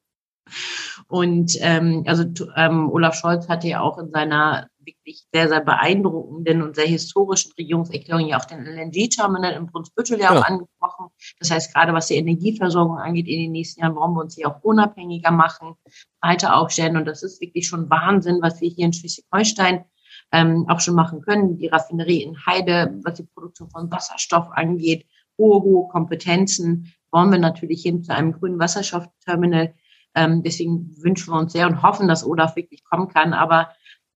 Und 1.07 1.57
ähm, 1.61 2.03
also 2.07 2.23
ähm, 2.55 2.89
Olaf 2.89 3.15
Scholz 3.15 3.47
hatte 3.47 3.67
ja 3.67 3.81
auch 3.81 3.97
in 3.97 4.11
seiner 4.11 4.67
wirklich 4.85 5.25
sehr, 5.33 5.47
sehr 5.47 5.61
beeindruckenden 5.61 6.61
und 6.61 6.75
sehr 6.75 6.87
historischen 6.87 7.51
Regierungserklärung 7.57 8.27
ja 8.27 8.37
auch 8.37 8.45
den 8.45 8.65
LNG-Terminal 8.65 9.53
in 9.53 9.67
Brunsbüttel 9.67 10.19
ja 10.19 10.29
genau. 10.29 10.41
auch 10.41 10.45
angesprochen. 10.45 11.07
Das 11.39 11.51
heißt, 11.51 11.73
gerade 11.73 11.93
was 11.93 12.07
die 12.07 12.15
Energieversorgung 12.15 12.97
angeht 12.97 13.27
in 13.27 13.39
den 13.39 13.51
nächsten 13.51 13.81
Jahren, 13.81 13.95
wollen 13.95 14.13
wir 14.13 14.21
uns 14.21 14.35
hier 14.35 14.49
auch 14.49 14.61
unabhängiger 14.61 15.31
machen, 15.31 15.75
weiter 16.21 16.55
aufstellen. 16.55 16.97
Und 16.97 17.05
das 17.05 17.23
ist 17.23 17.41
wirklich 17.41 17.67
schon 17.67 17.89
Wahnsinn, 17.89 18.39
was 18.41 18.61
wir 18.61 18.69
hier 18.69 18.85
in 18.85 18.93
Schleswig-Holstein 18.93 19.85
ähm, 20.31 20.65
auch 20.69 20.79
schon 20.79 20.95
machen 20.95 21.21
können. 21.21 21.57
Die 21.57 21.67
Raffinerie 21.67 22.23
in 22.23 22.45
Heide, 22.45 22.99
was 23.03 23.15
die 23.15 23.23
Produktion 23.23 23.69
von 23.69 23.91
Wasserstoff 23.91 24.49
angeht, 24.51 25.05
hohe, 25.37 25.61
hohe 25.61 25.87
Kompetenzen, 25.89 26.93
wollen 27.11 27.31
wir 27.31 27.39
natürlich 27.39 27.81
hin 27.81 28.03
zu 28.03 28.13
einem 28.13 28.31
grünen 28.31 28.59
Wasserstoffterminal 28.59 29.73
ähm, 30.15 30.43
deswegen 30.43 30.91
wünschen 31.01 31.33
wir 31.33 31.39
uns 31.39 31.53
sehr 31.53 31.67
und 31.67 31.81
hoffen, 31.81 32.07
dass 32.07 32.25
Olaf 32.25 32.55
wirklich 32.55 32.83
kommen 32.83 33.07
kann. 33.07 33.33
Aber 33.33 33.69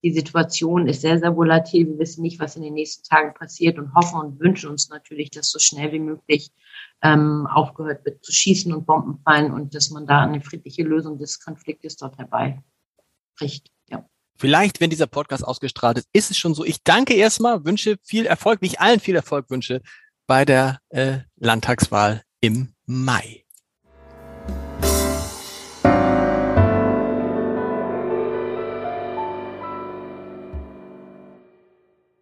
die 0.05 0.13
Situation 0.13 0.87
ist 0.87 1.01
sehr, 1.01 1.17
sehr 1.17 1.35
volatil. 1.35 1.87
Wir 1.87 1.97
wissen 1.97 2.21
nicht, 2.21 2.39
was 2.39 2.55
in 2.55 2.61
den 2.61 2.75
nächsten 2.75 3.03
Tagen 3.09 3.33
passiert 3.33 3.79
und 3.79 3.95
hoffen 3.95 4.19
und 4.19 4.39
wünschen 4.39 4.69
uns 4.69 4.87
natürlich, 4.89 5.31
dass 5.31 5.49
so 5.49 5.57
schnell 5.57 5.91
wie 5.93 5.99
möglich 5.99 6.51
ähm, 7.01 7.47
aufgehört 7.47 8.05
wird 8.05 8.23
zu 8.23 8.31
schießen 8.31 8.71
und 8.71 8.85
Bomben 8.85 9.17
fallen 9.23 9.51
und 9.51 9.73
dass 9.73 9.89
man 9.89 10.05
da 10.05 10.21
eine 10.21 10.41
friedliche 10.41 10.83
Lösung 10.83 11.17
des 11.17 11.39
Konfliktes 11.39 11.97
dort 11.97 12.19
herbei 12.19 12.61
bricht. 13.35 13.71
Vielleicht, 14.37 14.79
wenn 14.79 14.89
dieser 14.89 15.07
Podcast 15.07 15.43
ausgestrahlt 15.43 15.97
ist, 15.97 16.09
ist 16.13 16.29
es 16.29 16.37
schon 16.37 16.53
so. 16.53 16.65
Ich 16.65 16.83
danke 16.83 17.15
erstmal, 17.15 17.65
wünsche 17.65 17.97
viel 18.03 18.25
Erfolg, 18.25 18.61
wie 18.61 18.67
ich 18.67 18.79
allen 18.79 18.99
viel 18.99 19.15
Erfolg 19.15 19.49
wünsche 19.49 19.81
bei 20.27 20.45
der 20.45 20.81
äh, 20.89 21.19
Landtagswahl 21.37 22.21
im 22.41 22.73
Mai. 22.85 23.44